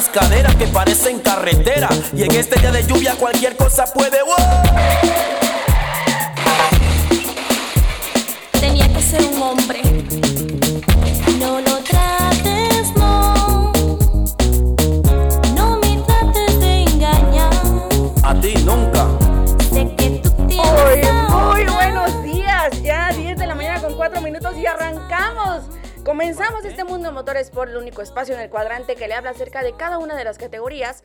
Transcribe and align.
Unas 0.00 0.08
caderas 0.08 0.54
que 0.56 0.66
parecen 0.66 1.18
carretera. 1.18 1.88
Y 2.16 2.22
en 2.22 2.34
este 2.34 2.58
día 2.58 2.72
de 2.72 2.86
lluvia 2.86 3.14
cualquier 3.16 3.54
cosa 3.56 3.84
puede. 3.92 4.18
Tenía 8.58 8.88
que 8.88 9.02
ser 9.02 9.22
un 9.22 9.42
hombre. 9.42 9.89
Comenzamos 26.10 26.64
este 26.64 26.82
mundo 26.82 27.12
motor 27.12 27.36
sport, 27.36 27.70
el 27.70 27.76
único 27.76 28.02
espacio 28.02 28.34
en 28.34 28.40
el 28.40 28.50
cuadrante 28.50 28.96
que 28.96 29.06
le 29.06 29.14
habla 29.14 29.30
acerca 29.30 29.62
de 29.62 29.74
cada 29.76 29.98
una 29.98 30.16
de 30.16 30.24
las 30.24 30.38
categorías 30.38 31.02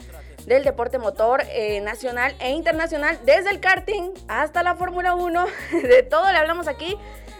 del 0.47 0.63
deporte 0.63 0.97
motor 0.97 1.43
eh, 1.49 1.79
nacional 1.81 2.35
e 2.39 2.49
internacional, 2.49 3.19
desde 3.23 3.51
el 3.51 3.59
karting 3.59 4.13
hasta 4.27 4.63
la 4.63 4.73
Fórmula 4.73 5.13
1. 5.13 5.45
De 5.83 6.01
todo 6.01 6.31
le 6.31 6.39
hablamos 6.39 6.67
aquí. 6.67 6.97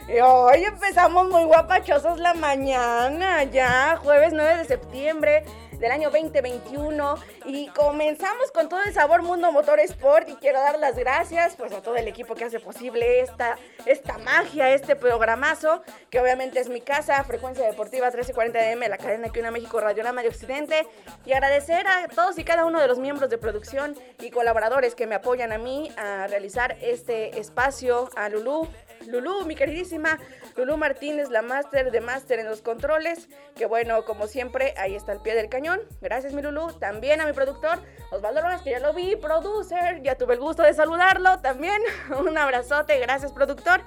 Y 0.08 0.20
hoy 0.20 0.64
empezamos 0.64 1.28
muy 1.28 1.44
guapachosos 1.46 2.20
la 2.20 2.36
mañana, 2.36 3.44
ya 3.46 3.98
jueves 3.98 4.32
9 4.32 4.58
de 4.58 4.66
septiembre 4.66 5.44
del 5.80 5.92
año 5.92 6.10
2021 6.10 7.16
y 7.46 7.68
comenzamos 7.68 8.52
con 8.52 8.70
todo 8.70 8.82
el 8.84 8.94
sabor 8.94 9.22
Mundo 9.22 9.52
Motor 9.52 9.80
Sport 9.80 10.30
y 10.30 10.36
quiero 10.36 10.60
dar 10.60 10.80
las 10.80 10.96
gracias 10.96 11.56
pues 11.56 11.72
a 11.74 11.82
todo 11.82 11.96
el 11.96 12.08
equipo 12.08 12.36
que 12.36 12.46
hace 12.46 12.60
posible 12.60 13.20
esta, 13.20 13.58
esta 13.86 14.18
magia, 14.20 14.72
este 14.74 14.96
programazo 14.96 15.82
que 16.10 16.20
obviamente 16.20 16.60
es 16.60 16.70
mi 16.70 16.82
casa, 16.82 17.24
Frecuencia 17.24 17.66
Deportiva 17.66 18.08
1340 18.08 18.60
AM, 18.60 18.90
la 18.90 18.98
cadena 18.98 19.30
que 19.30 19.40
una 19.40 19.52
México 19.52 19.80
Radiorama 19.80 20.22
de 20.22 20.30
Occidente. 20.30 20.88
Y 21.26 21.34
agradecer 21.34 21.88
a 21.88 22.08
todos 22.08 22.38
y 22.38 22.44
cada 22.44 22.66
uno 22.66 22.80
de 22.80 22.88
los 22.88 23.00
miembros 23.00 23.30
de 23.30 23.38
producción 23.38 23.96
y 24.20 24.32
colaboradores 24.32 24.96
que 24.96 25.08
me 25.08 25.16
apoyan 25.16 25.52
a 25.52 25.58
mí 25.58 25.92
a 25.98 26.28
realizar 26.28 26.78
este 26.82 27.40
espacio, 27.40 28.10
a 28.16 28.30
Lulú, 28.30 28.68
Lulú, 29.08 29.46
mi 29.46 29.56
queridísima 29.56 30.20
Lulú 30.56 30.78
Martínez, 30.78 31.30
la 31.30 31.42
máster 31.42 31.92
de 31.92 32.02
máster 32.02 32.40
en 32.40 32.48
los 32.48 32.62
controles, 32.62 33.28
que 33.56 33.66
bueno, 33.66 34.06
como 34.06 34.28
siempre, 34.28 34.74
ahí 34.78 34.96
está 34.96 35.12
al 35.12 35.22
pie 35.22 35.36
del 35.36 35.50
cañón. 35.50 35.82
Gracias, 36.02 36.34
mi 36.34 36.42
Lulú. 36.42 36.72
También 36.74 37.22
a 37.22 37.26
mi 37.26 37.34
productor, 37.34 37.80
Osvaldo 38.12 38.42
Rojas, 38.42 38.62
que 38.62 38.72
ya 38.72 38.80
lo 38.80 38.94
vi, 38.94 39.16
producer, 39.16 40.02
ya 40.02 40.16
tuve 40.16 40.36
el 40.36 40.40
gusto 40.40 40.64
de 40.64 40.74
saludarlo 40.74 41.40
también. 41.40 41.82
Un 42.20 42.38
abrazote, 42.38 43.00
gracias, 43.00 43.32
productor. 43.32 43.82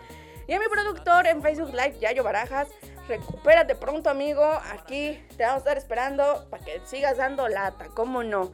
Y 0.47 0.55
a 0.55 0.59
mi 0.59 0.67
productor 0.69 1.27
en 1.27 1.43
Facebook 1.43 1.71
Live, 1.71 1.99
Yayo 2.01 2.25
Barajas. 2.25 2.69
Recupérate 3.09 3.75
pronto, 3.75 4.11
amigo. 4.11 4.45
Aquí 4.73 5.23
te 5.37 5.43
vamos 5.45 5.57
a 5.57 5.59
estar 5.59 5.79
esperando 5.79 6.47
para 6.51 6.65
que 6.65 6.81
sigas 6.85 7.17
dando 7.17 7.49
lata, 7.49 7.89
¿cómo 7.95 8.23
no? 8.23 8.53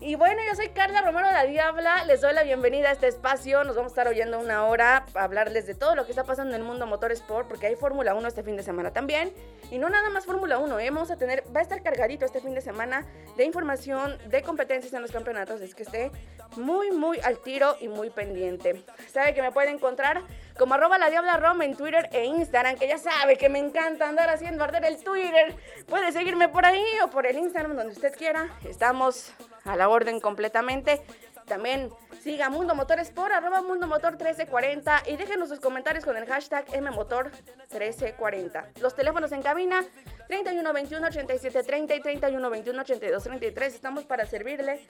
Y 0.00 0.14
bueno, 0.14 0.40
yo 0.48 0.54
soy 0.54 0.68
Carla 0.68 1.02
Romero 1.02 1.26
la 1.26 1.44
Diabla, 1.44 2.04
les 2.04 2.20
doy 2.20 2.32
la 2.32 2.44
bienvenida 2.44 2.90
a 2.90 2.92
este 2.92 3.08
espacio, 3.08 3.64
nos 3.64 3.74
vamos 3.74 3.90
a 3.90 3.94
estar 3.94 4.06
oyendo 4.06 4.38
una 4.38 4.64
hora 4.64 5.04
para 5.12 5.24
hablarles 5.24 5.66
de 5.66 5.74
todo 5.74 5.96
lo 5.96 6.04
que 6.04 6.12
está 6.12 6.22
pasando 6.22 6.54
en 6.54 6.60
el 6.60 6.66
mundo 6.66 6.86
motor 6.86 7.10
sport, 7.10 7.48
porque 7.48 7.66
hay 7.66 7.74
Fórmula 7.74 8.14
1 8.14 8.28
este 8.28 8.44
fin 8.44 8.56
de 8.56 8.62
semana 8.62 8.92
también, 8.92 9.32
y 9.72 9.78
no 9.78 9.88
nada 9.88 10.08
más 10.10 10.24
Fórmula 10.24 10.58
1, 10.58 10.78
¿eh? 10.78 10.90
vamos 10.90 11.10
a 11.10 11.16
tener, 11.16 11.42
va 11.54 11.58
a 11.58 11.62
estar 11.64 11.82
cargadito 11.82 12.24
este 12.24 12.40
fin 12.40 12.54
de 12.54 12.60
semana 12.60 13.04
de 13.36 13.44
información, 13.44 14.16
de 14.26 14.40
competencias 14.42 14.92
en 14.92 15.02
los 15.02 15.10
campeonatos, 15.10 15.60
es 15.62 15.74
que 15.74 15.82
esté 15.82 16.12
muy, 16.56 16.92
muy 16.92 17.18
al 17.24 17.38
tiro 17.38 17.76
y 17.80 17.88
muy 17.88 18.10
pendiente. 18.10 18.84
Sabe 19.12 19.34
que 19.34 19.42
me 19.42 19.50
puede 19.50 19.70
encontrar 19.70 20.22
como 20.56 20.74
arroba 20.74 20.98
la 20.98 21.10
Diabla 21.10 21.38
Rom 21.38 21.60
en 21.62 21.76
Twitter 21.76 22.08
e 22.12 22.24
Instagram, 22.24 22.76
que 22.76 22.86
ya 22.86 22.98
sabe 22.98 23.36
que 23.36 23.48
me 23.48 23.58
encanta 23.58 24.08
andar 24.08 24.30
haciendo 24.30 24.62
arder 24.62 24.84
el 24.84 25.02
Twitter, 25.02 25.56
puede 25.88 26.12
seguirme 26.12 26.48
por 26.48 26.64
ahí 26.64 26.84
o 27.02 27.10
por 27.10 27.26
el 27.26 27.36
Instagram, 27.36 27.76
donde 27.76 27.94
usted 27.94 28.14
quiera, 28.14 28.48
estamos 28.64 29.32
a 29.68 29.76
la 29.76 29.88
orden 29.88 30.20
completamente. 30.20 31.02
También 31.46 31.90
siga 32.22 32.50
Mundo 32.50 32.74
Motor 32.74 33.00
Sport, 33.00 33.32
arroba 33.32 33.62
Mundo 33.62 33.86
Motor 33.86 34.12
1340 34.12 35.04
y 35.06 35.16
déjenos 35.16 35.48
sus 35.48 35.60
comentarios 35.60 36.04
con 36.04 36.16
el 36.16 36.26
hashtag 36.26 36.66
MMotor 36.80 37.30
1340. 37.70 38.68
Los 38.80 38.94
teléfonos 38.94 39.32
en 39.32 39.42
cabina 39.42 39.82
3121 40.28 41.06
8730 41.06 41.94
y 41.94 42.00
3121 42.00 42.80
8233. 42.82 43.74
Estamos 43.74 44.04
para 44.04 44.26
servirle. 44.26 44.86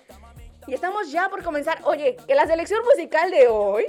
Y 0.67 0.75
estamos 0.75 1.13
ya 1.13 1.29
por 1.29 1.43
comenzar. 1.43 1.79
Oye, 1.85 2.17
que 2.27 2.35
la 2.35 2.47
selección 2.47 2.85
musical 2.85 3.31
de 3.31 3.49
hoy. 3.49 3.87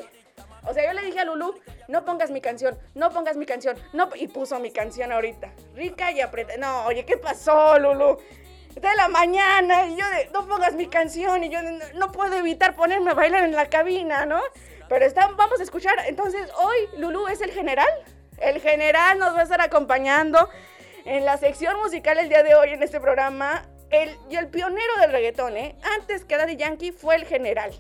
O 0.68 0.74
sea, 0.74 0.86
yo 0.86 0.94
le 0.94 1.06
dije 1.06 1.20
a 1.20 1.26
Lulu, 1.26 1.56
no 1.88 2.06
pongas 2.06 2.32
mi 2.32 2.42
canción, 2.42 2.78
no 2.94 3.10
pongas 3.12 3.38
mi 3.38 3.46
canción, 3.46 3.78
no, 3.94 4.10
y 4.16 4.28
puso 4.28 4.60
mi 4.60 4.72
canción 4.72 5.12
ahorita. 5.12 5.52
Rica 5.74 6.12
y 6.12 6.22
apretada. 6.22 6.58
No, 6.58 6.86
oye, 6.86 7.06
¿qué 7.06 7.18
pasó, 7.18 7.80
Lulu? 7.80 8.20
De 8.76 8.96
la 8.96 9.08
mañana 9.08 9.88
y 9.88 9.98
yo 9.98 10.06
no 10.34 10.48
pongas 10.48 10.74
mi 10.74 10.88
canción 10.88 11.44
y 11.44 11.50
yo 11.50 11.60
no 11.96 12.12
puedo 12.12 12.36
evitar 12.38 12.76
ponerme 12.76 13.12
a 13.12 13.14
bailar 13.14 13.44
en 13.44 13.54
la 13.54 13.68
cabina, 13.70 14.26
¿no? 14.26 14.40
Pero 14.88 15.06
vamos 15.36 15.60
a 15.60 15.64
escuchar, 15.64 15.96
entonces 16.08 16.50
hoy 16.58 16.78
Lulu 16.98 17.28
es 17.28 17.42
el 17.42 17.52
general, 17.52 17.90
el 18.38 18.60
general 18.62 19.20
nos 19.20 19.36
va 19.36 19.42
a 19.42 19.44
estar 19.44 19.62
acompañando 19.62 20.50
en 21.06 21.26
la 21.26 21.38
sección 21.38 21.78
musical 21.80 22.18
el 22.18 22.30
día 22.30 22.44
de 22.44 22.56
hoy 22.56 22.70
en 22.70 22.82
este 22.82 23.00
programa, 23.00 23.66
el, 23.92 24.18
y 24.30 24.36
el 24.36 24.48
pionero 24.48 24.94
del 25.00 25.12
reggaetón, 25.12 25.58
¿eh? 25.58 25.76
Antes 26.00 26.26
que 26.26 26.38
Daddy 26.38 26.56
Yankee 26.56 26.92
fue 26.92 27.16
el 27.16 27.26
general. 27.26 27.72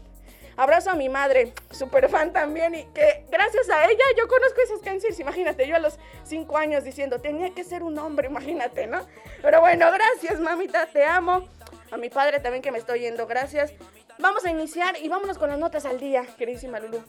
Abrazo 0.60 0.90
a 0.90 0.96
mi 0.96 1.08
madre, 1.08 1.54
súper 1.72 2.10
fan 2.10 2.34
también, 2.34 2.76
y 2.76 2.84
que 2.94 3.24
gracias 3.32 3.70
a 3.70 3.86
ella 3.86 4.04
yo 4.18 4.28
conozco 4.28 4.60
esas 4.62 4.82
canciones. 4.82 5.18
Imagínate, 5.18 5.66
yo 5.66 5.78
a 5.78 5.80
los 5.80 5.98
cinco 6.26 6.58
años 6.58 6.84
diciendo, 6.84 7.22
tenía 7.22 7.52
que 7.52 7.64
ser 7.64 7.82
un 7.82 7.98
hombre, 7.98 8.28
imagínate, 8.28 8.86
¿no? 8.86 9.08
Pero 9.42 9.62
bueno, 9.62 9.90
gracias, 9.90 10.38
mamita, 10.42 10.86
te 10.88 11.06
amo. 11.06 11.48
A 11.92 11.96
mi 11.96 12.10
padre 12.10 12.42
también 12.42 12.62
que 12.62 12.74
me 12.74 12.78
estoy 12.78 13.00
yendo, 13.00 13.26
gracias. 13.26 13.72
Vamos 14.20 14.44
a 14.44 14.50
iniciar 14.50 14.98
y 15.02 15.08
vámonos 15.08 15.38
con 15.38 15.50
las 15.50 15.58
notas 15.58 15.86
al 15.86 15.98
día, 15.98 16.26
queridísima 16.38 16.82
Lulu. 16.82 17.02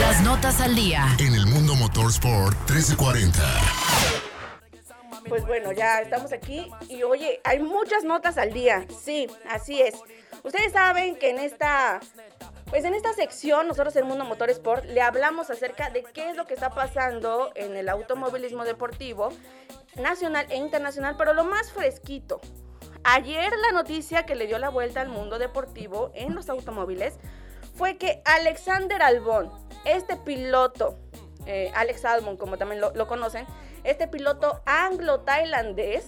Las 0.00 0.22
notas 0.22 0.62
al 0.62 0.74
día. 0.74 1.14
En 1.18 1.34
el 1.34 1.44
Mundo 1.44 1.74
Motorsport 1.74 2.56
1340. 2.70 3.38
Pues 5.28 5.46
bueno, 5.46 5.72
ya 5.72 6.00
estamos 6.00 6.32
aquí 6.32 6.70
y 6.88 7.02
oye, 7.02 7.42
hay 7.44 7.58
muchas 7.58 8.02
notas 8.02 8.38
al 8.38 8.54
día. 8.54 8.86
Sí, 9.04 9.28
así 9.50 9.82
es. 9.82 9.94
Ustedes 10.44 10.72
saben 10.72 11.16
que 11.16 11.30
en 11.30 11.38
esta 11.38 12.00
pues 12.72 12.84
en 12.84 12.94
esta 12.94 13.12
sección 13.12 13.68
nosotros 13.68 13.94
en 13.96 14.06
Mundo 14.06 14.24
Motor 14.24 14.48
Sport 14.48 14.86
le 14.86 15.02
hablamos 15.02 15.50
acerca 15.50 15.90
de 15.90 16.04
qué 16.04 16.30
es 16.30 16.36
lo 16.36 16.46
que 16.46 16.54
está 16.54 16.70
pasando 16.70 17.52
en 17.54 17.76
el 17.76 17.88
automovilismo 17.90 18.64
deportivo 18.64 19.28
nacional 19.96 20.46
e 20.48 20.56
internacional, 20.56 21.16
pero 21.18 21.34
lo 21.34 21.44
más 21.44 21.70
fresquito. 21.70 22.40
Ayer 23.04 23.52
la 23.58 23.72
noticia 23.72 24.24
que 24.24 24.34
le 24.34 24.46
dio 24.46 24.58
la 24.58 24.70
vuelta 24.70 25.02
al 25.02 25.08
mundo 25.08 25.38
deportivo 25.38 26.12
en 26.14 26.34
los 26.34 26.48
automóviles 26.48 27.18
fue 27.74 27.98
que 27.98 28.22
Alexander 28.24 29.02
Albon, 29.02 29.50
este 29.84 30.16
piloto, 30.16 30.98
eh, 31.44 31.70
Alex 31.74 32.06
Albon 32.06 32.38
como 32.38 32.56
también 32.56 32.80
lo, 32.80 32.92
lo 32.94 33.06
conocen, 33.06 33.46
este 33.84 34.08
piloto 34.08 34.62
anglo-tailandés 34.64 36.06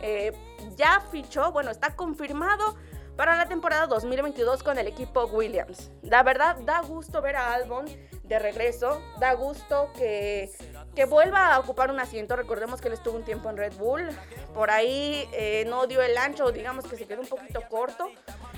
eh, 0.00 0.32
ya 0.76 1.00
fichó, 1.10 1.52
bueno, 1.52 1.70
está 1.70 1.94
confirmado 1.96 2.76
para 3.16 3.36
la 3.36 3.46
temporada 3.46 3.86
2022 3.86 4.62
con 4.62 4.78
el 4.78 4.86
equipo 4.86 5.24
Williams. 5.26 5.90
La 6.02 6.22
verdad, 6.22 6.56
da 6.64 6.80
gusto 6.82 7.20
ver 7.20 7.36
a 7.36 7.52
Albon 7.52 7.86
de 8.24 8.38
regreso, 8.38 9.02
da 9.18 9.34
gusto 9.34 9.90
que, 9.96 10.50
que 10.94 11.04
vuelva 11.04 11.54
a 11.54 11.58
ocupar 11.58 11.90
un 11.90 12.00
asiento. 12.00 12.36
Recordemos 12.36 12.80
que 12.80 12.88
él 12.88 12.94
estuvo 12.94 13.16
un 13.16 13.24
tiempo 13.24 13.50
en 13.50 13.56
Red 13.56 13.74
Bull, 13.74 14.08
por 14.54 14.70
ahí 14.70 15.28
eh, 15.32 15.64
no 15.66 15.86
dio 15.86 16.02
el 16.02 16.16
ancho, 16.16 16.52
digamos 16.52 16.86
que 16.86 16.96
se 16.96 17.06
quedó 17.06 17.20
un 17.20 17.26
poquito 17.26 17.62
corto 17.68 18.08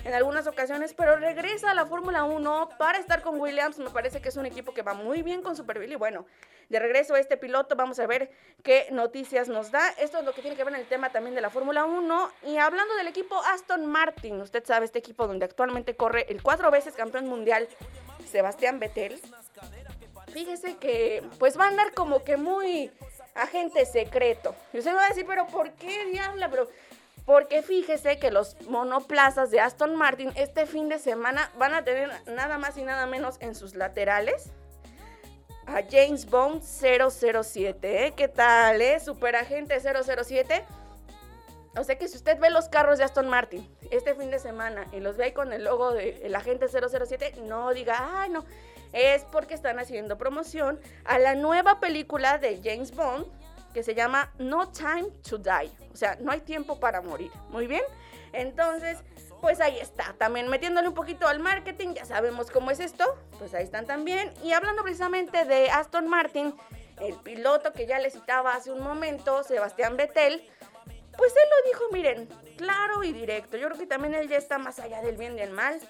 en 0.05 0.13
algunas 0.13 0.47
ocasiones, 0.47 0.93
pero 0.95 1.17
regresa 1.17 1.71
a 1.71 1.75
la 1.75 1.87
Fórmula 1.87 2.25
1 2.25 2.69
para 2.79 2.99
estar 2.99 3.23
con 3.23 3.41
Williams. 3.41 3.79
Me 3.79 3.91
parece 3.91 4.21
que 4.21 4.29
es 4.29 4.37
un 4.37 4.45
equipo 4.45 4.75
que 4.75 4.83
va 4.83 4.93
muy 4.93 5.23
bien 5.23 5.43
con 5.43 5.57
Superville 5.57 5.95
y 5.95 5.97
bueno, 5.97 6.27
de 6.69 6.79
regreso 6.79 7.15
a 7.15 7.21
este 7.21 7.37
piloto 7.37 7.75
vamos 7.75 7.99
a 7.99 8.07
ver 8.07 8.31
qué 8.63 8.89
noticias 8.91 9.49
nos 9.49 9.71
da. 9.71 9.89
Esto 9.99 10.19
es 10.19 10.25
lo 10.25 10.35
que 10.35 10.43
tiene 10.43 10.57
que 10.57 10.65
ver 10.65 10.75
en 10.75 10.81
el 10.81 10.87
tema 10.87 11.11
también 11.11 11.35
de 11.35 11.41
la 11.41 11.49
Fórmula 11.49 11.87
1 11.87 12.31
y 12.43 12.59
hablando 12.59 12.95
del 12.97 13.07
equipo 13.07 13.41
Aston 13.53 13.87
Martin, 13.87 14.41
usted 14.41 14.65
sabe 14.65 14.85
este 14.85 14.99
equipo 14.99 15.27
donde 15.27 15.47
actualmente 15.47 15.97
corre 15.97 16.27
el 16.29 16.43
cuatro 16.43 16.71
veces 16.71 16.95
campeón 16.95 17.27
mundial 17.27 17.67
Sebastián 18.31 18.79
Vettel. 18.79 19.21
Fíjese 20.35 20.77
que 20.79 21.23
pues 21.39 21.57
va 21.57 21.65
a 21.65 21.69
andar 21.69 21.95
como 21.95 22.25
que 22.25 22.37
muy 22.37 22.91
agente 23.37 23.87
secreto. 23.87 24.55
Y 24.73 24.79
usted 24.79 24.91
me 24.91 24.97
va 24.97 25.07
a 25.07 25.09
decir, 25.09 25.25
pero 25.27 25.47
¿por 25.47 25.73
qué 25.75 26.07
diabla? 26.07 26.51
Pero 26.51 26.69
porque 27.25 27.63
fíjese 27.63 28.19
que 28.19 28.33
los 28.33 28.61
monoplazas 28.69 29.53
de 29.53 29.61
Aston 29.61 29.95
Martin 29.95 30.33
este 30.35 30.67
fin 30.67 30.89
de 30.89 30.99
semana 30.99 31.51
van 31.57 31.73
a 31.73 31.85
tener 31.85 32.11
nada 32.27 32.59
más 32.59 32.77
y 32.77 32.83
nada 32.83 33.07
menos 33.07 33.37
en 33.41 33.55
sus 33.55 33.77
laterales 33.77 34.51
a 35.67 35.83
James 35.89 36.29
Bond 36.29 36.63
007. 36.63 38.07
¿eh? 38.07 38.13
¿Qué 38.17 38.27
tal, 38.27 38.83
eh? 38.83 38.99
Superagente 38.99 39.79
007. 39.81 40.65
O 41.77 41.85
sea 41.85 41.97
que 41.97 42.09
si 42.09 42.17
usted 42.17 42.39
ve 42.41 42.51
los 42.51 42.69
carros 42.69 42.99
de 42.99 43.05
Aston 43.05 43.29
Martin 43.29 43.69
este 43.91 44.15
fin 44.15 44.31
de 44.31 44.41
semana 44.41 44.87
y 44.93 44.99
los 44.99 45.17
ve 45.17 45.33
con 45.33 45.53
el 45.53 45.65
logo 45.65 45.93
del 45.93 46.35
agente 46.35 46.67
007, 46.69 47.35
no 47.43 47.73
diga, 47.73 48.21
ay, 48.21 48.31
no. 48.31 48.45
Es 48.95 49.25
porque 49.25 49.55
están 49.55 49.79
haciendo 49.79 50.17
promoción 50.17 50.81
a 51.05 51.19
la 51.19 51.35
nueva 51.35 51.81
película 51.81 52.39
de 52.39 52.61
James 52.63 52.95
Bond 52.95 53.27
que 53.75 53.83
se 53.83 53.95
llama 53.95 54.33
No 54.39 54.71
Time 54.71 55.09
to 55.29 55.37
Die. 55.37 55.71
O 55.93 55.97
sea, 55.97 56.17
no 56.21 56.31
hay 56.31 56.41
tiempo 56.41 56.79
para 56.79 57.03
morir. 57.03 57.31
Muy 57.51 57.67
bien. 57.67 57.83
Entonces, 58.33 58.99
pues 59.41 59.61
ahí 59.61 59.79
está. 59.79 60.15
También 60.17 60.49
metiéndole 60.49 60.89
un 60.89 60.95
poquito 60.95 61.27
al 61.27 61.41
marketing, 61.41 61.95
ya 61.95 62.05
sabemos 62.05 62.51
cómo 62.51 62.71
es 62.71 62.79
esto. 62.79 63.05
Pues 63.39 63.53
ahí 63.53 63.65
están 63.65 63.85
también. 63.85 64.33
Y 64.45 64.53
hablando 64.53 64.83
precisamente 64.85 65.45
de 65.45 65.71
Aston 65.71 66.09
Martin, 66.09 66.55
el 67.01 67.17
piloto 67.17 67.73
que 67.73 67.87
ya 67.87 67.99
le 67.99 68.11
citaba 68.11 68.55
hace 68.55 68.71
un 68.71 68.81
momento, 68.81 69.43
Sebastián 69.43 69.97
Vettel, 69.97 70.49
pues 71.17 71.33
él 71.33 71.49
lo 71.51 71.71
dijo, 71.71 71.85
miren, 71.93 72.29
claro 72.57 73.03
y 73.03 73.13
directo. 73.13 73.57
Yo 73.57 73.67
creo 73.67 73.79
que 73.79 73.87
también 73.87 74.15
él 74.15 74.29
ya 74.29 74.37
está 74.37 74.59
más 74.59 74.79
allá 74.79 75.03
del 75.03 75.17
bien 75.17 75.35
y 75.35 75.41
del 75.41 75.51
mal. 75.51 75.81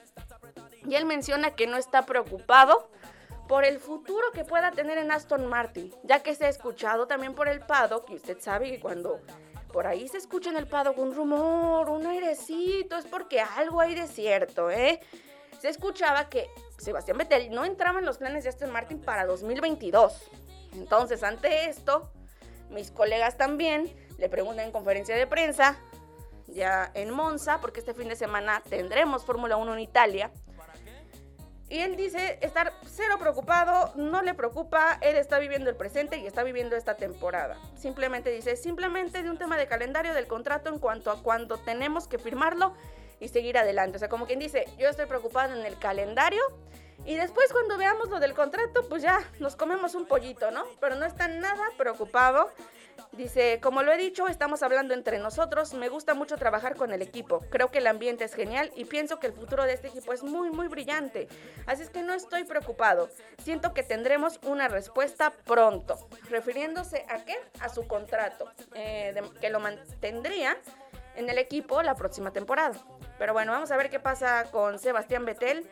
Y 0.87 0.95
él 0.95 1.07
menciona 1.07 1.55
que 1.55 1.67
no 1.67 1.77
está 1.77 2.07
preocupado 2.07 2.89
por 3.49 3.65
el 3.65 3.79
futuro 3.79 4.33
que 4.33 4.45
pueda 4.45 4.71
tener 4.71 4.99
en 4.99 5.11
Aston 5.11 5.47
Martin, 5.47 5.95
ya 6.03 6.23
que 6.23 6.35
se 6.35 6.47
ha 6.47 6.49
escuchado 6.49 7.07
también 7.07 7.35
por 7.35 7.49
el 7.49 7.61
paddock, 7.61 8.09
y 8.11 8.17
usted 8.17 8.41
sabe 8.41 8.71
que 8.71 8.81
cuando 8.81 9.21
por 9.73 9.87
ahí 9.87 10.09
se 10.09 10.19
escucha 10.19 10.51
en 10.51 10.57
el 10.57 10.67
paddock 10.67 10.97
un 10.99 11.15
rumor, 11.15 11.91
un 11.91 12.07
airecito, 12.07 12.97
es 12.97 13.05
porque 13.05 13.41
algo 13.41 13.81
hay 13.81 13.95
de 13.95 14.07
cierto, 14.07 14.71
¿eh? 14.71 15.01
Se 15.61 15.69
escuchaba 15.69 16.29
que 16.29 16.49
Sebastián 16.79 17.19
Vettel 17.19 17.51
no 17.51 17.65
entraba 17.65 17.99
en 17.99 18.07
los 18.07 18.19
planes 18.19 18.45
de 18.45 18.51
Aston 18.51 18.71
Martin 18.71 19.01
para 19.01 19.27
2022. 19.27 20.31
Entonces, 20.75 21.23
ante 21.23 21.67
esto, 21.69 22.11
mis 22.71 22.91
colegas 22.91 23.37
también 23.37 23.93
le 24.19 24.29
preguntan 24.29 24.67
en 24.67 24.73
conferencia 24.73 25.17
de 25.17 25.27
prensa, 25.27 25.77
ya 26.49 26.91
en 26.95 27.11
Monza, 27.11 27.61
porque 27.61 27.81
este 27.81 27.95
fin 27.95 28.09
de 28.09 28.17
semana 28.17 28.63
tendremos 28.69 29.25
Fórmula 29.25 29.57
1 29.57 29.75
en 29.75 29.81
Italia. 29.81 30.31
Y 31.69 31.81
él 31.81 31.97
dice 31.97 32.39
estar 32.43 32.73
cero 32.85 33.17
preocupado, 33.19 33.93
no 33.97 34.23
le 34.23 34.35
preocupa, 34.35 34.99
él 35.01 35.17
está 35.17 35.39
viviendo 35.39 35.71
el 35.71 35.77
presente 35.77 36.19
y 36.19 36.27
está 36.27 36.43
viviendo 36.43 36.77
esta 36.77 36.95
temporada. 36.97 37.57
Simplemente 37.75 38.31
dice, 38.31 38.57
simplemente 38.57 39.23
de 39.23 39.31
un 39.31 39.39
tema 39.39 39.57
de 39.57 39.67
calendario 39.67 40.13
del 40.13 40.27
contrato 40.27 40.69
en 40.69 40.79
cuanto 40.79 41.11
a 41.11 41.23
cuando 41.23 41.57
tenemos 41.59 42.07
que 42.07 42.19
firmarlo 42.19 42.75
y 43.19 43.29
seguir 43.29 43.57
adelante. 43.57 43.97
O 43.97 43.99
sea, 43.99 44.09
como 44.09 44.27
quien 44.27 44.39
dice, 44.39 44.67
yo 44.79 44.89
estoy 44.89 45.07
preocupado 45.07 45.59
en 45.59 45.65
el 45.65 45.79
calendario 45.79 46.43
y 47.07 47.17
después 47.17 47.51
cuando 47.53 47.79
veamos 47.79 48.09
lo 48.11 48.21
del 48.21 48.35
contrato, 48.35 48.87
pues 48.89 49.03
ya 49.03 49.21
nos 49.41 49.57
comemos 49.57 49.95
un 49.95 50.07
pollito, 50.07 50.51
¿no? 50.51 50.65
Pero 50.81 50.97
no 50.97 51.07
está 51.07 51.29
nada 51.29 51.65
preocupado 51.79 52.51
Dice, 53.17 53.61
como 53.63 53.83
lo 53.85 53.93
he 53.93 53.97
dicho, 53.97 54.27
estamos 54.27 54.65
hablando 54.65 54.93
entre 54.93 55.21
nosotros, 55.21 55.73
me 55.75 55.89
gusta 55.89 56.15
mucho 56.15 56.37
trabajar 56.37 56.75
con 56.75 56.93
el 56.93 57.01
equipo, 57.01 57.41
creo 57.49 57.71
que 57.71 57.79
el 57.79 57.87
ambiente 57.87 58.25
es 58.25 58.35
genial 58.35 58.73
y 58.75 58.87
pienso 58.87 59.21
que 59.21 59.29
el 59.29 59.33
futuro 59.33 59.65
de 59.65 59.75
este 59.75 59.89
equipo 59.89 60.13
es 60.13 60.25
muy, 60.25 60.51
muy 60.51 60.67
brillante. 60.67 61.29
Así 61.67 61.83
es 61.83 61.91
que 61.91 62.03
no 62.03 62.13
estoy 62.13 62.43
preocupado, 62.43 63.09
siento 63.39 63.73
que 63.73 63.85
tendremos 63.85 64.41
una 64.45 64.67
respuesta 64.67 65.33
pronto, 65.45 66.09
refiriéndose 66.29 67.07
a 67.09 67.25
qué? 67.25 67.37
A 67.61 67.69
su 67.69 67.87
contrato, 67.87 68.51
eh, 68.75 69.15
que 69.41 69.49
lo 69.49 69.61
mantendría 69.61 70.57
en 71.15 71.31
el 71.31 71.39
equipo 71.39 71.83
la 71.83 71.95
próxima 71.95 72.33
temporada. 72.33 72.75
Pero 73.19 73.33
bueno, 73.33 73.53
vamos 73.53 73.71
a 73.71 73.77
ver 73.77 73.91
qué 73.91 74.01
pasa 74.01 74.45
con 74.51 74.81
Sebastián 74.81 75.25
Vettel. 75.25 75.65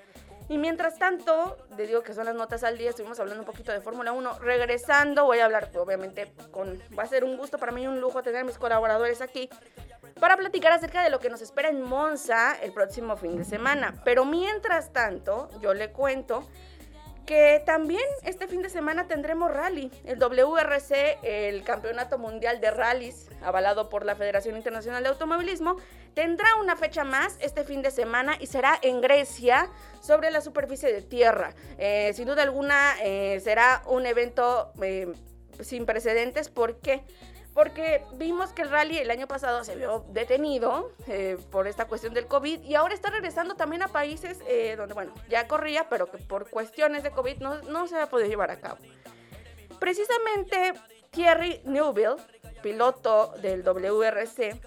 Y 0.49 0.59
mientras 0.59 0.99
tanto, 0.99 1.57
le 1.77 1.87
digo 1.87 2.03
que 2.03 2.15
son 2.15 2.27
las 2.27 2.35
notas 2.35 2.65
al 2.65 2.77
día, 2.77 2.91
estuvimos 2.91 3.19
hablando 3.21 3.43
un 3.43 3.47
poquito 3.47 3.73
de 3.73 3.81
Fórmula 3.81 4.13
1. 4.13 4.39
Regresando, 4.41 5.25
voy 5.25 5.39
a 5.39 5.47
hablar, 5.47 5.71
obviamente, 5.77 6.33
con. 6.51 6.81
Va 6.99 7.05
a 7.05 7.07
ser 7.07 7.25
un 7.25 7.37
gusto 7.37 7.59
para 7.59 7.73
mí, 7.73 7.87
un 7.87 8.01
lujo 8.01 8.23
tener 8.23 8.43
a 8.43 8.45
mis 8.45 8.59
colaboradores 8.59 9.21
aquí 9.21 9.49
para 10.21 10.37
platicar 10.37 10.73
acerca 10.73 11.03
de 11.03 11.11
lo 11.11 11.19
que 11.19 11.31
nos 11.31 11.43
espera 11.43 11.69
en 11.69 11.83
Monza 11.83 12.57
el 12.63 12.73
próximo 12.73 13.17
fin 13.17 13.37
de 13.37 13.45
semana. 13.45 14.01
Pero 14.05 14.25
mientras 14.25 14.93
tanto, 14.93 15.49
yo 15.61 15.75
le 15.75 15.91
cuento 15.91 16.47
que 17.27 17.63
también 17.65 18.03
este 18.25 18.47
fin 18.47 18.63
de 18.63 18.69
semana 18.69 19.07
tendremos 19.07 19.51
rally. 19.51 19.91
El 20.05 20.19
WRC, 20.19 21.19
el 21.23 21.63
Campeonato 21.65 22.19
Mundial 22.19 22.61
de 22.61 22.71
Rallys, 22.71 23.29
avalado 23.43 23.89
por 23.89 24.05
la 24.05 24.17
Federación 24.17 24.57
Internacional 24.57 25.03
de 25.03 25.09
Automovilismo, 25.11 25.77
tendrá 26.15 26.47
una 26.61 26.77
fecha 26.77 27.05
más 27.05 27.37
este 27.41 27.65
fin 27.65 27.83
de 27.83 27.91
semana 27.91 28.37
y 28.41 28.47
será 28.47 28.79
en 28.83 29.01
Grecia 29.01 29.69
sobre 30.01 30.31
la 30.31 30.41
superficie 30.41 30.93
de 30.93 31.03
tierra. 31.03 31.55
Eh, 31.79 32.13
sin 32.15 32.27
duda 32.27 32.43
alguna 32.43 32.95
eh, 33.03 33.41
será 33.41 33.83
un 33.87 34.07
evento 34.07 34.73
eh, 34.83 35.13
sin 35.61 35.87
precedentes 35.87 36.49
porque 36.49 37.03
porque 37.55 38.05
vimos 38.15 38.53
que 38.53 38.63
el 38.63 38.71
rally 38.71 38.99
el 38.99 39.11
año 39.11 39.27
pasado 39.27 39.63
se 39.65 39.77
vio 39.77 40.05
detenido 40.09 40.93
eh, 41.07 41.37
por 41.51 41.67
esta 41.67 41.87
cuestión 41.87 42.15
del 42.15 42.27
COVID 42.27 42.63
y 42.63 42.75
ahora 42.75 42.95
está 42.95 43.11
regresando 43.11 43.55
también 43.55 43.83
a 43.83 43.89
países 43.89 44.39
eh, 44.47 44.75
donde, 44.77 44.95
bueno, 44.95 45.13
ya 45.29 45.47
corría, 45.49 45.89
pero 45.89 46.11
que 46.11 46.19
por 46.19 46.49
cuestiones 46.49 47.03
de 47.03 47.11
COVID 47.11 47.39
no, 47.39 47.61
no 47.63 47.87
se 47.87 47.99
ha 47.99 48.09
podido 48.09 48.29
llevar 48.29 48.51
a 48.51 48.61
cabo. 48.61 48.79
Precisamente 49.79 50.73
Thierry 51.11 51.61
Neuville, 51.65 52.17
piloto 52.63 53.35
del 53.43 53.63
WRC, 53.63 54.59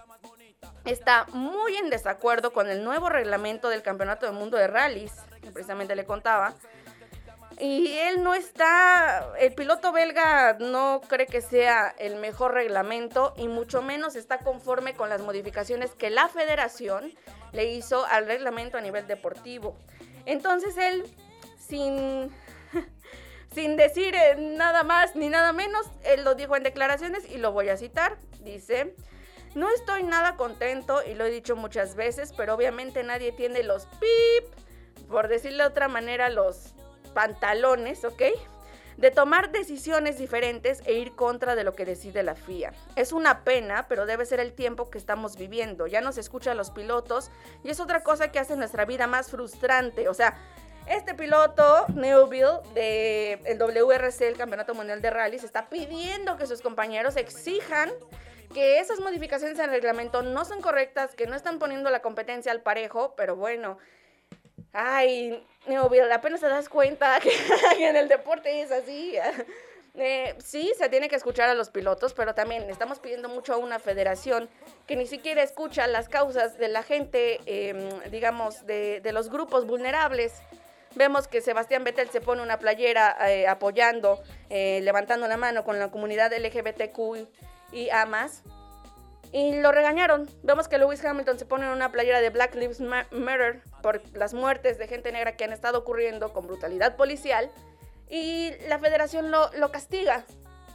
está 0.85 1.25
muy 1.31 1.75
en 1.77 1.89
desacuerdo 1.89 2.53
con 2.53 2.69
el 2.69 2.83
nuevo 2.83 3.09
reglamento 3.09 3.69
del 3.69 3.81
Campeonato 3.81 4.25
del 4.27 4.35
Mundo 4.35 4.57
de 4.57 4.67
Rallys, 4.67 5.13
que 5.41 5.51
precisamente 5.51 5.95
le 5.95 6.05
contaba, 6.05 6.53
y 7.59 7.97
él 7.99 8.21
no 8.21 8.33
está, 8.33 9.33
el 9.39 9.53
piloto 9.53 9.93
belga 9.93 10.57
no 10.59 11.01
cree 11.07 11.25
que 11.25 11.41
sea 11.41 11.93
el 11.97 12.17
mejor 12.17 12.53
reglamento 12.53 13.33
y 13.37 13.47
mucho 13.47 13.81
menos 13.81 14.15
está 14.15 14.39
conforme 14.39 14.93
con 14.93 15.09
las 15.09 15.21
modificaciones 15.21 15.91
que 15.91 16.09
la 16.09 16.27
federación 16.27 17.13
le 17.53 17.65
hizo 17.71 18.05
al 18.07 18.25
reglamento 18.25 18.77
a 18.77 18.81
nivel 18.81 19.07
deportivo. 19.07 19.77
Entonces 20.25 20.77
él, 20.77 21.05
sin, 21.57 22.29
sin 23.53 23.77
decir 23.77 24.15
eh, 24.15 24.35
nada 24.37 24.83
más 24.83 25.15
ni 25.15 25.29
nada 25.29 25.53
menos, 25.53 25.85
él 26.03 26.25
lo 26.25 26.35
dijo 26.35 26.57
en 26.57 26.63
declaraciones 26.63 27.29
y 27.29 27.38
lo 27.38 27.53
voy 27.53 27.69
a 27.69 27.77
citar. 27.77 28.17
Dice, 28.41 28.95
no 29.53 29.69
estoy 29.69 30.03
nada 30.03 30.35
contento 30.35 31.01
y 31.05 31.13
lo 31.13 31.24
he 31.24 31.31
dicho 31.31 31.55
muchas 31.55 31.95
veces, 31.95 32.33
pero 32.35 32.53
obviamente 32.53 33.01
nadie 33.03 33.31
tiene 33.31 33.63
los 33.63 33.85
pip, 33.85 35.07
por 35.07 35.29
decirlo 35.29 35.63
de 35.63 35.69
otra 35.69 35.88
manera, 35.88 36.27
los 36.29 36.74
pantalones, 37.15 38.05
¿ok? 38.05 38.22
De 38.98 39.10
tomar 39.10 39.51
decisiones 39.51 40.19
diferentes 40.19 40.81
e 40.86 40.93
ir 40.93 41.15
contra 41.15 41.55
de 41.55 41.63
lo 41.63 41.74
que 41.74 41.84
decide 41.84 42.22
la 42.22 42.36
FIA. 42.36 42.72
Es 42.95 43.12
una 43.12 43.43
pena, 43.43 43.88
pero 43.89 44.05
debe 44.05 44.27
ser 44.27 44.39
el 44.39 44.53
tiempo 44.53 44.91
que 44.91 45.00
estamos 45.00 45.36
viviendo. 45.36 45.88
Ya 45.88 46.01
no 46.01 46.12
se 46.12 46.22
escucha 46.22 46.51
a 46.51 46.55
los 46.55 46.69
pilotos 46.69 47.31
y 47.63 47.72
es 47.72 47.79
otra 47.79 48.03
cosa 48.03 48.31
que 48.31 48.38
hace 48.38 48.55
nuestra 48.55 48.86
vida 48.86 49.07
más 49.07 49.31
frustrante. 49.31 50.07
O 50.07 50.13
sea, 50.13 50.38
este 50.88 51.15
piloto, 51.15 51.88
Neuville, 51.95 52.60
del 52.75 53.39
el 53.45 53.57
WRC, 53.57 54.27
el 54.27 54.38
Campeonato 54.38 54.75
Mundial 54.75 55.01
de 55.01 55.10
Rallys, 55.10 55.43
está 55.43 55.67
pidiendo 55.67 56.38
que 56.38 56.45
sus 56.45 56.62
compañeros 56.62 57.17
exijan 57.17 57.91
que 58.53 58.79
esas 58.79 59.00
modificaciones 59.00 59.57
el 59.60 59.69
reglamento 59.69 60.22
no 60.22 60.45
son 60.45 60.62
correctas, 60.62 61.15
que 61.15 61.25
no 61.25 61.36
están 61.36 61.60
poniendo 61.60 61.89
la 61.89 62.01
competencia 62.01 62.51
al 62.51 62.62
parejo, 62.62 63.15
pero 63.17 63.36
bueno, 63.36 63.79
ay, 64.72 65.45
Neoville, 65.67 66.12
apenas 66.13 66.41
te 66.41 66.48
das 66.48 66.69
cuenta 66.69 67.19
que 67.77 67.88
en 67.88 67.95
el 67.95 68.07
deporte 68.07 68.62
es 68.62 68.72
así. 68.72 69.15
Eh, 69.98 70.36
sí, 70.43 70.74
se 70.77 70.89
tiene 70.89 71.07
que 71.07 71.15
escuchar 71.15 71.50
a 71.50 71.53
los 71.53 71.69
pilotos, 71.69 72.13
pero 72.13 72.36
también 72.36 72.69
estamos 72.69 73.00
pidiendo 73.00 73.29
mucho 73.29 73.53
a 73.53 73.57
una 73.57 73.79
federación 73.79 74.50
que 74.88 74.98
ni 74.98 75.07
siquiera 75.07 75.41
escucha 75.41 75.88
las 75.88 76.10
causas 76.10 76.57
de 76.57 76.67
la 76.67 76.84
gente, 76.84 77.39
em, 77.45 77.79
digamos, 78.12 78.65
de, 78.65 79.01
los 79.13 79.29
grupos 79.29 79.65
vulnerables. 79.65 80.34
Vemos 80.95 81.29
que 81.29 81.39
Sebastián 81.39 81.86
Vettel 81.86 82.10
se 82.10 82.19
pone 82.19 82.41
una 82.41 82.60
playera 82.60 83.15
eh, 83.29 83.48
apoyando, 83.48 84.22
eh, 84.50 84.81
levantando 84.84 85.29
la 85.29 85.38
mano 85.38 85.63
con 85.63 85.79
la 85.79 85.89
comunidad 85.89 86.34
LGBTQ 86.34 87.25
y 87.72 87.89
a 87.89 88.05
más. 88.05 88.43
Y 89.36 89.51
lo 89.51 89.74
regañaron. 89.74 90.30
Vemos 90.44 90.70
que 90.70 90.77
Lewis 90.77 91.04
Hamilton 91.04 91.38
se 91.38 91.46
pone 91.46 91.65
en 91.65 91.74
una 91.74 91.92
playera 91.92 92.22
de 92.22 92.30
Black 92.30 92.56
Lives 92.56 92.80
Matter 92.80 93.62
por 93.84 94.01
las 94.15 94.34
muertes 94.34 94.77
de 94.77 94.88
gente 94.88 95.12
negra 95.12 95.36
que 95.36 95.44
han 95.44 95.51
estado 95.51 95.80
ocurriendo 95.80 96.32
con 96.32 96.48
brutalidad 96.48 96.96
policial. 96.96 97.51
Y 98.10 98.54
la 98.70 98.80
federación 98.80 99.32
lo, 99.32 99.51
lo 99.58 99.74
castiga. 99.74 100.24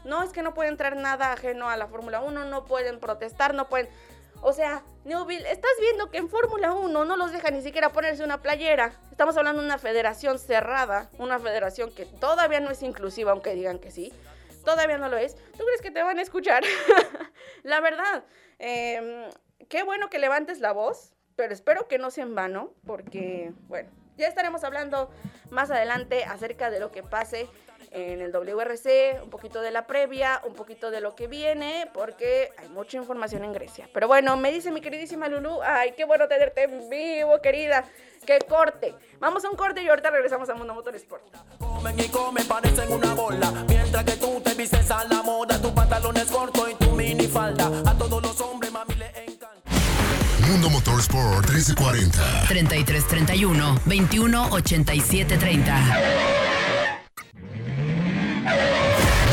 No 0.05 0.23
es 0.23 0.33
que 0.33 0.43
no 0.43 0.53
puede 0.53 0.69
entrar 0.69 0.95
nada 0.95 1.33
ajeno 1.33 1.71
a 1.71 1.79
la 1.79 1.87
Fórmula 1.87 2.21
1, 2.21 2.45
no 2.45 2.67
pueden 2.67 3.01
protestar, 3.01 3.55
no 3.55 3.67
pueden... 3.71 3.89
O 4.43 4.53
sea, 4.53 4.83
Newville, 5.07 5.47
estás 5.51 5.73
viendo 5.81 6.11
que 6.11 6.19
en 6.19 6.29
Fórmula 6.29 6.75
1 6.75 7.07
no 7.07 7.17
los 7.17 7.33
deja 7.33 7.51
ni 7.51 7.63
siquiera 7.63 7.93
ponerse 7.93 8.25
una 8.25 8.43
playera. 8.43 8.93
Estamos 9.11 9.39
hablando 9.39 9.63
de 9.63 9.69
una 9.69 9.79
federación 9.79 10.39
cerrada, 10.39 11.09
una 11.17 11.39
federación 11.39 11.95
que 11.95 12.05
todavía 12.05 12.61
no 12.61 12.71
es 12.71 12.83
inclusiva, 12.83 13.33
aunque 13.33 13.55
digan 13.55 13.79
que 13.79 13.91
sí. 13.91 14.13
Todavía 14.67 14.99
no 14.99 15.09
lo 15.09 15.17
es. 15.17 15.35
¿Tú 15.57 15.65
crees 15.65 15.81
que 15.81 15.91
te 15.91 16.03
van 16.03 16.19
a 16.19 16.23
escuchar? 16.23 16.63
la 17.63 17.81
verdad, 17.81 18.25
em, 18.61 19.29
qué 19.69 19.83
bueno 19.83 20.09
que 20.11 20.19
levantes 20.19 20.61
la 20.61 20.73
voz, 20.73 21.15
pero 21.35 21.53
espero 21.53 21.89
que 21.89 21.99
no 21.99 22.11
sea 22.11 22.25
en 22.25 22.35
vano, 22.35 22.73
porque, 22.85 23.53
bueno, 23.69 23.91
ya 24.17 24.29
estaremos 24.29 24.63
hablando 24.65 25.11
más 25.51 25.71
adelante 25.71 26.25
acerca 26.25 26.71
de 26.71 26.79
lo 26.79 26.93
que 26.93 27.03
pase 27.03 27.49
en 27.91 28.21
el 28.21 28.31
WRC, 28.31 29.21
un 29.23 29.31
poquito 29.31 29.63
de 29.63 29.71
la 29.71 29.87
previa, 29.87 30.41
un 30.47 30.55
poquito 30.55 30.91
de 30.91 31.01
lo 31.01 31.15
que 31.15 31.27
viene, 31.27 31.91
porque 31.93 32.53
hay 32.59 32.69
mucha 32.69 32.99
información 32.99 33.45
en 33.45 33.53
Grecia. 33.53 33.89
Pero 33.93 34.07
bueno, 34.07 34.37
me 34.37 34.53
dice 34.53 34.71
mi 34.71 34.81
queridísima 34.81 35.29
Lulu, 35.29 35.61
ay, 35.63 35.93
qué 35.97 36.05
bueno 36.05 36.29
tenerte 36.29 36.65
en 36.65 36.89
vivo, 36.89 37.41
querida. 37.41 37.85
Que 38.27 38.39
corte. 38.41 38.95
Vamos 39.19 39.45
a 39.45 39.51
un 39.51 39.57
corte 39.57 39.83
y 39.83 39.89
ahorita 39.89 40.11
regresamos 40.11 40.49
a 40.51 40.55
Mundo 40.55 40.75
Motor 40.75 40.95
Sport. 40.97 41.25
Comen 41.59 41.99
y 41.99 42.09
comen, 42.09 42.47
parecen 42.47 42.93
una 42.93 43.15
bola. 43.15 43.51
Mientras 43.67 44.05
que 44.05 44.13
tú 44.13 44.41
te 44.43 44.53
vistes 44.55 44.91
a 44.91 45.05
la 45.05 45.23
moda, 45.23 45.61
tu 45.61 45.75
pantalón 45.75 46.17
es 46.19 46.31
corto 46.31 46.69
y 46.69 46.75
tu 47.11 47.17
mini 47.17 47.29
falda. 47.29 47.67
A 47.87 47.95
todos 47.95 48.23
los 48.23 48.41
hombres, 48.41 48.73
mami, 48.73 48.95
le 48.95 49.07
encanta. 49.07 49.49
Mundo 50.47 50.71
Motorsport 50.71 51.49
1340. 51.49 52.47
3331 52.49 53.81
21 53.85 54.49
87 54.51 55.37
30. 55.37 55.75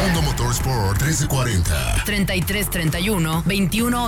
Mundo 0.02 0.22
Motorsport 0.22 1.02
1340. 1.02 2.04
3331 2.06 3.44
21 3.46 4.08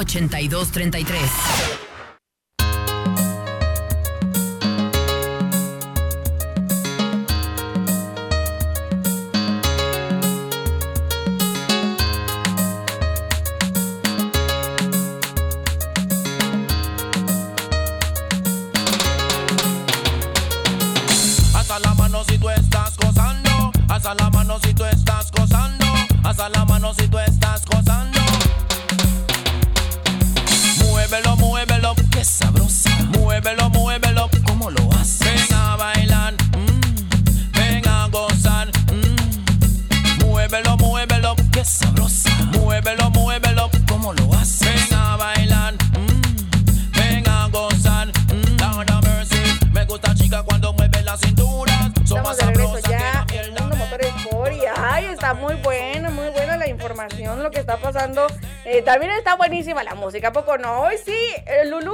música, 60.00 60.30
¿a 60.30 60.34
poco 60.34 60.58
no? 60.58 60.82
Hoy 60.82 60.96
sí, 60.98 61.18
Lulu 61.66 61.94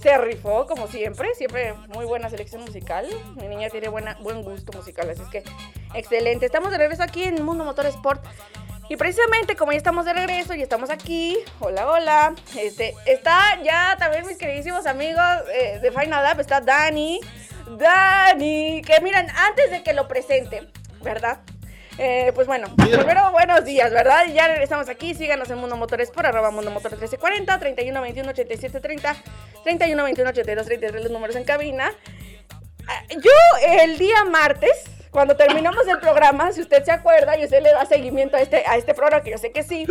se 0.00 0.18
rifó 0.18 0.66
como 0.66 0.88
siempre, 0.88 1.34
siempre 1.34 1.74
muy 1.88 2.04
buena 2.04 2.28
selección 2.28 2.62
musical. 2.62 3.06
Mi 3.36 3.48
niña 3.48 3.68
tiene 3.70 3.88
buena, 3.88 4.16
buen 4.20 4.42
gusto 4.42 4.72
musical, 4.72 5.08
así 5.10 5.22
que 5.30 5.42
excelente. 5.94 6.46
Estamos 6.46 6.70
de 6.70 6.78
regreso 6.78 7.02
aquí 7.02 7.24
en 7.24 7.42
Mundo 7.42 7.64
Motor 7.64 7.86
Sport. 7.86 8.24
Y 8.88 8.96
precisamente 8.96 9.56
como 9.56 9.72
ya 9.72 9.78
estamos 9.78 10.04
de 10.04 10.12
regreso 10.12 10.54
y 10.54 10.62
estamos 10.62 10.90
aquí, 10.90 11.38
hola, 11.60 11.88
hola, 11.88 12.34
este, 12.58 12.94
está 13.06 13.62
ya 13.62 13.96
también 13.98 14.26
mis 14.26 14.36
queridísimos 14.36 14.86
amigos 14.86 15.24
eh, 15.54 15.78
de 15.80 15.90
Final 15.92 16.22
Lab, 16.22 16.40
está 16.40 16.60
Dani, 16.60 17.20
Dani, 17.78 18.82
que 18.82 19.00
miren, 19.00 19.30
antes 19.30 19.70
de 19.70 19.82
que 19.82 19.94
lo 19.94 20.08
presente, 20.08 20.68
¿verdad? 21.00 21.40
Eh, 21.98 22.32
pues 22.34 22.46
bueno, 22.46 22.68
primero 22.76 23.30
buenos 23.32 23.64
días, 23.64 23.90
¿verdad? 23.92 24.24
Ya 24.32 24.48
regresamos 24.48 24.88
aquí, 24.88 25.14
síganos 25.14 25.50
en 25.50 25.58
Mundo 25.58 25.76
Motores 25.76 26.10
por 26.10 26.24
arroba 26.24 26.50
Mundo 26.50 26.70
Motor 26.70 26.92
1340, 26.92 27.58
31 27.58 28.00
21 28.00 28.30
87 28.30 28.80
30, 28.80 29.16
31 29.62 30.04
21 30.04 30.30
82 30.30 30.66
33 30.66 31.02
los 31.02 31.12
números 31.12 31.36
en 31.36 31.44
cabina. 31.44 31.92
Ah, 32.88 33.02
Yo 33.10 33.30
el 33.82 33.98
día 33.98 34.24
martes, 34.24 34.84
cuando 35.10 35.36
terminamos 35.36 35.86
el 35.86 35.98
programa, 35.98 36.50
si 36.52 36.62
usted 36.62 36.82
se 36.82 36.92
acuerda 36.92 37.36
y 37.36 37.44
usted 37.44 37.62
le 37.62 37.72
da 37.72 37.84
seguimiento 37.84 38.38
a 38.38 38.40
este, 38.40 38.64
a 38.66 38.76
este 38.76 38.94
programa, 38.94 39.22
que 39.22 39.30
yo 39.32 39.38
sé 39.38 39.52
que 39.52 39.62
sí, 39.62 39.86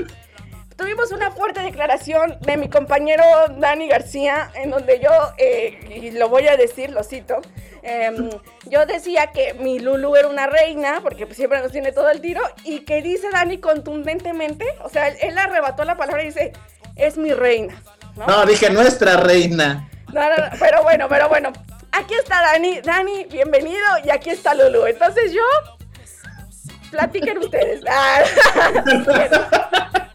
tuvimos 0.75 1.12
una 1.12 1.29
fuerte 1.29 1.62
declaración 1.62 2.39
de 2.41 2.58
mi 2.58 2.67
compañero 2.67 3.24
Dani 3.58 3.88
García, 3.88 4.50
en 4.55 4.72
donde 4.72 5.00
yo, 5.00 5.12
eh, 5.38 5.79
y 6.01 6.12
lo 6.12 6.29
voy 6.29 6.48
a 6.48 6.58
decir, 6.58 6.89
lo 6.89 7.03
cito, 7.03 7.41
em, 7.83 8.29
yo 8.65 8.85
decía 8.85 9.27
que 9.27 9.53
mi 9.55 9.79
Lulu 9.79 10.15
era 10.15 10.27
una 10.27 10.47
reina, 10.47 11.00
porque 11.01 11.25
pues, 11.25 11.38
siempre 11.38 11.61
nos 11.61 11.71
tiene 11.71 11.91
todo 11.91 12.09
el 12.09 12.21
tiro, 12.21 12.41
y 12.63 12.81
que 12.81 13.01
dice 13.01 13.29
Dani 13.31 13.57
contundentemente, 13.59 14.65
o 14.83 14.89
sea, 14.89 15.07
él, 15.07 15.17
él 15.21 15.38
arrebató 15.38 15.83
la 15.83 15.97
palabra 15.97 16.23
y 16.23 16.27
dice, 16.27 16.53
es 16.95 17.17
mi 17.17 17.33
reina. 17.33 17.81
¿no? 18.15 18.27
No, 18.27 18.45
dije 18.45 18.69
nuestra 18.69 19.17
reina. 19.17 19.89
No, 20.13 20.21
no, 20.29 20.38
no, 20.38 20.43
pero 20.59 20.83
bueno, 20.83 21.07
pero 21.09 21.29
bueno. 21.29 21.51
Aquí 21.91 22.13
está 22.13 22.41
Dani. 22.41 22.81
Dani, 22.81 23.25
bienvenido. 23.25 23.85
Y 24.03 24.09
aquí 24.09 24.29
está 24.29 24.53
Lulu. 24.53 24.85
Entonces 24.85 25.33
yo. 25.33 25.41
Platiquen 26.89 27.38
ustedes. 27.38 27.81
Ah, 27.89 28.23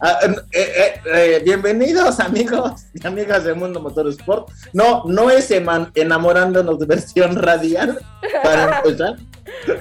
Ah, 0.00 0.18
eh, 0.22 0.34
eh, 0.52 1.00
eh, 1.06 1.42
bienvenidos 1.44 2.20
amigos 2.20 2.82
y 2.94 3.06
amigas 3.06 3.44
de 3.44 3.54
Mundo 3.54 3.80
Motor 3.80 4.08
Sport. 4.08 4.50
No, 4.72 5.04
no 5.06 5.30
es 5.30 5.50
enamorándonos 5.50 6.78
de 6.78 6.86
versión 6.86 7.36
radial 7.36 7.98
para 8.42 8.78
empezar. 8.78 9.16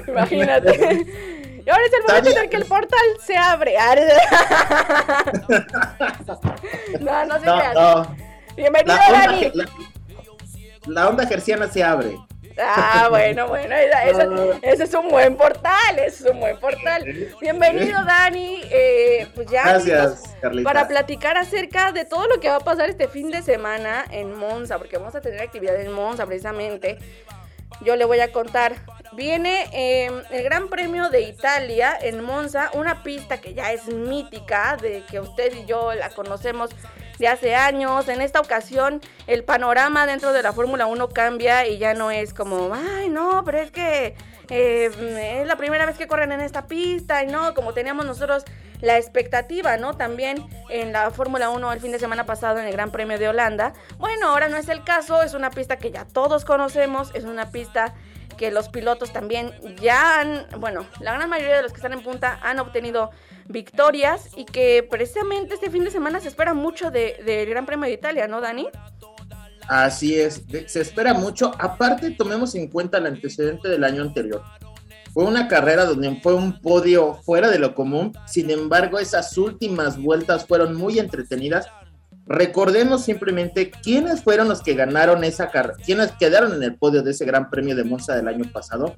Imagínate. 0.08 1.06
Y 1.66 1.70
ahora 1.70 1.84
es 1.86 1.94
el 1.94 2.04
momento 2.08 2.30
en 2.30 2.38
el 2.44 2.50
que 2.50 2.58
el 2.58 2.66
portal 2.66 3.00
se 3.26 3.36
abre. 3.36 3.74
No, 7.00 7.26
no 7.26 7.40
se 7.40 7.46
No, 7.46 7.58
crean. 7.58 7.74
no. 7.74 8.16
Bienvenido, 8.56 8.96
La 8.96 9.06
onda, 9.08 9.28
Dani. 9.28 9.52
la, 9.54 9.66
la 10.88 11.10
onda 11.10 11.28
gerciana 11.28 11.68
se 11.68 11.84
abre. 11.84 12.18
Ah, 12.60 13.08
bueno, 13.10 13.48
bueno, 13.48 13.76
ese 13.76 14.84
es 14.84 14.94
un 14.94 15.10
buen 15.10 15.36
portal, 15.36 16.00
ese 16.00 16.26
es 16.26 16.32
un 16.32 16.40
buen 16.40 16.58
portal. 16.60 17.04
Bienvenido, 17.40 18.04
Dani. 18.04 18.62
Eh, 18.70 19.28
pues 19.36 19.48
ya 19.48 19.64
Gracias, 19.64 20.36
Carlita. 20.42 20.68
para 20.70 20.88
platicar 20.88 21.38
acerca 21.38 21.92
de 21.92 22.06
todo 22.06 22.28
lo 22.28 22.40
que 22.40 22.50
va 22.50 22.58
a 22.58 22.62
pasar 22.62 22.90
este 22.90 23.08
fin 23.08 23.30
de 23.30 23.42
semana 23.42 24.06
en 24.12 24.34
Monza, 24.34 24.78
porque 24.78 24.98
vamos 24.98 25.16
a 25.16 25.22
tener 25.22 25.42
actividad 25.42 25.80
en 25.80 25.92
Monza 25.92 26.26
precisamente. 26.26 26.98
Yo 27.82 27.96
le 27.96 28.06
voy 28.06 28.20
a 28.20 28.32
contar. 28.32 28.76
Viene 29.14 29.68
eh, 29.72 30.12
el 30.32 30.44
Gran 30.44 30.68
Premio 30.68 31.10
de 31.10 31.22
Italia 31.22 31.98
en 32.00 32.24
Monza, 32.24 32.72
una 32.74 33.04
pista 33.04 33.40
que 33.40 33.54
ya 33.54 33.72
es 33.72 33.88
mítica, 33.88 34.78
de 34.82 35.04
que 35.10 35.20
usted 35.20 35.54
y 35.56 35.66
yo 35.66 35.94
la 35.94 36.10
conocemos 36.10 36.72
de 37.20 37.28
hace 37.28 37.56
años. 37.56 38.08
En 38.08 38.22
esta 38.22 38.40
ocasión 38.40 39.02
el 39.28 39.44
panorama 39.44 40.06
dentro 40.06 40.34
de 40.34 40.44
la 40.44 40.54
Fórmula 40.54 40.86
1 40.86 41.10
cambia 41.10 41.68
y 41.68 41.78
ya 41.78 41.94
no 41.94 42.12
es 42.12 42.34
como, 42.34 42.74
ay, 42.74 43.10
no, 43.10 43.44
pero 43.46 43.60
es 43.60 43.72
que 43.72 44.16
eh, 44.50 45.40
es 45.42 45.48
la 45.48 45.58
primera 45.58 45.86
vez 45.86 45.98
que 45.98 46.08
corren 46.08 46.32
en 46.32 46.42
esta 46.42 46.68
pista 46.68 47.24
y 47.24 47.28
no, 47.28 47.54
como 47.54 47.74
teníamos 47.74 48.06
nosotros 48.06 48.46
la 48.82 48.98
expectativa, 48.98 49.78
¿no? 49.78 49.96
También 49.96 50.46
en 50.70 50.94
la 50.94 51.10
Fórmula 51.12 51.50
1 51.50 51.74
el 51.74 51.80
fin 51.80 51.92
de 51.92 52.00
semana 52.00 52.26
pasado 52.26 52.60
en 52.60 52.66
el 52.66 52.72
Gran 52.72 52.92
Premio 52.92 53.18
de 53.18 53.28
Holanda. 53.28 53.74
Bueno, 53.98 54.30
ahora 54.30 54.50
no 54.50 54.58
es 54.58 54.70
el 54.70 54.84
caso, 54.84 55.24
es 55.24 55.34
una 55.34 55.50
pista 55.50 55.78
que 55.78 55.92
ya 55.92 56.06
todos 56.06 56.46
conocemos, 56.46 57.12
es 57.16 57.24
una 57.24 57.52
pista 57.52 57.96
que 58.38 58.52
los 58.52 58.70
pilotos 58.70 59.12
también 59.12 59.52
ya 59.82 60.20
han, 60.20 60.46
bueno, 60.60 60.86
la 61.00 61.14
gran 61.14 61.30
mayoría 61.30 61.58
de 61.58 61.64
los 61.64 61.72
que 61.72 61.78
están 61.78 61.94
en 61.94 62.04
punta 62.04 62.40
han 62.44 62.60
obtenido 62.60 63.10
victorias 63.50 64.30
y 64.36 64.46
que 64.46 64.88
precisamente 64.90 65.54
este 65.56 65.70
fin 65.70 65.84
de 65.84 65.92
semana 65.92 66.20
se 66.20 66.28
espera 66.28 66.54
mucho 66.54 66.92
de- 66.92 67.22
del 67.26 67.50
Gran 67.50 67.66
Premio 67.66 67.86
de 67.88 67.94
Italia, 67.94 68.28
¿no, 68.28 68.42
Dani? 68.42 68.68
Así 69.68 70.20
es, 70.20 70.48
de- 70.48 70.68
se 70.70 70.82
espera 70.82 71.14
mucho. 71.14 71.52
Aparte, 71.60 72.12
tomemos 72.12 72.56
en 72.56 72.70
cuenta 72.70 72.98
el 73.00 73.06
antecedente 73.08 73.68
del 73.70 73.84
año 73.84 74.02
anterior. 74.02 74.42
Fue 75.14 75.24
una 75.26 75.48
carrera 75.48 75.86
donde 75.86 76.20
fue 76.22 76.36
un 76.36 76.62
podio 76.62 77.16
fuera 77.16 77.50
de 77.50 77.60
lo 77.60 77.74
común. 77.74 78.14
Sin 78.28 78.50
embargo, 78.52 79.00
esas 79.00 79.36
últimas 79.38 80.00
vueltas 80.02 80.46
fueron 80.46 80.76
muy 80.76 81.00
entretenidas. 81.00 81.68
Recordemos 82.28 83.04
simplemente 83.06 83.72
quiénes 83.72 84.22
fueron 84.22 84.48
los 84.50 84.62
que 84.62 84.74
ganaron 84.74 85.24
esa 85.24 85.50
carrera, 85.50 85.78
quiénes 85.84 86.12
quedaron 86.14 86.54
en 86.54 86.62
el 86.62 86.76
podio 86.76 87.02
de 87.02 87.12
ese 87.12 87.26
Gran 87.26 87.50
Premio 87.50 87.76
de 87.76 87.84
Monza 87.86 88.16
del 88.16 88.28
año 88.28 88.46
pasado. 88.52 88.96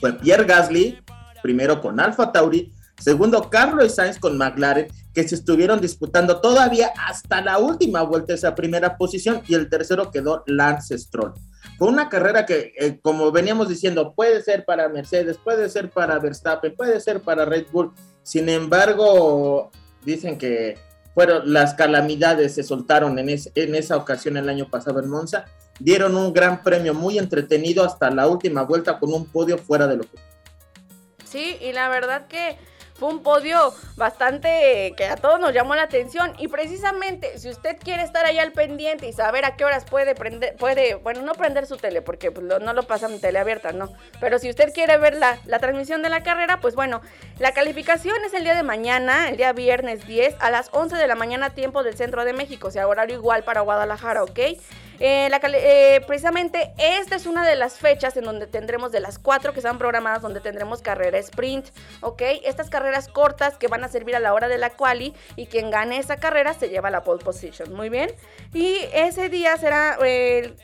Fue 0.00 0.14
Pierre 0.14 0.44
Gasly, 0.44 0.98
primero 1.42 1.80
con 1.80 2.00
Alfa 2.00 2.32
Tauri, 2.32 2.72
segundo 2.98 3.50
Carlos 3.50 3.94
Sainz 3.94 4.18
con 4.18 4.36
McLaren, 4.36 4.88
que 5.14 5.26
se 5.26 5.34
estuvieron 5.34 5.80
disputando 5.80 6.40
todavía 6.40 6.92
hasta 6.96 7.40
la 7.40 7.58
última 7.58 8.02
vuelta 8.02 8.34
esa 8.34 8.54
primera 8.54 8.96
posición 8.96 9.42
y 9.48 9.54
el 9.54 9.68
tercero 9.68 10.10
quedó 10.10 10.42
Lance 10.46 10.98
Stroll. 10.98 11.34
Fue 11.78 11.88
una 11.88 12.08
carrera 12.08 12.46
que, 12.46 12.72
eh, 12.78 12.98
como 13.02 13.30
veníamos 13.32 13.68
diciendo, 13.68 14.14
puede 14.14 14.42
ser 14.42 14.64
para 14.64 14.88
Mercedes, 14.88 15.38
puede 15.42 15.68
ser 15.68 15.90
para 15.90 16.18
Verstappen, 16.18 16.74
puede 16.74 17.00
ser 17.00 17.20
para 17.20 17.44
Red 17.44 17.66
Bull. 17.70 17.92
Sin 18.22 18.48
embargo, 18.48 19.70
dicen 20.04 20.38
que 20.38 20.78
fueron 21.14 21.50
las 21.50 21.72
calamidades 21.72 22.54
se 22.54 22.62
soltaron 22.62 23.18
en, 23.18 23.30
en 23.30 23.74
esa 23.74 23.96
ocasión 23.96 24.36
el 24.36 24.50
año 24.50 24.68
pasado 24.68 25.00
en 25.00 25.08
Monza. 25.08 25.46
Dieron 25.80 26.14
un 26.14 26.32
gran 26.32 26.62
premio 26.62 26.92
muy 26.92 27.18
entretenido 27.18 27.84
hasta 27.84 28.10
la 28.10 28.26
última 28.26 28.62
vuelta 28.62 28.98
con 28.98 29.14
un 29.14 29.24
podio 29.24 29.56
fuera 29.56 29.86
de 29.86 29.96
lo 29.96 30.02
que. 30.02 30.18
Sí, 31.24 31.56
y 31.60 31.72
la 31.72 31.88
verdad 31.88 32.26
que 32.28 32.58
fue 32.98 33.08
un 33.08 33.22
podio 33.22 33.74
bastante 33.96 34.94
que 34.96 35.06
a 35.06 35.16
todos 35.16 35.38
nos 35.38 35.52
llamó 35.52 35.74
la 35.74 35.82
atención 35.82 36.32
y 36.38 36.48
precisamente 36.48 37.38
si 37.38 37.50
usted 37.50 37.76
quiere 37.82 38.02
estar 38.02 38.24
ahí 38.24 38.38
al 38.38 38.52
pendiente 38.52 39.08
y 39.08 39.12
saber 39.12 39.44
a 39.44 39.56
qué 39.56 39.64
horas 39.64 39.84
puede 39.84 40.14
prender, 40.14 40.56
puede, 40.56 40.96
bueno, 40.96 41.22
no 41.22 41.34
prender 41.34 41.66
su 41.66 41.76
tele 41.76 42.02
porque 42.02 42.30
pues, 42.30 42.46
no 42.46 42.72
lo 42.72 42.82
pasan 42.84 43.12
en 43.12 43.20
tele 43.20 43.38
abierta, 43.38 43.72
no, 43.72 43.92
pero 44.20 44.38
si 44.38 44.50
usted 44.50 44.72
quiere 44.72 44.96
ver 44.98 45.16
la, 45.16 45.38
la 45.46 45.58
transmisión 45.58 46.02
de 46.02 46.08
la 46.08 46.22
carrera, 46.22 46.60
pues 46.60 46.74
bueno, 46.74 47.00
la 47.38 47.52
calificación 47.52 48.16
es 48.24 48.34
el 48.34 48.44
día 48.44 48.54
de 48.54 48.62
mañana, 48.62 49.28
el 49.28 49.36
día 49.36 49.52
viernes 49.52 50.06
10 50.06 50.36
a 50.40 50.50
las 50.50 50.70
11 50.72 50.96
de 50.96 51.06
la 51.06 51.14
mañana 51.14 51.50
tiempo 51.50 51.82
del 51.82 51.96
centro 51.96 52.24
de 52.24 52.32
México, 52.32 52.68
o 52.68 52.70
sea, 52.70 52.88
horario 52.88 53.16
igual 53.16 53.44
para 53.44 53.60
Guadalajara, 53.60 54.22
¿ok? 54.22 54.38
Eh, 54.98 55.28
eh, 55.30 56.00
precisamente 56.06 56.72
esta 56.78 57.16
es 57.16 57.26
una 57.26 57.46
de 57.46 57.56
las 57.56 57.78
fechas 57.78 58.16
en 58.16 58.24
donde 58.24 58.46
tendremos 58.46 58.92
de 58.92 59.00
las 59.00 59.18
cuatro 59.18 59.52
que 59.52 59.60
están 59.60 59.78
programadas, 59.78 60.22
donde 60.22 60.40
tendremos 60.40 60.82
carrera 60.82 61.18
sprint, 61.18 61.66
¿ok? 62.00 62.22
Estas 62.44 62.70
carreras 62.70 63.08
cortas 63.08 63.56
que 63.58 63.68
van 63.68 63.84
a 63.84 63.88
servir 63.88 64.16
a 64.16 64.20
la 64.20 64.32
hora 64.32 64.48
de 64.48 64.58
la 64.58 64.70
quali 64.70 65.14
y 65.36 65.46
quien 65.46 65.70
gane 65.70 65.98
esa 65.98 66.16
carrera 66.16 66.54
se 66.54 66.68
lleva 66.68 66.90
la 66.90 67.02
pole 67.02 67.22
position, 67.22 67.72
muy 67.74 67.88
bien. 67.88 68.10
Y 68.52 68.78
ese 68.92 69.28
día 69.28 69.56
será 69.56 69.98
el 70.00 70.06
eh, 70.06 70.56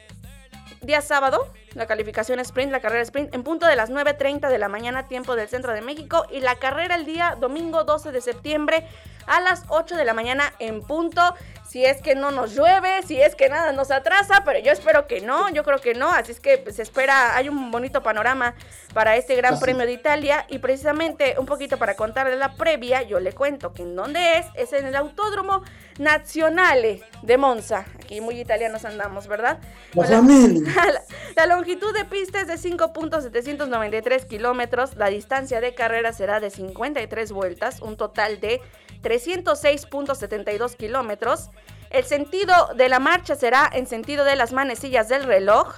día 0.80 1.00
sábado, 1.00 1.52
la 1.74 1.86
calificación 1.86 2.38
sprint, 2.40 2.72
la 2.72 2.80
carrera 2.80 3.02
sprint, 3.02 3.34
en 3.34 3.42
punto 3.42 3.66
de 3.66 3.76
las 3.76 3.90
9.30 3.90 4.48
de 4.48 4.58
la 4.58 4.68
mañana, 4.68 5.08
tiempo 5.08 5.36
del 5.36 5.48
centro 5.48 5.72
de 5.72 5.80
México, 5.80 6.26
y 6.30 6.40
la 6.40 6.56
carrera 6.56 6.96
el 6.96 7.04
día 7.04 7.36
domingo 7.38 7.84
12 7.84 8.12
de 8.12 8.20
septiembre 8.20 8.86
a 9.26 9.40
las 9.40 9.64
8 9.68 9.96
de 9.96 10.04
la 10.04 10.14
mañana 10.14 10.52
en 10.58 10.82
punto. 10.82 11.22
Si 11.68 11.84
es 11.86 12.02
que 12.02 12.14
no 12.14 12.30
nos 12.30 12.54
llueve, 12.54 13.02
si 13.02 13.18
es 13.18 13.34
que 13.34 13.48
nada 13.48 13.72
nos 13.72 13.90
atrasa, 13.90 14.42
pero 14.44 14.58
yo 14.58 14.72
espero 14.72 15.06
que 15.06 15.22
no, 15.22 15.48
yo 15.48 15.64
creo 15.64 15.78
que 15.78 15.94
no, 15.94 16.10
así 16.10 16.32
es 16.32 16.38
que 16.38 16.58
pues, 16.58 16.76
se 16.76 16.82
espera, 16.82 17.34
hay 17.34 17.48
un 17.48 17.70
bonito 17.70 18.02
panorama 18.02 18.54
para 18.92 19.16
este 19.16 19.36
Gran 19.36 19.58
Premio 19.58 19.86
de 19.86 19.92
Italia. 19.92 20.44
Y 20.48 20.58
precisamente 20.58 21.36
un 21.38 21.46
poquito 21.46 21.78
para 21.78 21.96
contarle 21.96 22.36
la 22.36 22.56
previa, 22.56 23.02
yo 23.02 23.20
le 23.20 23.32
cuento 23.32 23.72
que 23.72 23.82
en 23.82 23.96
dónde 23.96 24.38
es, 24.38 24.46
es 24.54 24.72
en 24.74 24.84
el 24.84 24.94
Autódromo 24.94 25.62
Nazionale 25.98 27.02
de 27.22 27.38
Monza, 27.38 27.86
aquí 27.96 28.20
muy 28.20 28.40
italianos 28.40 28.84
andamos, 28.84 29.26
¿verdad? 29.26 29.58
La, 29.94 31.02
la, 31.36 31.54
longitud 31.54 31.94
de 31.94 32.04
pista 32.04 32.40
es 32.40 32.48
de 32.48 32.54
5.793 32.54 34.26
kilómetros, 34.26 34.96
la 34.96 35.08
distancia 35.08 35.60
de 35.60 35.74
carrera 35.74 36.12
será 36.12 36.40
de 36.40 36.50
53 36.50 37.32
vueltas, 37.32 37.80
un 37.80 37.96
total 37.96 38.40
de 38.40 38.60
306.72 39.02 40.76
kilómetros. 40.76 41.50
El 41.90 42.04
sentido 42.04 42.54
de 42.74 42.88
la 42.88 42.98
marcha 42.98 43.34
será 43.36 43.68
en 43.72 43.86
sentido 43.86 44.24
de 44.24 44.36
las 44.36 44.52
manecillas 44.52 45.08
del 45.08 45.24
reloj. 45.24 45.74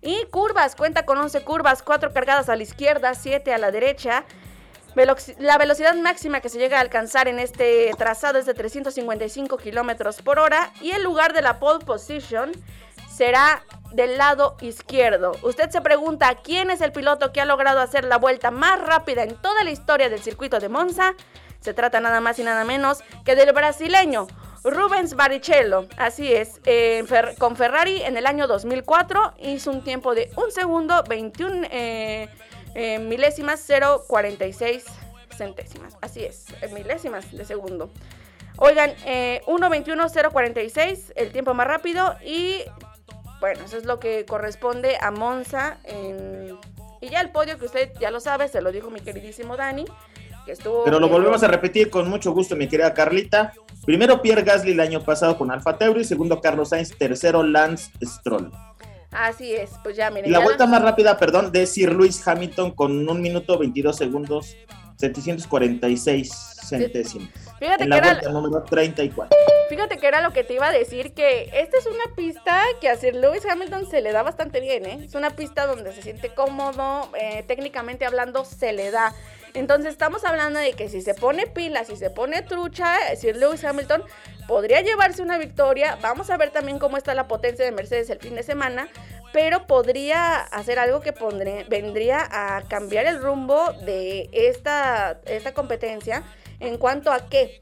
Y 0.00 0.24
curvas, 0.26 0.76
cuenta 0.76 1.04
con 1.04 1.18
11 1.18 1.42
curvas, 1.42 1.82
4 1.82 2.12
cargadas 2.12 2.48
a 2.48 2.56
la 2.56 2.62
izquierda, 2.62 3.14
7 3.14 3.52
a 3.52 3.58
la 3.58 3.70
derecha. 3.70 4.24
la 5.38 5.58
velocidad 5.58 5.94
máxima 5.96 6.40
que 6.40 6.48
se 6.48 6.58
llega 6.58 6.78
a 6.78 6.80
alcanzar 6.80 7.28
en 7.28 7.38
este 7.38 7.90
trazado 7.98 8.38
es 8.38 8.46
de 8.46 8.54
355 8.54 9.56
kilómetros 9.56 10.22
por 10.22 10.38
hora. 10.38 10.72
Y 10.80 10.92
el 10.92 11.02
lugar 11.02 11.32
de 11.32 11.42
la 11.42 11.58
pole 11.58 11.84
position 11.84 12.52
será 13.08 13.64
del 13.92 14.18
lado 14.18 14.56
izquierdo. 14.60 15.32
Usted 15.42 15.70
se 15.70 15.80
pregunta 15.80 16.36
quién 16.42 16.70
es 16.70 16.80
el 16.80 16.92
piloto 16.92 17.32
que 17.32 17.40
ha 17.40 17.44
logrado 17.44 17.80
hacer 17.80 18.04
la 18.04 18.18
vuelta 18.18 18.50
más 18.50 18.80
rápida 18.80 19.24
en 19.24 19.34
toda 19.36 19.64
la 19.64 19.70
historia 19.70 20.08
del 20.08 20.20
circuito 20.20 20.60
de 20.60 20.68
Monza. 20.68 21.14
Se 21.60 21.74
trata 21.74 22.00
nada 22.00 22.20
más 22.20 22.38
y 22.38 22.44
nada 22.44 22.64
menos 22.64 23.02
que 23.24 23.34
del 23.34 23.52
brasileño 23.52 24.28
Rubens 24.64 25.14
Barrichello. 25.14 25.86
Así 25.96 26.32
es, 26.32 26.60
con 27.38 27.56
Ferrari 27.56 28.02
en 28.02 28.16
el 28.16 28.26
año 28.26 28.46
2004 28.46 29.34
hizo 29.40 29.70
un 29.70 29.82
tiempo 29.82 30.14
de 30.14 30.30
1 30.36 30.50
segundo 30.50 31.02
21 31.08 31.66
eh, 31.70 32.28
eh, 32.74 32.98
milésimas 32.98 33.66
046 34.06 34.84
centésimas. 35.36 35.96
Así 36.00 36.24
es, 36.24 36.46
eh, 36.62 36.68
milésimas 36.72 37.30
de 37.32 37.44
segundo. 37.44 37.90
Oigan, 38.60 38.92
1.21.046, 38.96 41.12
el 41.14 41.30
tiempo 41.30 41.54
más 41.54 41.68
rápido 41.68 42.16
y 42.24 42.64
bueno, 43.38 43.64
eso 43.64 43.76
es 43.76 43.84
lo 43.84 44.00
que 44.00 44.26
corresponde 44.26 44.98
a 45.00 45.12
Monza. 45.12 45.78
y 47.00 47.08
ya 47.08 47.20
el 47.20 47.30
podio 47.30 47.56
que 47.56 47.66
usted 47.66 47.92
ya 48.00 48.10
lo 48.10 48.18
sabe, 48.18 48.48
se 48.48 48.60
lo 48.60 48.72
dijo 48.72 48.90
mi 48.90 49.00
queridísimo 49.00 49.56
Dani. 49.56 49.84
Pero 50.84 51.00
lo 51.00 51.08
volvemos 51.08 51.42
a 51.42 51.48
repetir 51.48 51.90
con 51.90 52.08
mucho 52.08 52.32
gusto, 52.32 52.56
mi 52.56 52.68
querida 52.68 52.94
Carlita. 52.94 53.52
Primero 53.84 54.20
Pierre 54.22 54.42
Gasly 54.42 54.72
el 54.72 54.80
año 54.80 55.02
pasado 55.02 55.36
con 55.36 55.50
Alfa 55.50 55.78
Tauri, 55.78 56.04
segundo 56.04 56.40
Carlos 56.40 56.70
Sainz, 56.70 56.96
tercero 56.96 57.42
Lance 57.42 57.90
Stroll. 58.02 58.50
Así 59.10 59.54
es, 59.54 59.70
pues 59.82 59.96
ya 59.96 60.10
miren. 60.10 60.28
Y 60.28 60.32
la 60.32 60.40
vuelta 60.40 60.66
más 60.66 60.82
rápida, 60.82 61.16
perdón, 61.16 61.50
de 61.50 61.66
Sir 61.66 61.92
Lewis 61.94 62.26
Hamilton 62.26 62.72
con 62.72 63.08
un 63.08 63.22
minuto 63.22 63.58
22 63.58 63.96
segundos, 63.96 64.56
746 64.96 66.30
centésimos. 66.68 67.30
Fíjate 67.58 67.84
en 67.84 67.90
la 67.90 67.96
que 67.96 68.02
vuelta 68.02 68.22
era, 68.22 68.32
número 68.32 68.62
34. 68.64 69.36
Fíjate 69.68 69.98
que 69.98 70.06
era 70.06 70.20
lo 70.20 70.32
que 70.32 70.44
te 70.44 70.54
iba 70.54 70.68
a 70.68 70.72
decir, 70.72 71.12
que 71.12 71.50
esta 71.54 71.78
es 71.78 71.86
una 71.86 72.14
pista 72.14 72.62
que 72.80 72.88
a 72.88 72.96
Sir 72.96 73.14
Lewis 73.14 73.44
Hamilton 73.46 73.88
se 73.88 74.00
le 74.00 74.12
da 74.12 74.22
bastante 74.22 74.60
bien, 74.60 74.86
¿eh? 74.86 75.00
Es 75.04 75.14
una 75.14 75.30
pista 75.30 75.66
donde 75.66 75.92
se 75.92 76.02
siente 76.02 76.30
cómodo, 76.34 77.08
eh, 77.18 77.44
técnicamente 77.46 78.04
hablando 78.04 78.44
se 78.44 78.72
le 78.72 78.90
da. 78.90 79.14
Entonces 79.58 79.90
estamos 79.90 80.24
hablando 80.24 80.60
de 80.60 80.72
que 80.74 80.88
si 80.88 81.02
se 81.02 81.14
pone 81.14 81.48
pila, 81.48 81.84
si 81.84 81.96
se 81.96 82.10
pone 82.10 82.42
trucha, 82.42 82.96
Sir 83.16 83.36
Lewis 83.36 83.64
Hamilton 83.64 84.04
podría 84.46 84.82
llevarse 84.82 85.20
una 85.20 85.36
victoria. 85.36 85.98
Vamos 86.00 86.30
a 86.30 86.36
ver 86.36 86.50
también 86.50 86.78
cómo 86.78 86.96
está 86.96 87.12
la 87.14 87.26
potencia 87.26 87.64
de 87.64 87.72
Mercedes 87.72 88.08
el 88.10 88.20
fin 88.20 88.36
de 88.36 88.44
semana, 88.44 88.88
pero 89.32 89.66
podría 89.66 90.36
hacer 90.36 90.78
algo 90.78 91.00
que 91.00 91.12
vendría 91.68 92.20
a 92.30 92.62
cambiar 92.68 93.06
el 93.06 93.20
rumbo 93.20 93.72
de 93.84 94.30
esta, 94.32 95.20
esta 95.26 95.52
competencia 95.52 96.22
en 96.60 96.78
cuanto 96.78 97.10
a 97.10 97.28
qué 97.28 97.58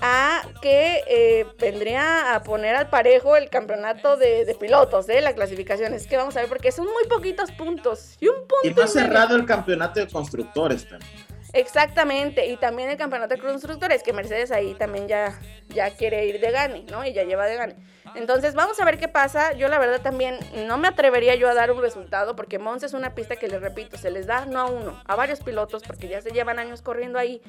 a 0.00 0.42
que 0.62 1.02
eh, 1.06 1.46
vendría 1.58 2.34
a 2.34 2.42
poner 2.42 2.74
al 2.74 2.88
parejo 2.88 3.36
el 3.36 3.50
campeonato 3.50 4.16
de, 4.16 4.56
pilotos, 4.58 5.08
¿eh? 5.08 5.20
la 5.20 5.34
clasificación. 5.34 5.94
Es 5.94 6.06
que 6.06 6.16
vamos 6.16 6.36
a 6.36 6.40
ver, 6.40 6.48
porque 6.48 6.72
son 6.72 6.86
muy 6.86 7.04
poquitos 7.08 7.52
puntos. 7.52 8.16
Y 8.20 8.28
un 8.28 8.46
punto. 8.46 8.80
Y 8.80 8.82
ha 8.82 8.86
cerrado 8.86 9.36
el 9.36 9.46
campeonato 9.46 10.00
de 10.00 10.08
constructores 10.08 10.88
también. 10.88 11.30
Exactamente, 11.52 12.46
y 12.46 12.56
también 12.56 12.90
el 12.90 12.96
campeonato 12.96 13.34
de 13.34 13.40
constructores, 13.40 14.04
que 14.04 14.12
Mercedes 14.12 14.52
ahí 14.52 14.74
también 14.74 15.08
ya, 15.08 15.36
ya 15.68 15.90
quiere 15.90 16.26
ir 16.26 16.40
de 16.40 16.50
gane, 16.52 16.84
¿no? 16.90 17.04
Y 17.04 17.12
ya 17.12 17.24
lleva 17.24 17.46
de 17.46 17.56
gane. 17.56 17.76
Entonces 18.14 18.54
vamos 18.54 18.78
a 18.80 18.84
ver 18.84 18.98
qué 18.98 19.08
pasa. 19.08 19.52
Yo 19.54 19.68
la 19.68 19.78
verdad 19.78 20.00
también 20.00 20.38
no 20.66 20.78
me 20.78 20.88
atrevería 20.88 21.34
yo 21.34 21.48
a 21.48 21.54
dar 21.54 21.70
un 21.70 21.80
resultado 21.80 22.36
porque 22.36 22.58
Mons 22.58 22.82
es 22.82 22.92
una 22.92 23.14
pista 23.14 23.36
que 23.36 23.48
les 23.48 23.60
repito, 23.60 23.96
se 23.96 24.10
les 24.10 24.26
da 24.26 24.46
no 24.46 24.60
a 24.60 24.66
uno, 24.66 25.00
a 25.06 25.16
varios 25.16 25.40
pilotos 25.40 25.82
porque 25.82 26.08
ya 26.08 26.20
se 26.20 26.30
llevan 26.30 26.58
años 26.58 26.82
corriendo 26.82 27.18
ahí. 27.18 27.40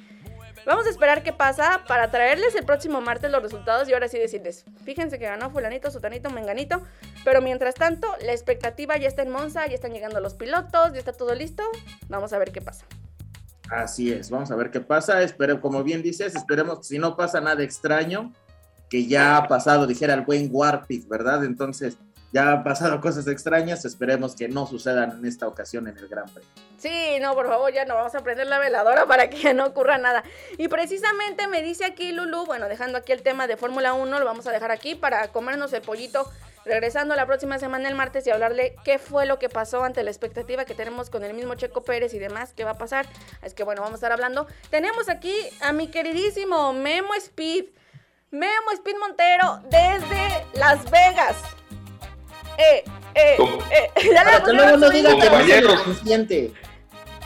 Vamos 0.65 0.85
a 0.85 0.89
esperar 0.89 1.23
qué 1.23 1.33
pasa 1.33 1.83
para 1.87 2.11
traerles 2.11 2.55
el 2.55 2.65
próximo 2.65 3.01
martes 3.01 3.31
los 3.31 3.41
resultados 3.41 3.89
y 3.89 3.93
ahora 3.93 4.07
sí 4.07 4.19
decirles, 4.19 4.63
fíjense 4.83 5.17
que 5.17 5.25
ganó 5.25 5.49
fulanito, 5.49 5.89
sotanito, 5.89 6.29
menganito, 6.29 6.83
pero 7.25 7.41
mientras 7.41 7.73
tanto 7.73 8.07
la 8.23 8.31
expectativa 8.31 8.95
ya 8.97 9.07
está 9.07 9.23
en 9.23 9.31
Monza, 9.31 9.65
ya 9.65 9.73
están 9.73 9.91
llegando 9.91 10.19
los 10.19 10.35
pilotos, 10.35 10.93
ya 10.93 10.99
está 10.99 11.13
todo 11.13 11.33
listo, 11.33 11.63
vamos 12.09 12.31
a 12.33 12.37
ver 12.37 12.51
qué 12.51 12.61
pasa. 12.61 12.85
Así 13.71 14.11
es, 14.11 14.29
vamos 14.29 14.51
a 14.51 14.55
ver 14.55 14.69
qué 14.69 14.81
pasa, 14.81 15.23
espero, 15.23 15.59
como 15.61 15.83
bien 15.83 16.03
dices, 16.03 16.35
esperemos 16.35 16.79
que 16.79 16.85
si 16.85 16.99
no 16.99 17.15
pasa 17.15 17.41
nada 17.41 17.63
extraño, 17.63 18.31
que 18.89 19.07
ya 19.07 19.37
ha 19.37 19.47
pasado, 19.47 19.87
dijera 19.87 20.13
el 20.13 20.21
buen 20.21 20.49
Warpig, 20.51 21.07
¿verdad? 21.07 21.43
Entonces, 21.45 21.97
ya 22.31 22.51
han 22.51 22.63
pasado 22.63 23.01
cosas 23.01 23.27
extrañas, 23.27 23.83
esperemos 23.83 24.35
que 24.35 24.47
no 24.47 24.65
sucedan 24.65 25.11
en 25.11 25.25
esta 25.25 25.47
ocasión 25.47 25.87
en 25.87 25.97
el 25.97 26.07
Gran 26.07 26.25
Premio. 26.29 26.49
Sí, 26.77 27.17
no, 27.21 27.33
por 27.35 27.47
favor, 27.47 27.73
ya 27.73 27.85
no 27.85 27.95
vamos 27.95 28.15
a 28.15 28.21
prender 28.21 28.47
la 28.47 28.57
veladora 28.59 29.05
para 29.05 29.29
que 29.29 29.37
ya 29.37 29.53
no 29.55 29.65
ocurra 29.65 29.97
nada. 29.97 30.23
Y 30.57 30.67
precisamente 30.69 31.47
me 31.47 31.61
dice 31.61 31.85
aquí 31.85 32.11
Lulu, 32.11 32.45
bueno, 32.45 32.69
dejando 32.69 32.97
aquí 32.97 33.11
el 33.11 33.21
tema 33.21 33.47
de 33.47 33.57
Fórmula 33.57 33.93
1, 33.93 34.19
lo 34.19 34.25
vamos 34.25 34.47
a 34.47 34.51
dejar 34.51 34.71
aquí 34.71 34.95
para 34.95 35.27
comernos 35.29 35.73
el 35.73 35.81
pollito. 35.81 36.29
Regresando 36.63 37.15
la 37.15 37.25
próxima 37.25 37.57
semana 37.57 37.89
el 37.89 37.95
martes 37.95 38.27
y 38.27 38.29
hablarle 38.29 38.75
qué 38.83 38.99
fue 38.99 39.25
lo 39.25 39.39
que 39.39 39.49
pasó 39.49 39.83
ante 39.83 40.03
la 40.03 40.11
expectativa 40.11 40.63
que 40.63 40.75
tenemos 40.75 41.09
con 41.09 41.23
el 41.23 41.33
mismo 41.33 41.55
Checo 41.55 41.81
Pérez 41.81 42.13
y 42.13 42.19
demás, 42.19 42.53
qué 42.55 42.63
va 42.63 42.71
a 42.71 42.77
pasar. 42.77 43.07
Es 43.41 43.55
que 43.55 43.63
bueno, 43.63 43.81
vamos 43.81 43.93
a 43.93 43.97
estar 43.97 44.11
hablando. 44.11 44.45
Tenemos 44.69 45.09
aquí 45.09 45.33
a 45.61 45.73
mi 45.73 45.87
queridísimo 45.87 46.71
Memo 46.71 47.15
Speed, 47.15 47.65
Memo 48.29 48.71
Speed 48.73 48.95
Montero 48.99 49.59
desde 49.71 50.45
Las 50.53 50.89
Vegas. 50.91 51.60
Eh, 52.57 52.83
eh, 53.15 53.37
eh. 53.71 54.09
Ya 54.13 54.43
que 54.43 54.53
luego 54.53 54.77
no 54.77 54.89
diga 54.89 55.15
que 55.15 55.27
compañeros, 55.27 55.83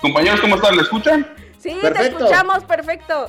Compañeros, 0.02 0.42
¿cómo 0.42 0.56
están? 0.56 0.76
¿Me 0.76 0.82
escuchan? 0.82 1.36
Sí, 1.60 1.78
te 1.82 2.08
escuchamos, 2.08 2.64
perfecto. 2.64 3.28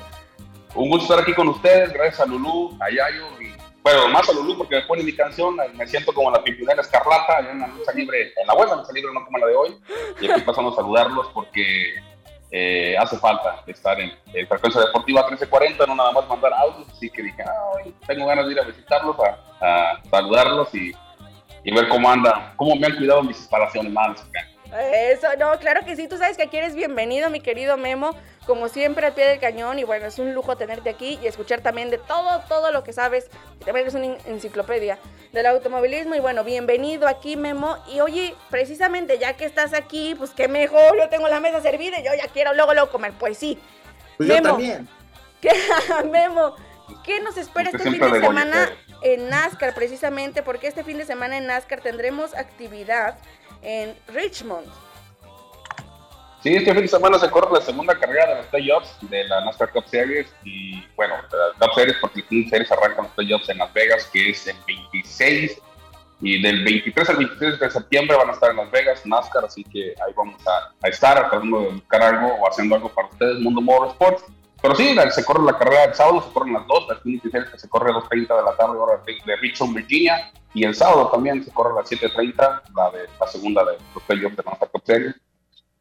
un 0.74 0.90
gusto 0.90 1.04
estar 1.04 1.20
aquí 1.20 1.32
con 1.34 1.48
ustedes, 1.48 1.92
gracias 1.92 2.20
a 2.20 2.26
Lulú, 2.26 2.76
a 2.80 2.90
Yayo, 2.90 3.26
y 3.40 3.54
bueno, 3.82 4.08
más 4.08 4.28
a 4.28 4.32
Lulú 4.32 4.58
porque 4.58 4.76
me 4.76 4.82
pone 4.82 5.02
mi 5.02 5.14
canción, 5.14 5.56
me 5.74 5.86
siento 5.86 6.12
como 6.12 6.30
la 6.30 6.42
Pimpinela 6.42 6.82
Escarlata, 6.82 7.38
en 7.38 7.60
la 7.60 7.68
lucha 7.68 7.92
libre, 7.92 8.32
en 8.36 8.46
la 8.46 8.54
buena 8.54 8.76
lucha 8.76 8.92
libre, 8.92 9.10
no 9.14 9.24
como 9.24 9.38
la 9.38 9.46
de 9.46 9.54
hoy, 9.54 9.76
y 10.20 10.30
aquí 10.30 10.42
pasamos 10.42 10.74
a 10.74 10.76
saludarlos 10.76 11.28
porque 11.32 11.94
eh, 12.50 12.96
hace 12.98 13.16
falta 13.18 13.62
estar 13.66 13.98
en, 14.00 14.12
Frecuencia 14.46 14.80
Deportiva 14.80 15.22
1340, 15.22 15.86
no 15.86 15.94
nada 15.94 16.12
más 16.12 16.28
mandar 16.28 16.52
audios, 16.54 16.88
así 16.90 17.10
que 17.10 17.22
dije, 17.22 17.42
tengo 18.06 18.26
ganas 18.26 18.46
de 18.46 18.52
ir 18.52 18.60
a 18.60 18.64
visitarlos, 18.64 19.16
a, 19.60 20.00
saludarlos 20.10 20.74
y, 20.74 20.92
y, 21.66 21.74
ver 21.74 21.88
cómo 21.88 22.08
anda, 22.08 22.54
cómo 22.56 22.76
me 22.76 22.86
han 22.86 22.96
cuidado 22.96 23.22
mis 23.22 23.36
instalaciones 23.38 23.92
más. 23.92 24.24
Eso, 25.12 25.28
no, 25.38 25.58
claro 25.58 25.84
que 25.84 25.96
sí, 25.96 26.08
tú 26.08 26.16
sabes 26.16 26.36
que 26.36 26.44
aquí 26.44 26.56
eres 26.56 26.74
bienvenido, 26.74 27.30
mi 27.30 27.40
querido 27.40 27.76
Memo, 27.76 28.10
como 28.46 28.68
siempre 28.68 29.06
al 29.06 29.14
pie 29.14 29.26
del 29.26 29.38
cañón 29.38 29.78
y 29.78 29.84
bueno, 29.84 30.06
es 30.06 30.18
un 30.18 30.34
lujo 30.34 30.56
tenerte 30.56 30.90
aquí 30.90 31.18
y 31.22 31.26
escuchar 31.26 31.60
también 31.60 31.88
de 31.90 31.98
todo, 31.98 32.42
todo 32.48 32.72
lo 32.72 32.84
que 32.84 32.92
sabes, 32.92 33.30
también 33.64 33.86
eres 33.86 33.94
una 33.94 34.16
enciclopedia 34.26 34.98
del 35.32 35.46
automovilismo 35.46 36.14
y 36.14 36.20
bueno, 36.20 36.44
bienvenido 36.44 37.08
aquí 37.08 37.36
Memo 37.36 37.78
y 37.92 38.00
oye, 38.00 38.34
precisamente 38.50 39.18
ya 39.18 39.34
que 39.34 39.44
estás 39.44 39.72
aquí, 39.72 40.14
pues 40.16 40.30
qué 40.30 40.48
mejor, 40.48 40.98
yo 40.98 41.08
tengo 41.08 41.28
la 41.28 41.40
mesa 41.40 41.60
servida 41.60 42.00
y 42.00 42.04
yo 42.04 42.10
ya 42.16 42.28
quiero 42.28 42.52
luego 42.54 42.74
luego 42.74 42.90
comer, 42.90 43.12
pues 43.18 43.38
sí. 43.38 43.58
Pues 44.16 44.28
Memo, 44.28 44.42
yo 44.42 44.50
también. 44.50 44.88
¿qué, 45.40 45.50
Memo, 46.10 46.54
¿qué 47.04 47.20
nos 47.20 47.36
espera 47.36 47.70
este 47.70 47.90
fin 47.90 48.00
de 48.00 48.20
semana 48.20 48.68
en 49.02 49.28
NASCAR 49.28 49.74
precisamente? 49.74 50.42
Porque 50.42 50.66
este 50.66 50.84
fin 50.84 50.98
de 50.98 51.04
semana 51.04 51.36
en 51.38 51.46
NASCAR 51.46 51.80
tendremos 51.80 52.34
actividad 52.34 53.18
en 53.62 53.94
Richmond. 54.08 54.66
Sí, 56.42 56.54
este 56.54 56.72
fin 56.72 56.82
de 56.82 56.88
semana 56.88 57.18
se 57.18 57.28
corre 57.28 57.52
la 57.52 57.60
segunda 57.60 57.98
carrera 57.98 58.26
de 58.28 58.34
los 58.36 58.46
playoffs 58.46 58.96
de 59.02 59.24
la 59.24 59.44
NASCAR 59.44 59.72
Cup 59.72 59.84
Series 59.88 60.32
y 60.44 60.80
bueno, 60.94 61.14
la 61.58 61.66
Cup 61.66 61.74
Series 61.74 61.96
porque 62.00 62.22
el 62.30 62.48
Series 62.48 62.70
arranca 62.70 63.02
los 63.02 63.10
playoffs 63.12 63.48
en 63.48 63.58
Las 63.58 63.72
Vegas 63.72 64.08
que 64.12 64.30
es 64.30 64.46
el 64.46 64.56
26 64.66 65.60
y 66.20 66.40
del 66.40 66.64
23 66.64 67.10
al 67.10 67.16
26 67.16 67.58
de 67.58 67.70
septiembre 67.70 68.16
van 68.16 68.30
a 68.30 68.32
estar 68.32 68.50
en 68.50 68.56
Las 68.56 68.70
Vegas 68.70 69.04
NASCAR, 69.04 69.44
así 69.44 69.64
que 69.64 69.94
ahí 70.06 70.12
vamos 70.16 70.40
a, 70.46 70.88
estar 70.88 71.28
tratando 71.28 71.62
de 71.62 71.68
buscar 71.72 72.02
algo 72.02 72.34
o 72.34 72.48
haciendo 72.48 72.76
algo 72.76 72.88
para 72.90 73.08
ustedes, 73.08 73.40
Mundo 73.40 73.60
Motorsports. 73.60 74.24
Pero 74.66 74.74
sí, 74.74 74.96
se 75.12 75.24
corre 75.24 75.44
la 75.44 75.56
carrera 75.56 75.84
el 75.84 75.94
sábado, 75.94 76.24
se 76.26 76.32
corren 76.32 76.54
las 76.54 76.66
dos, 76.66 76.88
fin 77.04 77.20
de 77.22 77.30
que 77.30 77.56
se 77.56 77.68
corre 77.68 77.92
a 77.92 77.94
las 77.94 78.04
2.30 78.04 78.36
de 78.36 78.42
la 78.42 78.56
tarde, 78.56 78.76
hora 78.76 79.00
de 79.06 79.36
Richmond, 79.36 79.76
Virginia, 79.76 80.32
y 80.54 80.64
el 80.64 80.74
sábado 80.74 81.08
también 81.08 81.44
se 81.44 81.52
corre 81.52 81.70
a 81.70 81.82
las 81.82 81.92
7.30, 81.92 82.62
la, 82.74 82.90
de, 82.90 83.06
la 83.20 83.26
segunda 83.28 83.64
de 83.64 83.78
los 83.94 84.02
playoffs 84.02 84.36
de 84.36 84.42
NASCAR 84.42 84.68
Cup 84.70 84.82
Series. 84.84 85.14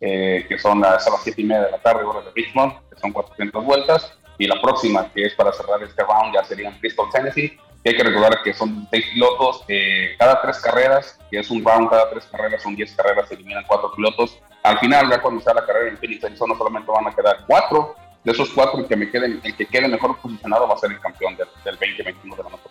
Eh, 0.02 0.46
que 0.48 0.60
son 0.60 0.86
a, 0.86 0.92
las 0.92 1.10
7 1.24 1.42
y 1.42 1.46
media 1.46 1.64
de 1.64 1.72
la 1.72 1.80
tarde, 1.80 2.04
hora 2.04 2.22
de 2.22 2.32
Richmond, 2.36 2.74
que 2.92 3.00
son 3.00 3.12
400 3.12 3.66
vueltas. 3.66 4.14
Y 4.38 4.46
la 4.46 4.62
próxima, 4.62 5.12
que 5.12 5.24
es 5.24 5.34
para 5.34 5.52
cerrar 5.52 5.82
este 5.82 6.04
round, 6.04 6.36
ya 6.36 6.44
sería 6.44 6.70
en 6.70 6.80
Bristol, 6.80 7.10
Tennessee. 7.12 7.58
Hay 7.84 7.96
que 7.96 8.04
recordar 8.04 8.44
que 8.44 8.54
son 8.54 8.88
6 8.92 9.06
pilotos, 9.14 9.64
eh, 9.68 10.16
cada 10.20 10.42
tres 10.42 10.60
carreras, 10.60 11.20
que 11.32 11.40
es 11.40 11.50
un 11.50 11.66
round, 11.66 11.90
cada 11.90 12.08
tres 12.12 12.26
carreras 12.26 12.62
son 12.62 12.76
10 12.76 12.96
carreras, 12.96 13.30
se 13.30 13.34
eliminan 13.34 13.64
4 13.66 13.94
pilotos. 13.96 14.38
Al 14.62 14.78
final, 14.78 15.10
ya 15.10 15.22
cuando 15.22 15.42
sea 15.42 15.56
la 15.56 15.66
carrera 15.66 15.90
en 15.90 15.98
Phoenix, 15.98 16.24
Arizona, 16.24 16.56
solamente 16.56 16.92
van 16.92 17.08
a 17.08 17.16
quedar 17.16 17.38
4. 17.48 17.96
De 18.26 18.32
esos 18.32 18.50
4, 18.50 18.80
el 18.82 18.88
que, 18.88 18.96
me 18.96 19.10
quede, 19.10 19.40
el 19.42 19.56
que 19.56 19.66
quede 19.66 19.88
mejor 19.88 20.20
posicionado 20.20 20.68
va 20.68 20.74
a 20.74 20.78
ser 20.78 20.92
el 20.92 21.00
campeón 21.00 21.38
del, 21.38 21.48
del 21.64 21.76
2021 21.76 22.36
de 22.36 22.44
la 22.44 22.50
Moto 22.50 22.70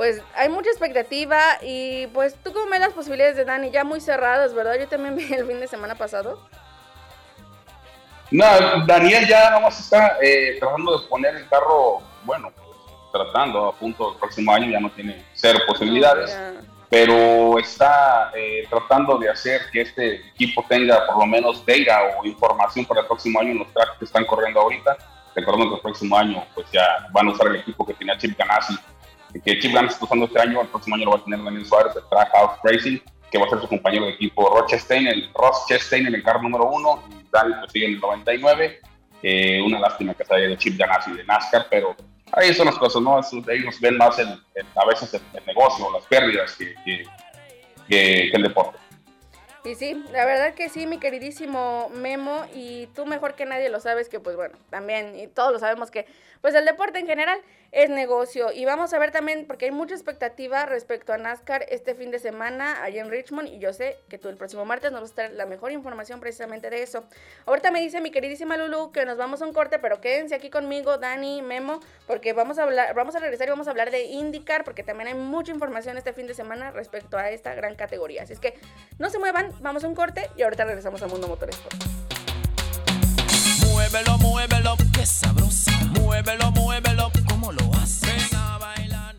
pues 0.00 0.22
hay 0.34 0.48
mucha 0.48 0.70
expectativa 0.70 1.58
y 1.60 2.06
pues 2.14 2.34
tú 2.42 2.54
cómo 2.54 2.70
ves 2.70 2.80
las 2.80 2.94
posibilidades 2.94 3.36
de 3.36 3.44
Dani, 3.44 3.70
ya 3.70 3.84
muy 3.84 4.00
cerradas, 4.00 4.54
¿verdad? 4.54 4.76
Yo 4.78 4.88
también 4.88 5.14
vi 5.14 5.30
el 5.34 5.46
fin 5.46 5.60
de 5.60 5.68
semana 5.68 5.94
pasado. 5.94 6.40
No, 8.30 8.46
Daniel 8.86 9.28
ya 9.28 9.50
nomás 9.50 9.78
está 9.78 10.16
eh, 10.22 10.56
tratando 10.58 10.98
de 10.98 11.06
poner 11.06 11.34
el 11.34 11.46
carro, 11.50 12.00
bueno, 12.24 12.50
tratando 13.12 13.66
a 13.66 13.72
punto 13.74 14.12
el 14.12 14.18
próximo 14.18 14.54
año, 14.54 14.70
ya 14.70 14.80
no 14.80 14.90
tiene 14.92 15.22
cero 15.34 15.58
posibilidades, 15.66 16.34
pero 16.90 17.58
está 17.58 18.32
eh, 18.34 18.66
tratando 18.68 19.16
de 19.16 19.30
hacer 19.30 19.62
que 19.72 19.82
este 19.82 20.16
equipo 20.16 20.64
tenga 20.68 21.06
por 21.06 21.18
lo 21.18 21.26
menos 21.26 21.64
data 21.64 22.18
o 22.18 22.26
información 22.26 22.84
para 22.84 23.00
el 23.00 23.06
próximo 23.06 23.40
año 23.40 23.52
en 23.52 23.58
los 23.60 23.72
tracks 23.72 23.98
que 23.98 24.04
están 24.04 24.26
corriendo 24.26 24.60
ahorita. 24.60 24.98
Recordemos 25.34 25.68
que 25.68 25.74
el 25.76 25.80
próximo 25.80 26.16
año 26.18 26.44
pues 26.54 26.66
ya 26.72 27.06
van 27.12 27.28
a 27.28 27.30
usar 27.30 27.46
el 27.46 27.56
equipo 27.56 27.86
que 27.86 27.94
tenía 27.94 28.18
Chip 28.18 28.36
Ganassi 28.36 28.76
que 29.38 29.58
Chip 29.58 29.72
Ganassi 29.72 29.94
está 29.94 30.04
usando 30.06 30.26
este 30.26 30.40
año, 30.40 30.60
el 30.60 30.68
próximo 30.68 30.96
año 30.96 31.04
lo 31.04 31.10
va 31.12 31.18
a 31.18 31.24
tener 31.24 31.42
Daniel 31.42 31.66
Suárez 31.66 31.94
de 31.94 32.00
Trackhouse 32.10 32.58
Racing, 32.64 32.98
que 33.30 33.38
va 33.38 33.46
a 33.46 33.50
ser 33.50 33.60
su 33.60 33.68
compañero 33.68 34.06
de 34.06 34.12
equipo 34.12 34.48
Ross 34.48 34.70
Chastain, 34.70 35.06
el 35.06 35.30
Ross 35.34 35.66
Chastain 35.68 36.06
en 36.06 36.14
el 36.14 36.22
carro 36.22 36.42
número 36.42 36.68
uno, 36.68 37.04
y 37.10 37.26
Dani 37.30 37.54
pues, 37.60 37.72
sigue 37.72 37.86
en 37.86 37.92
el 37.92 38.00
99. 38.00 38.80
Eh, 39.22 39.60
una 39.62 39.78
lástima 39.78 40.14
que 40.14 40.24
se 40.24 40.34
haya 40.34 40.46
ido 40.46 40.56
Chip 40.56 40.78
Ganassi 40.78 41.12
de 41.12 41.24
NASCAR, 41.24 41.66
pero 41.70 41.94
ahí 42.32 42.54
son 42.54 42.66
las 42.66 42.78
cosas, 42.78 43.02
¿no? 43.02 43.16
Nos 43.16 43.80
ven 43.80 43.96
más 43.96 44.18
el, 44.18 44.28
a 44.74 44.86
veces 44.86 45.14
el, 45.14 45.22
negocio, 45.46 45.90
las 45.92 46.06
pérdidas 46.06 46.56
que 47.88 48.30
el 48.32 48.42
deporte. 48.42 48.78
Y 49.64 49.74
sí, 49.74 50.02
la 50.12 50.24
verdad 50.24 50.54
que 50.54 50.70
sí, 50.70 50.86
mi 50.86 50.98
queridísimo 50.98 51.90
Memo, 51.94 52.46
y 52.54 52.86
tú 52.94 53.04
mejor 53.04 53.34
que 53.34 53.44
nadie 53.44 53.68
lo 53.68 53.80
sabes 53.80 54.08
que 54.08 54.18
pues 54.18 54.34
bueno, 54.34 54.56
también, 54.70 55.18
y 55.18 55.26
todos 55.26 55.52
lo 55.52 55.58
sabemos 55.58 55.90
que 55.90 56.06
pues 56.40 56.54
el 56.54 56.64
deporte 56.64 56.98
en 56.98 57.06
general 57.06 57.38
es 57.72 57.88
negocio. 57.88 58.52
Y 58.52 58.64
vamos 58.64 58.92
a 58.92 58.98
ver 58.98 59.10
también, 59.10 59.46
porque 59.46 59.66
hay 59.66 59.70
mucha 59.70 59.94
expectativa 59.94 60.66
respecto 60.66 61.12
a 61.12 61.18
NASCAR 61.18 61.64
este 61.68 61.94
fin 61.94 62.10
de 62.10 62.18
semana 62.18 62.82
allá 62.82 63.00
en 63.02 63.10
Richmond. 63.10 63.48
Y 63.48 63.58
yo 63.58 63.72
sé 63.72 63.98
que 64.08 64.18
tú 64.18 64.28
el 64.28 64.36
próximo 64.36 64.64
martes 64.64 64.92
nos 64.92 65.02
vas 65.02 65.12
a 65.12 65.14
traer 65.14 65.32
la 65.32 65.46
mejor 65.46 65.72
información 65.72 66.20
precisamente 66.20 66.70
de 66.70 66.82
eso. 66.82 67.04
Ahorita 67.46 67.70
me 67.70 67.80
dice 67.80 68.00
mi 68.00 68.10
queridísima 68.10 68.56
Lulu 68.56 68.92
que 68.92 69.04
nos 69.04 69.16
vamos 69.16 69.42
a 69.42 69.46
un 69.46 69.52
corte, 69.52 69.78
pero 69.78 70.00
quédense 70.00 70.34
aquí 70.34 70.50
conmigo, 70.50 70.98
Dani, 70.98 71.42
Memo, 71.42 71.80
porque 72.06 72.32
vamos 72.32 72.58
a 72.58 72.64
hablar, 72.64 72.94
vamos 72.94 73.14
a 73.14 73.20
regresar 73.20 73.48
y 73.48 73.50
vamos 73.50 73.68
a 73.68 73.70
hablar 73.70 73.90
de 73.90 74.02
IndyCar, 74.04 74.64
porque 74.64 74.82
también 74.82 75.08
hay 75.08 75.14
mucha 75.14 75.52
información 75.52 75.96
este 75.96 76.12
fin 76.12 76.26
de 76.26 76.34
semana 76.34 76.70
respecto 76.70 77.18
a 77.18 77.30
esta 77.30 77.54
gran 77.54 77.76
categoría. 77.76 78.22
Así 78.22 78.32
es 78.32 78.40
que 78.40 78.54
no 78.98 79.10
se 79.10 79.18
muevan, 79.18 79.52
vamos 79.60 79.84
a 79.84 79.88
un 79.88 79.94
corte 79.94 80.28
y 80.36 80.42
ahorita 80.42 80.64
regresamos 80.64 81.02
a 81.02 81.06
Mundo 81.06 81.28
Motorsport. 81.28 82.09
Muévelo, 83.80 84.18
muévelo, 84.18 84.76
qué 84.92 85.06
sabrosa. 85.06 85.72
Muévelo, 85.98 86.52
muévelo, 86.52 87.10
¿cómo 87.26 87.50
lo 87.50 87.74
hace? 87.76 88.04
Ven 88.04 88.36
a 88.36 88.58
bailar. 88.58 89.16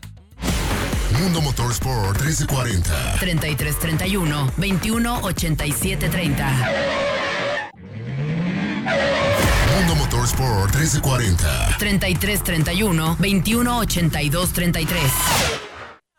Mundo 1.18 1.42
Motorsport 1.42 2.20
1340. 2.20 3.16
3331 3.18 4.52
218730. 4.56 6.46
Mundo 9.74 9.96
Motorsport 9.96 10.72
1340. 10.76 11.76
3331 11.78 13.16
218233. 13.18 15.71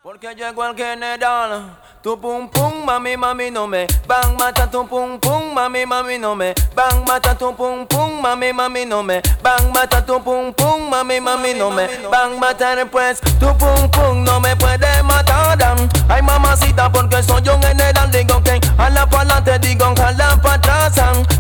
Porque 0.03 0.35
llegó 0.35 0.65
el 0.65 0.75
general. 0.75 1.77
Tu 2.01 2.19
pum 2.19 2.49
pum, 2.49 2.83
mami, 2.85 3.15
mami, 3.15 3.49
no 3.49 3.65
me 3.65 3.87
bang 4.05 4.35
mata 4.37 4.69
tu 4.69 4.85
pum 4.85 5.17
pum, 5.17 5.53
mami, 5.53 5.85
mami, 5.85 6.19
no 6.19 6.35
me 6.35 6.53
bang 6.75 7.05
mata 7.07 7.33
tu 7.33 7.55
pum 7.55 7.87
pum, 7.87 8.21
mami, 8.21 8.51
mami, 8.51 8.85
no 8.85 9.01
me 9.01 9.21
bang 9.41 9.71
mata 9.71 10.05
tu 10.05 10.19
pum 10.21 10.53
pum, 10.53 10.89
mami, 10.89 11.21
mami, 11.21 11.53
no 11.53 11.71
me 11.71 11.87
bang 12.11 12.37
matar. 12.37 12.85
Pues 12.91 13.21
tu 13.39 13.47
pum 13.57 13.89
pum 13.89 14.25
no 14.25 14.41
me 14.41 14.53
puede 14.57 15.01
matar. 15.03 15.57
Ay 16.09 16.21
mamacita 16.21 16.91
porque 16.91 17.23
soy 17.23 17.47
un 17.47 17.63
general. 17.63 18.11
Digo 18.11 18.43
que 18.43 18.59
a 18.77 18.89
la 18.89 19.41
te 19.41 19.57
digo 19.59 19.85
jala 19.95 20.37
para 20.43 20.55
atrás. 20.55 20.95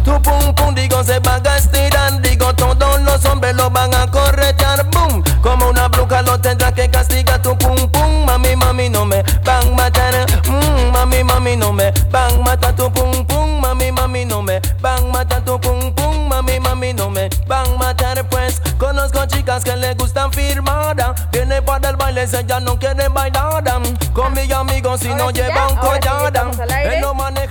Tu 0.05 0.21
pum 0.21 0.55
pum 0.55 0.73
digo 0.73 1.03
se 1.03 1.19
va 1.19 1.41
a 1.43 1.57
estirar, 1.57 2.21
digo 2.21 2.55
todos 2.55 3.01
los 3.01 3.25
hombres 3.25 3.55
lo 3.55 3.69
van 3.69 3.93
a 3.93 4.07
corretear, 4.09 4.85
boom. 4.91 5.21
Como 5.41 5.67
una 5.67 5.89
bruja 5.89 6.21
lo 6.21 6.39
tendrá 6.39 6.72
bang 12.11 12.43
mata 12.43 12.73
tu 12.75 12.89
pum 12.91 13.25
pum, 13.25 13.61
mami, 13.61 13.91
mami, 13.91 14.25
no 14.25 14.41
me 14.41 14.59
bang 14.81 15.11
mata 15.11 15.41
tu 15.43 15.59
pum 15.59 15.93
pum, 15.93 16.29
mami, 16.29 16.59
mami, 16.59 16.93
no 16.93 17.09
me 17.09 17.29
bang 17.47 17.77
matar 17.77 18.23
pues. 18.29 18.61
Conozco 18.77 19.25
chicas 19.25 19.63
que 19.63 19.75
le 19.75 19.93
gustan 19.93 20.31
firmada, 20.31 21.13
viene 21.31 21.61
para 21.61 21.89
el 21.89 21.95
baile, 21.95 22.23
ella 22.23 22.59
no 22.59 22.77
quiere 22.77 23.07
bailar. 23.09 23.63
Con 24.13 24.33
mi 24.33 24.51
amigo 24.51 24.97
si 24.97 25.09
no 25.09 25.31
lleva 25.31 25.67
un 25.67 25.75
collar, 25.77 26.31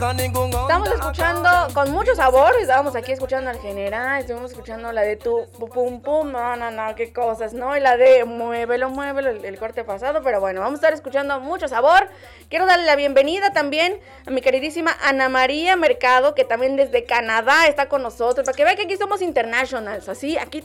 Estamos 0.02 0.90
escuchando 0.90 1.48
con 1.72 1.92
mucho 1.92 2.16
sabor, 2.16 2.52
estábamos 2.60 2.96
aquí 2.96 3.12
escuchando 3.12 3.50
al 3.50 3.60
general, 3.60 4.20
estuvimos 4.20 4.50
escuchando 4.50 4.90
la 4.90 5.02
de 5.02 5.14
tu 5.14 5.46
pum 5.72 6.00
pum, 6.00 6.32
no, 6.32 6.56
no, 6.56 6.72
no, 6.72 6.96
qué 6.96 7.12
cosas, 7.12 7.54
¿no? 7.54 7.76
Y 7.76 7.80
la 7.80 7.96
de 7.96 8.24
muévelo, 8.24 8.90
muévelo, 8.90 9.30
el, 9.30 9.44
el 9.44 9.58
corte 9.60 9.84
pasado, 9.84 10.20
pero 10.24 10.40
bueno, 10.40 10.60
vamos 10.60 10.74
a 10.74 10.78
estar 10.78 10.92
escuchando 10.92 11.38
mucho 11.38 11.68
sabor. 11.68 12.08
Quiero 12.48 12.66
darle 12.66 12.84
la 12.84 12.96
bienvenida 12.96 13.52
también 13.52 14.00
a 14.26 14.30
mi 14.32 14.40
queridísima 14.40 14.90
Ana 15.04 15.28
María 15.28 15.76
Mercado, 15.76 16.34
que 16.34 16.44
también 16.44 16.74
desde 16.74 17.04
Canadá 17.04 17.68
está 17.68 17.88
con 17.88 18.02
nosotros, 18.02 18.44
para 18.44 18.56
que 18.56 18.64
vean 18.64 18.74
que 18.74 18.82
aquí 18.82 18.96
somos 18.96 19.22
internationals, 19.22 20.08
así, 20.08 20.36
aquí 20.36 20.64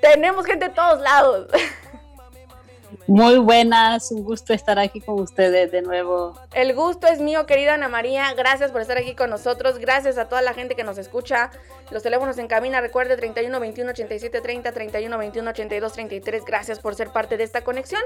tenemos 0.00 0.46
gente 0.46 0.68
de 0.68 0.74
todos 0.74 1.02
lados. 1.02 1.48
Muy 3.06 3.38
buenas, 3.38 4.10
un 4.10 4.24
gusto 4.24 4.52
estar 4.52 4.78
aquí 4.78 5.00
con 5.00 5.20
ustedes 5.20 5.70
de 5.70 5.82
nuevo. 5.82 6.38
El 6.54 6.74
gusto 6.74 7.06
es 7.06 7.20
mío, 7.20 7.46
querida 7.46 7.74
Ana 7.74 7.88
María. 7.88 8.32
Gracias 8.34 8.70
por 8.70 8.80
estar 8.80 8.98
aquí 8.98 9.14
con 9.14 9.30
nosotros. 9.30 9.78
Gracias 9.78 10.18
a 10.18 10.28
toda 10.28 10.42
la 10.42 10.54
gente 10.54 10.74
que 10.74 10.84
nos 10.84 10.98
escucha. 10.98 11.50
Los 11.90 12.02
teléfonos 12.02 12.38
en 12.38 12.48
cabina, 12.48 12.80
recuerde 12.80 13.16
31 13.16 13.60
21 13.60 13.90
87 13.90 14.40
30, 14.40 14.72
31 14.72 15.18
21 15.18 15.50
82 15.50 15.92
33. 15.92 16.44
Gracias 16.44 16.78
por 16.80 16.94
ser 16.94 17.10
parte 17.10 17.36
de 17.36 17.44
esta 17.44 17.62
conexión 17.62 18.02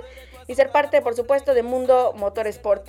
y 0.47 0.55
ser 0.55 0.71
parte, 0.71 1.01
por 1.03 1.15
supuesto, 1.15 1.55
de 1.55 1.63
Mundo 1.63 2.13
Motorsport. 2.17 2.87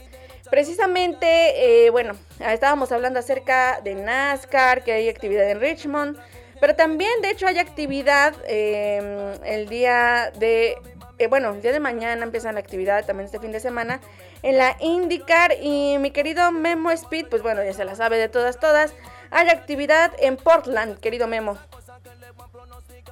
Precisamente, 0.49 1.86
eh, 1.86 1.89
bueno, 1.91 2.13
estábamos 2.39 2.91
hablando 2.91 3.19
acerca 3.19 3.80
de 3.82 3.95
NASCAR, 3.95 4.84
que 4.84 4.91
hay 4.91 5.08
actividad 5.08 5.49
en 5.49 5.60
Richmond. 5.62 6.17
Pero 6.60 6.75
también, 6.75 7.12
de 7.23 7.32
hecho, 7.32 7.47
hay 7.47 7.58
actividad 7.58 8.36
eh, 8.47 9.36
el 9.45 9.67
día 9.67 10.32
de 10.38 10.75
eh, 11.21 11.27
bueno, 11.27 11.51
el 11.53 11.62
día 11.62 11.71
de 11.71 11.79
mañana 11.79 12.23
empieza 12.23 12.51
la 12.51 12.60
actividad, 12.60 13.05
también 13.05 13.25
este 13.25 13.39
fin 13.39 13.51
de 13.51 13.60
semana, 13.60 14.01
en 14.41 14.57
la 14.57 14.75
IndyCar. 14.79 15.53
Y 15.62 15.97
mi 15.99 16.12
querido 16.12 16.51
Memo 16.51 16.91
Speed, 16.91 17.27
pues 17.27 17.41
bueno, 17.41 17.63
ya 17.63 17.73
se 17.73 17.86
la 17.86 17.95
sabe 17.95 18.17
de 18.17 18.29
todas, 18.29 18.60
todas. 18.60 18.93
Hay 19.29 19.47
actividad 19.49 20.12
en 20.19 20.38
Portland, 20.38 20.99
querido 20.99 21.27
Memo. 21.27 21.57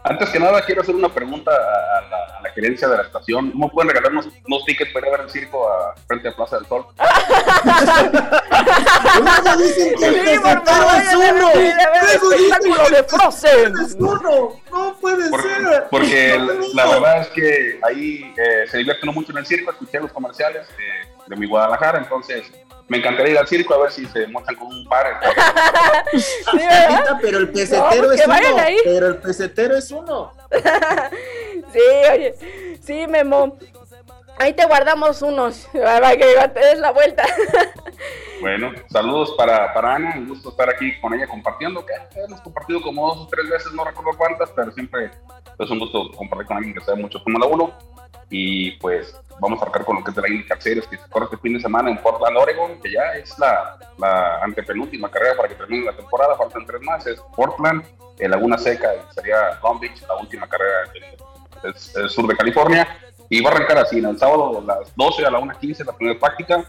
Antes 0.03 0.29
que 0.29 0.39
nada, 0.39 0.61
quiero 0.65 0.81
hacer 0.81 0.95
una 0.95 1.09
pregunta 1.09 1.51
a 1.51 2.01
la, 2.09 2.37
a 2.37 2.41
la 2.41 2.49
gerencia 2.51 2.87
de 2.87 2.97
la 2.97 3.03
estación. 3.03 3.51
¿Cómo 3.51 3.69
pueden 3.69 3.89
regalarnos 3.89 4.27
unos 4.47 4.63
tickets 4.65 4.91
para 4.93 5.07
ir 5.07 5.13
a 5.13 5.17
ver 5.17 5.25
el 5.25 5.31
circo 5.31 5.69
a 5.69 5.93
frente 6.07 6.29
a 6.29 6.35
Plaza 6.35 6.55
del 6.57 6.65
Sol? 6.67 6.85
Luego 9.19 9.57
dicen 9.57 9.95
que 9.99 10.05
el 10.05 10.13
Sí, 10.15 10.23
ya 10.41 11.33
me 11.33 11.41
uno. 11.41 11.49
Luego 11.53 12.29
dicen 12.29 12.59
que 12.89 12.95
de 12.95 13.03
Frozen. 13.03 13.73
uno. 13.99 14.61
No 14.71 14.97
puede 15.01 15.29
Por- 15.29 15.41
ser. 15.41 15.87
porque 15.91 16.37
No, 16.39 16.53
la 16.73 16.85
verdad 16.87 17.21
es 17.21 17.27
que 17.29 17.79
ahí 17.83 18.33
eh, 18.37 18.65
se 18.69 18.77
divierte 18.77 19.01
uno 19.03 19.13
mucho 19.13 19.31
en 19.31 19.39
el 19.39 19.45
circo, 19.45 19.71
escuché 19.71 19.99
los 19.99 20.11
comerciales 20.13 20.67
de, 20.77 20.85
de 21.27 21.35
mi 21.35 21.45
Guadalajara, 21.47 21.99
entonces 21.99 22.43
me 22.89 22.97
encantaría 22.97 23.33
ir 23.33 23.37
al 23.39 23.47
circo 23.47 23.73
a 23.75 23.77
ver 23.79 23.91
si 23.91 24.05
se 24.07 24.27
muestran 24.27 24.57
con 24.57 24.67
un 24.67 24.85
par. 24.87 25.19
Sí, 26.11 26.59
pero 27.21 27.37
el 27.37 27.49
pesetero 27.49 28.01
No, 28.01 28.07
pues 28.07 28.19
es 28.21 28.27
uno. 28.27 28.57
ahí. 28.59 28.77
Pero 28.83 29.07
el 29.07 29.17
pesetero 29.17 29.77
es 29.77 29.91
uno. 29.91 30.33
Sí, 31.71 31.79
oye. 32.11 32.77
Sí, 32.83 33.05
Memo. 33.07 33.57
Ahí 34.39 34.53
te 34.53 34.65
guardamos 34.65 35.21
unos. 35.21 35.67
Para 35.73 36.15
que 36.17 36.25
te 36.53 36.59
des 36.59 36.79
la 36.79 36.91
vuelta. 36.91 37.23
Bueno, 38.41 38.71
saludos 38.89 39.35
para, 39.37 39.73
para 39.73 39.95
Ana, 39.95 40.13
un 40.17 40.29
gusto 40.29 40.49
estar 40.49 40.69
aquí 40.69 40.97
con 41.01 41.13
ella 41.13 41.27
compartiendo, 41.27 41.85
que 41.85 41.93
hemos 42.21 42.39
compartido 42.39 42.81
como 42.81 43.05
dos 43.07 43.17
o 43.25 43.27
tres 43.27 43.49
veces, 43.49 43.73
no 43.73 43.83
recuerdo 43.83 44.11
cuántas, 44.17 44.49
pero 44.51 44.71
siempre 44.71 45.11
es 45.59 45.69
un 45.69 45.77
gusto 45.77 46.09
compartir 46.15 46.47
con 46.47 46.55
alguien 46.55 46.73
que 46.73 46.79
sabe 46.79 47.01
mucho 47.01 47.19
Fórmula 47.19 47.45
1. 47.47 47.73
Y 48.29 48.71
pues 48.79 49.13
vamos 49.39 49.59
a 49.59 49.63
arrancar 49.63 49.85
con 49.85 49.95
lo 49.97 50.03
que 50.03 50.09
es 50.11 50.15
de 50.15 50.21
la 50.21 50.27
IndyCar 50.29 50.61
Series, 50.61 50.87
que 50.87 50.97
se 50.97 51.09
corre 51.09 51.25
este 51.25 51.37
fin 51.37 51.53
de 51.53 51.59
semana 51.59 51.89
en 51.89 51.97
Portland, 51.97 52.37
Oregon, 52.37 52.79
que 52.81 52.91
ya 52.91 53.13
es 53.13 53.37
la, 53.39 53.77
la 53.97 54.43
antepenúltima 54.43 55.09
carrera 55.09 55.35
para 55.35 55.49
que 55.49 55.55
termine 55.55 55.85
la 55.85 55.95
temporada, 55.95 56.35
faltan 56.35 56.65
tres 56.65 56.81
más, 56.81 57.05
es 57.07 57.19
Portland, 57.35 57.83
eh, 58.19 58.27
Laguna 58.27 58.57
Seca 58.57 58.89
y 58.95 59.13
sería 59.13 59.59
Long 59.63 59.79
Beach, 59.79 60.01
la 60.07 60.15
última 60.15 60.47
carrera 60.47 60.77
del, 61.63 62.09
sur 62.09 62.27
de 62.27 62.35
California. 62.35 62.87
Y 63.31 63.41
va 63.43 63.51
a 63.51 63.53
arrancar 63.53 63.77
así, 63.79 64.01
¿no? 64.01 64.09
el 64.09 64.17
sábado 64.17 64.57
a 64.59 64.61
las 64.61 64.95
12 64.95 65.25
a 65.25 65.29
la 65.29 65.39
1.15 65.39 65.85
la 65.85 65.93
primera 65.93 66.19
práctica, 66.19 66.63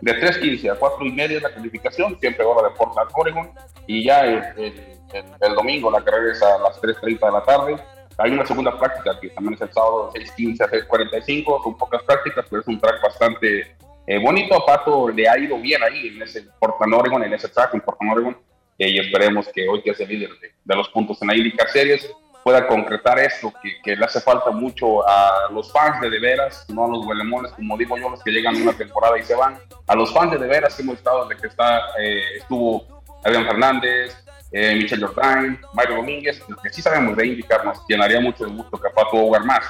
de 0.00 0.12
3.15 0.20 0.72
a 0.72 0.74
4 0.76 1.04
y 1.06 1.12
media 1.12 1.40
la 1.40 1.50
calificación, 1.52 2.18
siempre 2.18 2.44
hora 2.44 2.68
de 2.68 2.74
Portland, 2.74 3.10
Oregon, 3.14 3.50
y 3.86 4.04
ya 4.04 4.24
el, 4.24 4.42
el- 4.56 4.96
el- 5.12 5.24
el 5.40 5.54
domingo 5.54 5.90
la 5.90 6.02
carrera 6.02 6.32
es 6.32 6.42
a 6.42 6.58
las 6.58 6.80
3.30 6.80 7.26
de 7.26 7.32
la 7.32 7.42
tarde. 7.44 7.76
Hay 8.18 8.30
una 8.30 8.46
segunda 8.46 8.78
práctica 8.78 9.18
que 9.20 9.28
también 9.30 9.54
es 9.54 9.60
el 9.60 9.72
sábado 9.72 10.10
de 10.12 10.20
6.15 10.20 10.62
a 10.62 10.70
6.45, 10.70 11.62
son 11.62 11.76
pocas 11.76 12.02
prácticas, 12.02 12.46
pero 12.48 12.62
es 12.62 12.68
un 12.68 12.80
track 12.80 13.02
bastante 13.02 13.76
eh, 14.06 14.18
bonito. 14.22 14.64
Pato 14.64 15.08
le 15.10 15.28
ha 15.28 15.38
ido 15.38 15.58
bien 15.58 15.82
ahí 15.82 16.08
en 16.08 16.22
ese 16.22 16.46
Portland, 16.58 16.94
Oregon, 16.94 17.22
en 17.24 17.34
ese 17.34 17.48
track 17.48 17.74
en 17.74 17.80
Portland, 17.80 18.12
Oregon, 18.12 18.38
eh, 18.78 18.88
y 18.88 18.98
esperemos 18.98 19.48
que 19.48 19.68
hoy 19.68 19.82
que 19.82 19.90
es 19.90 20.00
el 20.00 20.08
líder 20.08 20.30
de, 20.40 20.52
de 20.64 20.76
los 20.76 20.88
puntos 20.88 21.20
en 21.22 21.28
la 21.28 21.36
IndyCar 21.36 21.68
Series 21.68 22.10
pueda 22.46 22.68
concretar 22.68 23.18
esto 23.18 23.52
que, 23.60 23.72
que 23.82 23.96
le 23.96 24.04
hace 24.04 24.20
falta 24.20 24.52
mucho 24.52 25.04
a 25.04 25.50
los 25.50 25.72
fans 25.72 26.00
de 26.00 26.08
de 26.08 26.20
veras, 26.20 26.64
no 26.68 26.84
a 26.84 26.88
los 26.88 27.04
huelemones, 27.04 27.50
como 27.50 27.76
digo 27.76 27.98
yo, 27.98 28.08
los 28.08 28.22
que 28.22 28.30
llegan 28.30 28.54
una 28.54 28.72
temporada 28.72 29.18
y 29.18 29.24
se 29.24 29.34
van, 29.34 29.58
a 29.84 29.94
los 29.96 30.14
fans 30.14 30.30
de 30.30 30.38
de 30.38 30.46
veras 30.46 30.76
que 30.76 30.82
hemos 30.82 30.94
estado 30.94 31.26
desde 31.26 31.42
que 31.42 31.48
está, 31.48 31.80
eh, 31.98 32.36
estuvo 32.36 33.02
Adrián 33.24 33.46
Fernández, 33.46 34.16
eh, 34.52 34.74
Michel 34.74 35.04
Jordain, 35.04 35.58
Mario 35.74 35.96
Domínguez, 35.96 36.42
los 36.48 36.60
que 36.60 36.70
sí 36.70 36.82
sabemos 36.82 37.16
de 37.16 37.26
indicar, 37.26 37.64
nos 37.64 37.86
llenaría 37.88 38.20
mucho 38.20 38.44
de 38.44 38.52
gusto 38.52 38.78
que 38.78 38.90
Pato 38.90 39.16
Hogar 39.16 39.44
más, 39.44 39.64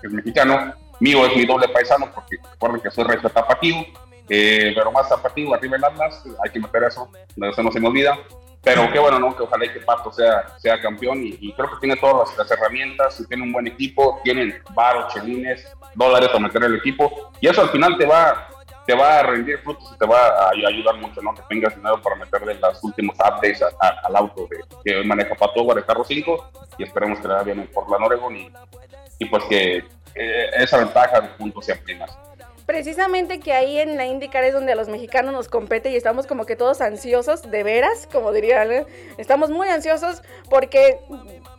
que 0.00 0.06
es 0.06 0.12
mexicano, 0.12 0.74
mío 1.00 1.26
es 1.26 1.36
mi 1.36 1.46
doble 1.46 1.68
paisano, 1.68 2.10
porque 2.14 2.36
recuerden 2.52 2.80
que 2.80 2.90
soy 2.90 3.04
rey 3.04 3.18
de 3.22 3.28
tapatío, 3.28 3.76
eh, 4.28 4.72
pero 4.74 4.92
más 4.92 5.08
tapatío, 5.08 5.54
arriba 5.54 5.76
el 5.76 5.84
Atlas, 5.84 6.22
hay 6.44 6.50
que 6.50 6.60
meter 6.60 6.84
eso, 6.84 7.10
eso 7.36 7.62
no 7.62 7.72
se 7.72 7.80
me 7.80 7.88
olvida, 7.88 8.18
pero 8.62 8.90
qué 8.92 8.98
bueno, 8.98 9.18
¿no? 9.18 9.34
Que 9.34 9.42
ojalá 9.42 9.72
que 9.72 9.80
Pato 9.80 10.12
sea, 10.12 10.46
sea 10.58 10.80
campeón 10.80 11.22
y, 11.24 11.36
y 11.40 11.52
creo 11.54 11.70
que 11.70 11.76
tiene 11.80 11.96
todas 11.96 12.28
las, 12.28 12.38
las 12.38 12.50
herramientas, 12.50 13.18
y 13.20 13.26
tiene 13.26 13.42
un 13.42 13.52
buen 13.52 13.66
equipo, 13.66 14.20
tienen 14.22 14.62
varos, 14.74 15.12
chelines, 15.12 15.66
dólares 15.94 16.28
para 16.28 16.40
meter 16.40 16.64
el 16.64 16.76
equipo 16.76 17.32
y 17.40 17.48
eso 17.48 17.62
al 17.62 17.70
final 17.70 17.96
te 17.98 18.06
va, 18.06 18.48
te 18.90 18.96
va 18.96 19.20
a 19.20 19.22
rendir 19.22 19.58
frutos 19.58 19.92
y 19.94 19.98
te 19.98 20.04
va 20.06 20.18
a, 20.26 20.50
ay- 20.50 20.64
ayudar 20.66 20.96
mucho, 20.96 21.22
¿no? 21.22 21.32
Que 21.34 21.42
tengas 21.48 21.76
dinero 21.76 22.02
para 22.02 22.16
meterle 22.16 22.54
los 22.54 22.82
últimos 22.82 23.14
updates 23.16 23.62
a- 23.62 24.00
al 24.04 24.16
auto 24.16 24.48
de, 24.50 24.64
que 24.84 24.96
hoy 24.96 25.06
maneja 25.06 25.34
Pato 25.36 25.62
el 25.78 25.84
carro 25.84 26.02
5 26.02 26.50
y 26.76 26.82
esperemos 26.82 27.20
que 27.20 27.28
le 27.28 27.34
vaya 27.34 27.44
bien 27.44 27.60
en 27.60 27.66
Portland, 27.68 28.04
Oregon 28.04 28.36
y, 28.36 28.50
y 29.20 29.24
pues 29.26 29.44
que 29.44 29.76
eh, 30.14 30.50
esa 30.54 30.78
ventaja 30.78 31.20
de 31.20 31.28
puntos 31.28 31.64
se 31.66 31.72
más. 31.94 32.18
Precisamente 32.70 33.40
que 33.40 33.52
ahí 33.52 33.80
en 33.80 33.96
la 33.96 34.06
IndyCar 34.06 34.44
es 34.44 34.54
donde 34.54 34.70
a 34.70 34.76
los 34.76 34.88
mexicanos 34.88 35.32
nos 35.32 35.48
compete 35.48 35.90
y 35.90 35.96
estamos 35.96 36.28
como 36.28 36.46
que 36.46 36.54
todos 36.54 36.80
ansiosos, 36.80 37.50
de 37.50 37.64
veras, 37.64 38.06
como 38.12 38.30
dirían. 38.30 38.70
¿eh? 38.70 38.86
Estamos 39.18 39.50
muy 39.50 39.66
ansiosos 39.66 40.22
porque 40.48 41.00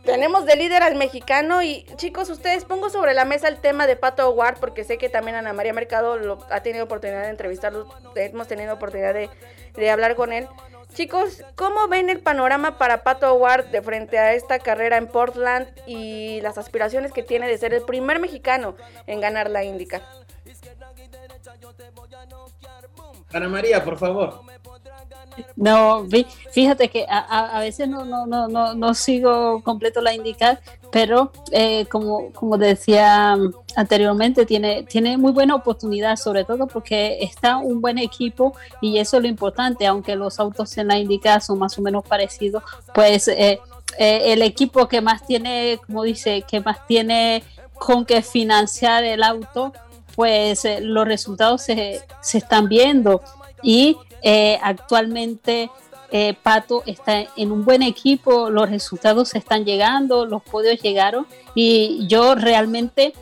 tenemos 0.06 0.46
de 0.46 0.56
líder 0.56 0.82
al 0.82 0.94
mexicano 0.94 1.62
y 1.62 1.84
chicos, 1.96 2.30
ustedes 2.30 2.64
pongo 2.64 2.88
sobre 2.88 3.12
la 3.12 3.26
mesa 3.26 3.48
el 3.48 3.58
tema 3.58 3.86
de 3.86 3.94
Pato 3.94 4.26
Howard 4.26 4.58
porque 4.58 4.84
sé 4.84 4.96
que 4.96 5.10
también 5.10 5.36
Ana 5.36 5.52
María 5.52 5.74
Mercado 5.74 6.16
lo, 6.16 6.38
ha 6.48 6.62
tenido 6.62 6.86
oportunidad 6.86 7.24
de 7.24 7.28
entrevistarlo, 7.28 7.94
hemos 8.16 8.48
tenido 8.48 8.72
oportunidad 8.72 9.12
de, 9.12 9.90
hablar 9.90 10.14
con 10.16 10.32
él. 10.32 10.48
Chicos, 10.94 11.44
¿cómo 11.56 11.88
ven 11.88 12.08
el 12.08 12.20
panorama 12.20 12.78
para 12.78 13.02
Pato 13.02 13.30
Howard 13.34 13.66
de 13.66 13.82
frente 13.82 14.18
a 14.18 14.32
esta 14.32 14.58
carrera 14.60 14.96
en 14.96 15.08
Portland 15.08 15.68
y 15.86 16.40
las 16.40 16.56
aspiraciones 16.56 17.12
que 17.12 17.22
tiene 17.22 17.48
de 17.48 17.58
ser 17.58 17.74
el 17.74 17.82
primer 17.82 18.18
mexicano 18.18 18.76
en 19.06 19.20
ganar 19.20 19.50
la 19.50 19.62
IndyCar? 19.62 20.00
Ana 23.32 23.48
María, 23.48 23.82
por 23.84 23.98
favor. 23.98 24.40
No, 25.56 26.06
fíjate 26.50 26.88
que 26.88 27.06
a, 27.08 27.56
a- 27.56 27.60
veces 27.60 27.88
no, 27.88 28.04
no, 28.04 28.26
no, 28.26 28.48
no, 28.48 28.74
no 28.74 28.94
sigo 28.94 29.62
completo 29.62 30.02
la 30.02 30.12
indicar, 30.14 30.60
pero 30.90 31.32
eh, 31.52 31.86
como, 31.86 32.30
como 32.32 32.58
decía 32.58 33.38
anteriormente, 33.74 34.44
tiene, 34.44 34.82
tiene 34.82 35.16
muy 35.16 35.32
buena 35.32 35.54
oportunidad, 35.54 36.16
sobre 36.16 36.44
todo 36.44 36.66
porque 36.66 37.18
está 37.22 37.56
un 37.56 37.80
buen 37.80 37.96
equipo 37.96 38.54
y 38.82 38.98
eso 38.98 39.16
es 39.16 39.22
lo 39.22 39.28
importante, 39.28 39.86
aunque 39.86 40.16
los 40.16 40.38
autos 40.38 40.76
en 40.76 40.88
la 40.88 40.98
indicar 40.98 41.40
son 41.40 41.58
más 41.58 41.78
o 41.78 41.82
menos 41.82 42.04
parecidos, 42.04 42.62
pues 42.94 43.28
eh, 43.28 43.58
eh, 43.98 44.20
el 44.32 44.42
equipo 44.42 44.86
que 44.86 45.00
más 45.00 45.26
tiene, 45.26 45.78
como 45.86 46.02
dice, 46.02 46.42
que 46.42 46.60
más 46.60 46.86
tiene 46.86 47.42
con 47.78 48.04
que 48.04 48.20
financiar 48.22 49.02
el 49.04 49.22
auto, 49.22 49.72
pues 50.14 50.64
eh, 50.64 50.80
los 50.80 51.06
resultados 51.06 51.62
se, 51.62 52.00
se 52.20 52.38
están 52.38 52.68
viendo 52.68 53.22
y 53.62 53.96
eh, 54.22 54.58
actualmente 54.62 55.70
eh, 56.10 56.34
Pato 56.42 56.82
está 56.86 57.24
en 57.36 57.52
un 57.52 57.64
buen 57.64 57.82
equipo, 57.82 58.50
los 58.50 58.68
resultados 58.68 59.34
están 59.34 59.64
llegando, 59.64 60.26
los 60.26 60.42
podios 60.42 60.80
llegaron 60.80 61.26
y 61.54 62.06
yo 62.06 62.34
realmente 62.34 63.14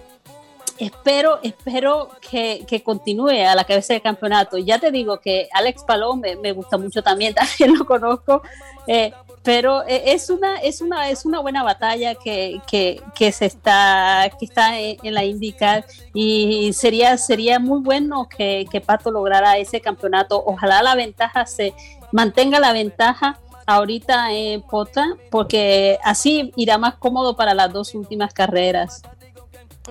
espero, 0.79 1.39
espero 1.43 2.11
que, 2.29 2.65
que 2.67 2.83
continúe 2.83 3.47
a 3.47 3.55
la 3.55 3.65
cabeza 3.65 3.93
del 3.93 4.03
campeonato. 4.03 4.59
Ya 4.59 4.79
te 4.79 4.91
digo 4.91 5.21
que 5.21 5.49
Alex 5.53 5.85
Palom 5.85 6.19
me, 6.21 6.37
me 6.37 6.53
gusta 6.53 6.79
mucho 6.79 7.03
también, 7.03 7.35
también 7.59 7.79
lo 7.79 7.87
conozco, 7.87 8.43
eh, 8.87 9.13
pero 9.43 9.83
eh, 9.87 10.13
es 10.13 10.29
una, 10.29 10.57
es 10.59 10.81
una, 10.81 11.09
es 11.09 11.25
una 11.25 11.41
buena 11.41 11.63
batalla 11.63 12.15
que, 12.15 12.61
que, 12.67 13.03
que 13.15 13.33
se 13.33 13.47
está, 13.47 14.31
que 14.39 14.45
está 14.45 14.79
en, 14.79 14.99
en 15.03 15.15
la 15.15 15.25
IndyCar 15.25 15.85
y 16.13 16.73
sería, 16.75 17.17
sería 17.17 17.59
muy 17.59 17.81
bueno 17.81 18.29
que, 18.29 18.67
que 18.71 18.81
Pato 18.81 19.11
lograra 19.11 19.57
ese 19.57 19.81
campeonato. 19.81 20.43
Ojalá 20.45 20.83
la 20.83 20.95
ventaja 20.95 21.47
se 21.47 21.73
mantenga 22.13 22.61
la 22.61 22.73
ventaja 22.73 23.39
ahorita 23.67 24.33
en 24.33 24.63
Pota, 24.63 25.17
porque 25.31 25.99
así 26.05 26.53
irá 26.57 26.77
más 26.77 26.97
cómodo 26.97 27.37
para 27.37 27.55
las 27.55 27.73
dos 27.73 27.95
últimas 27.95 28.35
carreras. 28.35 29.03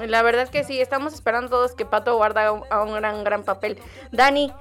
La 0.05 0.21
verdad 0.21 0.43
es 0.43 0.49
que 0.49 0.63
sí, 0.63 0.79
estamos 0.79 1.13
esperando 1.13 1.49
todos 1.49 1.73
que 1.73 1.85
Pato 1.85 2.15
guarda 2.17 2.51
un, 2.51 2.63
a 2.69 2.83
un 2.83 2.93
gran, 2.93 3.23
gran 3.23 3.43
papel. 3.43 3.79
Dani, 4.11 4.51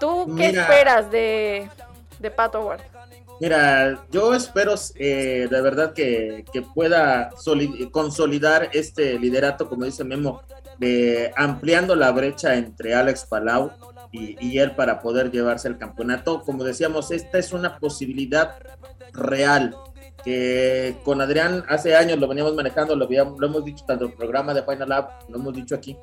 ¿tú 0.00 0.24
qué 0.36 0.48
Mira. 0.48 0.62
esperas 0.62 1.10
de, 1.10 1.70
de 2.18 2.30
Pato 2.30 2.60
Ward? 2.62 2.80
Mira, 3.40 4.04
yo 4.10 4.34
espero 4.34 4.74
eh, 4.96 5.46
de 5.48 5.60
verdad 5.62 5.92
que, 5.92 6.44
que 6.52 6.62
pueda 6.62 7.30
soli- 7.36 7.88
consolidar 7.90 8.68
este 8.72 9.18
liderato, 9.18 9.68
como 9.68 9.84
dice 9.84 10.02
Memo, 10.02 10.42
eh, 10.80 11.30
ampliando 11.36 11.94
la 11.94 12.10
brecha 12.10 12.56
entre 12.56 12.94
Alex 12.94 13.26
Palau 13.26 13.70
y, 14.10 14.36
y 14.44 14.58
él 14.58 14.72
para 14.74 15.00
poder 15.00 15.30
llevarse 15.30 15.68
el 15.68 15.78
campeonato. 15.78 16.42
Como 16.42 16.64
decíamos, 16.64 17.12
esta 17.12 17.38
es 17.38 17.52
una 17.52 17.78
posibilidad 17.78 18.56
real 19.12 19.76
que 20.24 20.96
con 21.04 21.20
Adrián 21.20 21.64
hace 21.68 21.94
años 21.94 22.18
lo 22.18 22.26
veníamos 22.26 22.54
manejando, 22.56 22.96
lo, 22.96 23.04
habíamos- 23.04 23.38
lo 23.38 23.46
hemos 23.46 23.64
dicho 23.64 23.84
tanto 23.86 24.06
en 24.06 24.10
el 24.10 24.16
programa 24.16 24.52
de 24.52 24.64
Final 24.64 24.88
Lab, 24.88 25.10
lo 25.28 25.36
hemos 25.38 25.54
dicho 25.54 25.76
aquí. 25.76 25.96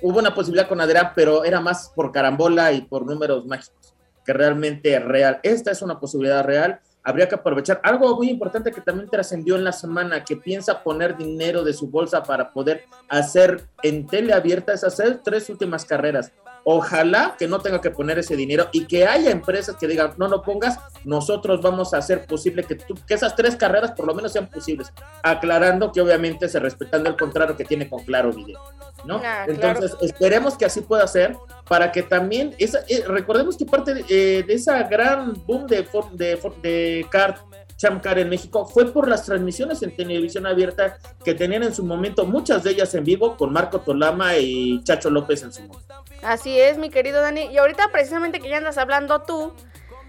Hubo 0.00 0.18
una 0.18 0.34
posibilidad 0.34 0.66
con 0.68 0.80
Adrián, 0.80 1.12
pero 1.14 1.44
era 1.44 1.60
más 1.60 1.90
por 1.94 2.10
carambola 2.10 2.72
y 2.72 2.82
por 2.82 3.06
números 3.06 3.44
mágicos 3.46 3.83
que 4.24 4.32
realmente 4.32 4.98
real. 4.98 5.40
Esta 5.42 5.70
es 5.70 5.82
una 5.82 6.00
posibilidad 6.00 6.44
real. 6.44 6.80
Habría 7.06 7.28
que 7.28 7.34
aprovechar 7.34 7.80
algo 7.82 8.16
muy 8.16 8.30
importante 8.30 8.72
que 8.72 8.80
también 8.80 9.10
trascendió 9.10 9.56
en 9.56 9.64
la 9.64 9.72
semana, 9.72 10.24
que 10.24 10.36
piensa 10.36 10.82
poner 10.82 11.16
dinero 11.18 11.62
de 11.62 11.74
su 11.74 11.88
bolsa 11.88 12.22
para 12.22 12.50
poder 12.50 12.84
hacer 13.10 13.66
en 13.82 14.06
tele 14.06 14.32
abierta 14.32 14.72
esas 14.72 14.96
tres 15.22 15.50
últimas 15.50 15.84
carreras. 15.84 16.32
Ojalá 16.66 17.34
que 17.38 17.46
no 17.46 17.58
tenga 17.60 17.82
que 17.82 17.90
poner 17.90 18.18
ese 18.18 18.36
dinero 18.36 18.68
y 18.72 18.86
que 18.86 19.06
haya 19.06 19.30
empresas 19.30 19.76
que 19.76 19.86
digan, 19.86 20.14
no 20.16 20.28
lo 20.28 20.40
pongas, 20.40 20.78
nosotros 21.04 21.60
vamos 21.60 21.92
a 21.92 21.98
hacer 21.98 22.24
posible 22.24 22.62
que, 22.64 22.76
tú- 22.76 22.94
que 23.06 23.12
esas 23.12 23.36
tres 23.36 23.54
carreras 23.54 23.90
por 23.92 24.06
lo 24.06 24.14
menos 24.14 24.32
sean 24.32 24.46
posibles, 24.48 24.90
aclarando 25.22 25.92
que 25.92 26.00
obviamente 26.00 26.48
se 26.48 26.58
respetando 26.60 27.10
el 27.10 27.16
contrato 27.16 27.54
que 27.54 27.66
tiene 27.66 27.86
con 27.86 28.02
Claro 28.04 28.32
Video, 28.32 28.58
¿no? 29.04 29.20
Ah, 29.22 29.44
Entonces, 29.46 29.94
esperemos 30.00 30.56
que 30.56 30.64
así 30.64 30.80
pueda 30.80 31.06
ser 31.06 31.36
para 31.68 31.92
que 31.92 32.02
también, 32.02 32.54
esa, 32.58 32.80
eh, 32.88 33.04
recordemos 33.06 33.56
que 33.56 33.64
parte 33.64 33.94
de, 33.94 34.04
eh, 34.08 34.42
de 34.42 34.54
esa 34.54 34.82
gran 34.84 35.32
boom 35.46 35.66
de, 35.66 35.86
de, 36.12 36.36
for- 36.36 36.60
de 36.60 37.06
kart, 37.10 37.38
Champ 37.76 38.00
Car 38.02 38.20
en 38.20 38.28
México 38.28 38.64
fue 38.66 38.92
por 38.92 39.08
las 39.08 39.24
transmisiones 39.26 39.82
en 39.82 39.96
televisión 39.96 40.46
abierta 40.46 40.96
que 41.24 41.34
tenían 41.34 41.64
en 41.64 41.74
su 41.74 41.82
momento, 41.84 42.24
muchas 42.24 42.62
de 42.62 42.70
ellas 42.70 42.94
en 42.94 43.02
vivo, 43.02 43.36
con 43.36 43.52
Marco 43.52 43.80
Tolama 43.80 44.36
y 44.36 44.80
Chacho 44.84 45.10
López 45.10 45.42
en 45.42 45.52
su 45.52 45.62
momento. 45.62 45.94
Así 46.22 46.58
es, 46.58 46.78
mi 46.78 46.88
querido 46.88 47.20
Dani. 47.20 47.46
Y 47.46 47.58
ahorita 47.58 47.88
precisamente 47.90 48.38
que 48.38 48.48
ya 48.48 48.58
andas 48.58 48.78
hablando 48.78 49.22
tú, 49.22 49.52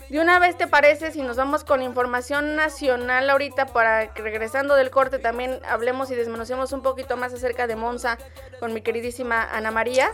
de 0.09 0.19
una 0.19 0.37
vez 0.37 0.55
te 0.55 0.67
parece 0.67 1.11
si 1.11 1.23
nos 1.23 1.37
vamos 1.37 1.63
con 1.63 1.81
información 1.81 2.55
nacional 2.55 3.27
ahorita 3.31 3.65
para 3.65 4.13
que 4.13 4.21
regresando 4.21 4.75
del 4.75 4.91
corte 4.91 5.17
también 5.17 5.59
hablemos 5.67 6.11
y 6.11 6.15
desmenuzamos 6.15 6.71
un 6.71 6.83
poquito 6.83 7.17
más 7.17 7.33
acerca 7.33 7.65
de 7.65 7.75
Monza 7.75 8.19
con 8.59 8.73
mi 8.73 8.81
queridísima 8.81 9.41
Ana 9.51 9.71
María. 9.71 10.11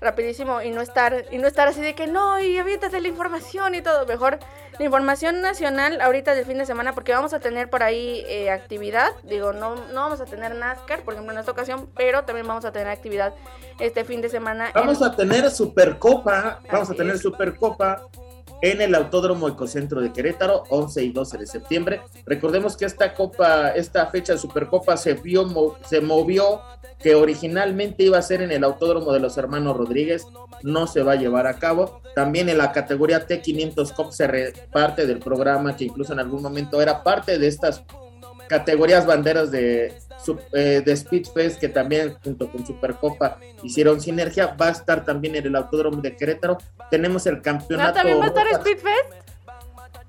Rapidísimo 0.00 0.62
y 0.62 0.70
no 0.70 0.80
estar 0.80 1.26
y 1.30 1.36
no 1.38 1.46
estar 1.46 1.68
así 1.68 1.80
de 1.82 1.94
que 1.94 2.06
no 2.06 2.40
y 2.40 2.56
aviéntate 2.58 3.00
la 3.00 3.08
información 3.08 3.74
y 3.74 3.82
todo. 3.82 4.06
Mejor 4.06 4.38
la 4.78 4.84
información 4.84 5.42
nacional 5.42 6.00
ahorita 6.00 6.34
del 6.34 6.46
fin 6.46 6.56
de 6.56 6.64
semana 6.64 6.94
porque 6.94 7.12
vamos 7.12 7.34
a 7.34 7.40
tener 7.40 7.68
por 7.68 7.82
ahí 7.82 8.24
eh, 8.26 8.50
actividad. 8.50 9.10
Digo, 9.24 9.52
no, 9.52 9.74
no 9.76 9.94
vamos 10.00 10.20
a 10.22 10.24
tener 10.24 10.54
NASCAR, 10.54 11.02
por 11.02 11.12
ejemplo, 11.14 11.34
en 11.34 11.38
esta 11.40 11.52
ocasión, 11.52 11.90
pero 11.94 12.24
también 12.24 12.46
vamos 12.46 12.64
a 12.64 12.72
tener 12.72 12.88
actividad 12.88 13.34
este 13.78 14.04
fin 14.04 14.22
de 14.22 14.30
semana. 14.30 14.68
en- 14.68 14.72
Vamos 14.72 15.02
a 15.02 15.14
tener 15.14 15.50
Supercopa, 15.50 16.60
vamos 16.72 16.88
Así 16.88 16.94
a 16.94 16.96
tener 16.96 17.16
es. 17.16 17.20
Supercopa 17.22 18.02
en 18.62 18.80
el 18.80 18.94
Autódromo 18.94 19.48
Ecocentro 19.48 20.00
de 20.00 20.12
Querétaro, 20.12 20.64
11 20.68 21.02
y 21.04 21.12
12 21.12 21.38
de 21.38 21.46
septiembre. 21.46 22.00
Recordemos 22.26 22.76
que 22.76 22.84
esta 22.84 23.14
copa, 23.14 23.70
esta 23.70 24.06
fecha 24.06 24.34
de 24.34 24.38
Supercopa 24.38 24.96
se 24.96 25.14
vio, 25.14 25.76
se 25.86 26.00
movió, 26.00 26.60
que 26.98 27.14
originalmente 27.14 28.04
iba 28.04 28.18
a 28.18 28.22
ser 28.22 28.42
en 28.42 28.52
el 28.52 28.62
Autódromo 28.62 29.12
de 29.12 29.20
los 29.20 29.38
Hermanos 29.38 29.76
Rodríguez, 29.76 30.26
no 30.62 30.86
se 30.86 31.02
va 31.02 31.12
a 31.12 31.16
llevar 31.16 31.46
a 31.46 31.58
cabo. 31.58 32.02
También 32.14 32.48
en 32.48 32.58
la 32.58 32.72
categoría 32.72 33.26
T500 33.26 33.94
Cup 33.94 34.12
se 34.12 34.26
reparte 34.26 35.06
del 35.06 35.20
programa, 35.20 35.76
que 35.76 35.84
incluso 35.84 36.12
en 36.12 36.18
algún 36.18 36.42
momento 36.42 36.82
era 36.82 37.02
parte 37.02 37.38
de 37.38 37.46
estas 37.46 37.84
categorías 38.48 39.06
banderas 39.06 39.50
de, 39.50 39.94
eh, 40.52 40.82
de 40.84 40.96
Speedfest, 40.96 41.58
que 41.60 41.68
también 41.68 42.16
junto 42.22 42.50
con 42.50 42.64
Supercopa 42.66 43.38
hicieron 43.62 44.00
sinergia, 44.00 44.54
va 44.60 44.66
a 44.68 44.70
estar 44.70 45.04
también 45.04 45.36
en 45.36 45.46
el 45.46 45.56
Autódromo 45.56 46.00
de 46.00 46.16
Querétaro. 46.16 46.58
Tenemos 46.90 47.26
el 47.26 47.40
campeonato. 47.42 47.88
¿No 47.90 47.94
también 47.94 48.20
va 48.20 48.24
a 48.24 48.28
estar. 48.28 48.46
Speedfest? 48.60 49.14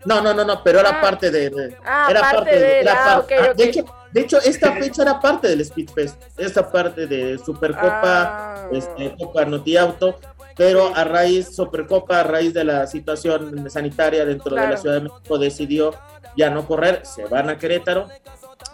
No, 0.05 0.19
no, 0.19 0.33
no, 0.33 0.43
no, 0.43 0.63
pero 0.63 0.79
era 0.79 0.97
Ah. 0.97 1.01
parte 1.01 1.29
de. 1.29 1.49
de- 1.51 1.77
Ah, 1.85 2.07
era 2.09 2.21
parte 2.21 2.59
de- 2.59 2.79
era 2.81 2.93
ah, 2.93 3.05
par- 3.05 3.19
ok, 3.19 3.31
ah, 3.31 3.49
ok. 3.51 3.55
De, 3.57 3.63
hecho, 3.65 3.85
de 4.11 4.21
hecho, 4.21 4.39
esta 4.41 4.71
fecha 4.73 5.01
era 5.03 5.19
parte 5.19 5.47
del 5.47 5.63
Speedfest. 5.63 6.21
Esta 6.39 6.71
parte 6.71 7.05
de 7.05 7.37
Supercopa, 7.37 8.63
Ah. 8.63 8.67
este, 8.71 9.15
Copa 9.17 9.45
Noti 9.45 9.77
Auto. 9.77 10.19
Pero 10.57 10.91
a 10.95 11.03
raíz, 11.05 11.55
Supercopa, 11.55 12.19
a 12.19 12.23
raíz 12.23 12.53
de 12.53 12.63
la 12.63 12.85
situación 12.85 13.69
sanitaria 13.69 14.25
dentro 14.25 14.49
de 14.51 14.57
Claro. 14.57 14.71
la 14.71 14.77
Ciudad 14.77 14.95
de 14.97 15.01
México, 15.03 15.37
decidió 15.37 15.93
ya 16.35 16.49
no 16.49 16.67
correr, 16.67 17.01
se 17.05 17.25
van 17.25 17.49
a 17.49 17.57
Querétaro. 17.57 18.07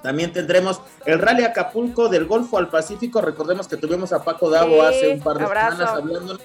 También 0.04 0.32
tendremos 0.32 0.82
el 1.06 1.20
Rally 1.20 1.44
Acapulco 1.44 2.08
del 2.10 2.26
Golfo 2.26 2.58
al 2.58 2.70
Pacífico. 2.70 3.22
Recordemos 3.22 3.68
que 3.68 3.78
tuvimos 3.78 4.14
a 4.14 4.24
Paco 4.24 4.50
Davo 4.50 4.76
Sí, 4.76 4.96
hace 4.96 5.14
un 5.14 5.20
par 5.22 5.38
de 5.38 5.44
abrazo. 5.46 5.72
semanas 5.78 5.96
hablando. 5.98 6.38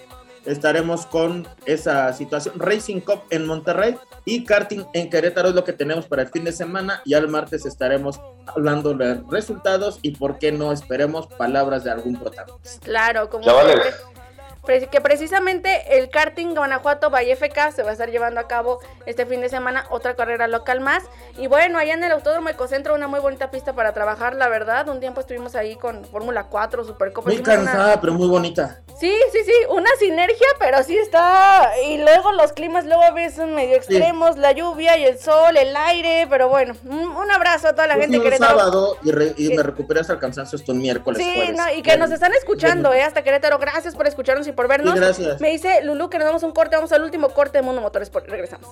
Estaremos 0.44 1.06
con 1.06 1.46
esa 1.66 2.12
situación. 2.12 2.54
Racing 2.58 3.00
Cup 3.00 3.22
en 3.30 3.46
Monterrey 3.46 3.96
y 4.24 4.44
karting 4.44 4.84
en 4.92 5.08
Querétaro 5.08 5.50
es 5.50 5.54
lo 5.54 5.62
que 5.62 5.72
tenemos 5.72 6.06
para 6.06 6.22
el 6.22 6.28
fin 6.30 6.42
de 6.42 6.50
semana. 6.50 7.00
Ya 7.06 7.18
el 7.18 7.28
martes 7.28 7.64
estaremos 7.64 8.20
hablando 8.46 8.92
de 8.94 9.22
resultados 9.30 10.00
y 10.02 10.16
por 10.16 10.38
qué 10.38 10.50
no 10.50 10.72
esperemos 10.72 11.28
palabras 11.28 11.84
de 11.84 11.92
algún 11.92 12.16
protagonista. 12.16 12.80
Claro, 12.84 13.30
como 13.30 13.44
Chavales. 13.44 13.82
siempre. 13.82 14.21
Que 14.64 15.00
precisamente 15.00 15.98
el 15.98 16.08
karting 16.08 16.54
Guanajuato 16.54 17.10
Valle 17.10 17.34
FK 17.34 17.72
se 17.74 17.82
va 17.82 17.90
a 17.90 17.92
estar 17.92 18.10
llevando 18.12 18.38
a 18.38 18.46
cabo 18.46 18.78
este 19.06 19.26
fin 19.26 19.40
de 19.40 19.48
semana 19.48 19.86
otra 19.90 20.14
carrera 20.14 20.46
local 20.46 20.78
más 20.78 21.02
y 21.36 21.48
bueno 21.48 21.78
allá 21.80 21.94
en 21.94 22.04
el 22.04 22.12
Autódromo 22.12 22.48
Ecocentro 22.48 22.94
una 22.94 23.08
muy 23.08 23.18
bonita 23.18 23.50
pista 23.50 23.72
para 23.72 23.92
trabajar 23.92 24.36
la 24.36 24.48
verdad 24.48 24.88
un 24.88 25.00
tiempo 25.00 25.20
estuvimos 25.20 25.56
ahí 25.56 25.74
con 25.74 26.04
Fórmula 26.04 26.44
4 26.44 26.84
Supercopa 26.84 27.28
Muy 27.28 27.40
una- 27.40 27.44
cansada, 27.44 28.00
pero 28.00 28.12
muy 28.14 28.28
bonita. 28.28 28.78
Sí, 29.00 29.12
sí, 29.32 29.38
sí, 29.44 29.52
una 29.68 29.90
sinergia, 29.98 30.46
pero 30.60 30.80
sí 30.84 30.96
está. 30.96 31.72
Y 31.88 31.98
luego 31.98 32.30
los 32.30 32.52
climas, 32.52 32.84
luego 32.84 33.02
a 33.02 33.10
veces 33.10 33.48
medio 33.48 33.74
extremos, 33.74 34.38
la 34.38 34.52
lluvia 34.52 34.96
y 34.96 35.04
el 35.06 35.18
sol, 35.18 35.56
el 35.56 35.74
aire, 35.74 36.28
pero 36.30 36.48
bueno, 36.48 36.76
un, 36.84 37.30
abrazo 37.32 37.68
a 37.68 37.72
toda 37.72 37.88
la 37.88 37.94
Yo 37.96 38.02
gente 38.02 38.18
que 38.18 38.22
Querétaro. 38.24 38.58
sábado 38.58 38.96
y, 39.02 39.10
re- 39.10 39.34
y 39.36 39.48
que- 39.48 39.56
me 39.56 39.62
recuperé 39.64 40.00
hasta 40.00 40.12
el 40.12 40.18
cansancio 40.20 40.56
hasta 40.56 40.70
un 40.70 40.78
miércoles. 40.78 41.20
Sí, 41.20 41.32
jueves. 41.34 41.56
no, 41.56 41.64
y 41.74 41.82
que 41.82 41.96
nos 41.96 42.12
están 42.12 42.32
escuchando, 42.34 42.92
¿eh? 42.92 43.02
Hasta 43.02 43.22
Querétaro. 43.24 43.58
Gracias 43.58 43.96
por 43.96 44.06
escucharnos 44.06 44.46
y 44.52 44.54
por 44.54 44.68
vernos. 44.68 44.94
Sí, 44.94 45.00
gracias. 45.00 45.40
Me 45.40 45.50
dice 45.50 45.82
Lulu 45.82 46.08
que 46.08 46.18
nos 46.18 46.26
damos 46.26 46.42
un 46.42 46.52
corte, 46.52 46.76
vamos 46.76 46.92
al 46.92 47.02
último 47.02 47.30
corte 47.30 47.58
de 47.58 47.62
Mundo 47.62 47.80
Motorsport. 47.80 48.28
Regresamos. 48.28 48.68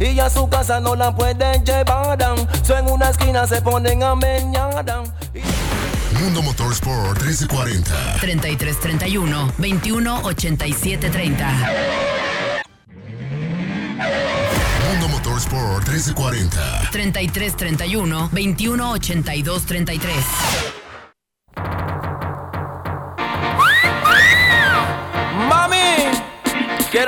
y 0.00 0.18
a 0.18 0.30
su 0.30 0.48
casa 0.48 0.80
no 0.80 0.94
la 0.94 1.14
pueden 1.14 1.64
llevar. 1.64 2.18
En 2.78 2.90
una 2.90 3.10
esquina 3.10 3.46
se 3.46 3.62
ponen 3.62 4.02
a 4.02 4.14
meñar. 4.14 4.84
Mundo 6.20 6.42
Motorsport 6.42 7.20
1340. 7.22 8.18
3331 8.20 9.52
21 9.58 10.20
87 10.24 11.10
30. 11.10 11.46
Mundo 14.90 15.08
Motorsport 15.08 15.86
1340. 15.86 16.90
3331 16.90 18.30
21 18.32 18.94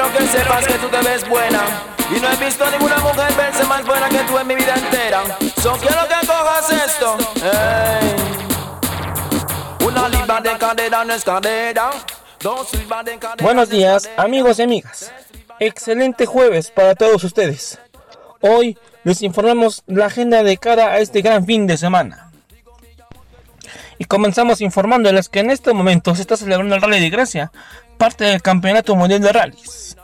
quiero 0.01 0.19
que 0.19 0.27
sepas 0.27 0.67
que 0.67 0.75
tú 0.75 0.89
te 0.89 1.03
ves 1.03 1.29
buena. 1.29 1.61
Y 2.15 2.21
no 2.21 2.33
he 2.33 2.45
visto 2.45 2.65
a 2.65 2.71
ninguna 2.71 2.99
mujer 2.99 3.33
verse 3.37 3.65
más 3.65 3.85
buena 3.85 4.09
que 4.09 4.19
tú 4.21 4.39
en 4.39 4.47
mi 4.47 4.55
vida 4.55 4.75
entera. 4.75 5.23
So 5.61 5.73
quiero 5.73 6.09
que 6.09 6.27
cojas 6.27 6.71
esto. 6.71 7.17
Ey. 7.37 8.17
Una 9.87 10.09
libra 10.09 10.41
de 10.41 10.59
cadera 10.59 11.05
no 11.05 11.15
es 11.15 11.25
cadera. 11.25 11.91
Dos 12.41 12.73
libras 12.75 13.05
de 13.05 13.19
cadera. 13.19 13.45
Buenos 13.45 13.69
días, 13.69 14.09
amigos 14.17 14.59
y 14.59 14.63
amigas. 14.63 15.13
Excelente 15.59 16.27
jueves 16.27 16.71
para 16.71 16.95
todos 16.95 17.23
ustedes. 17.23 17.79
Hoy 18.41 18.79
les 19.05 19.23
informamos 19.23 19.83
la 19.87 20.07
agenda 20.07 20.43
de 20.43 20.57
cara 20.57 20.93
a 20.93 20.99
este 20.99 21.21
gran 21.21 21.45
fin 21.45 21.67
de 21.67 21.77
semana. 21.77 22.33
Y 23.99 24.07
comenzamos 24.07 24.63
informándoles 24.63 25.29
que 25.29 25.41
en 25.41 25.51
este 25.51 25.75
momento 25.75 26.15
se 26.15 26.23
está 26.23 26.39
celebrando 26.39 26.75
el 26.75 26.81
Rally 26.81 27.01
de 27.01 27.11
Grecia, 27.11 27.53
parte 28.01 28.25
del 28.25 28.41
Campeonato 28.41 28.97
Mundial 28.97 29.21
de 29.21 29.31
Rallys. 29.31 29.95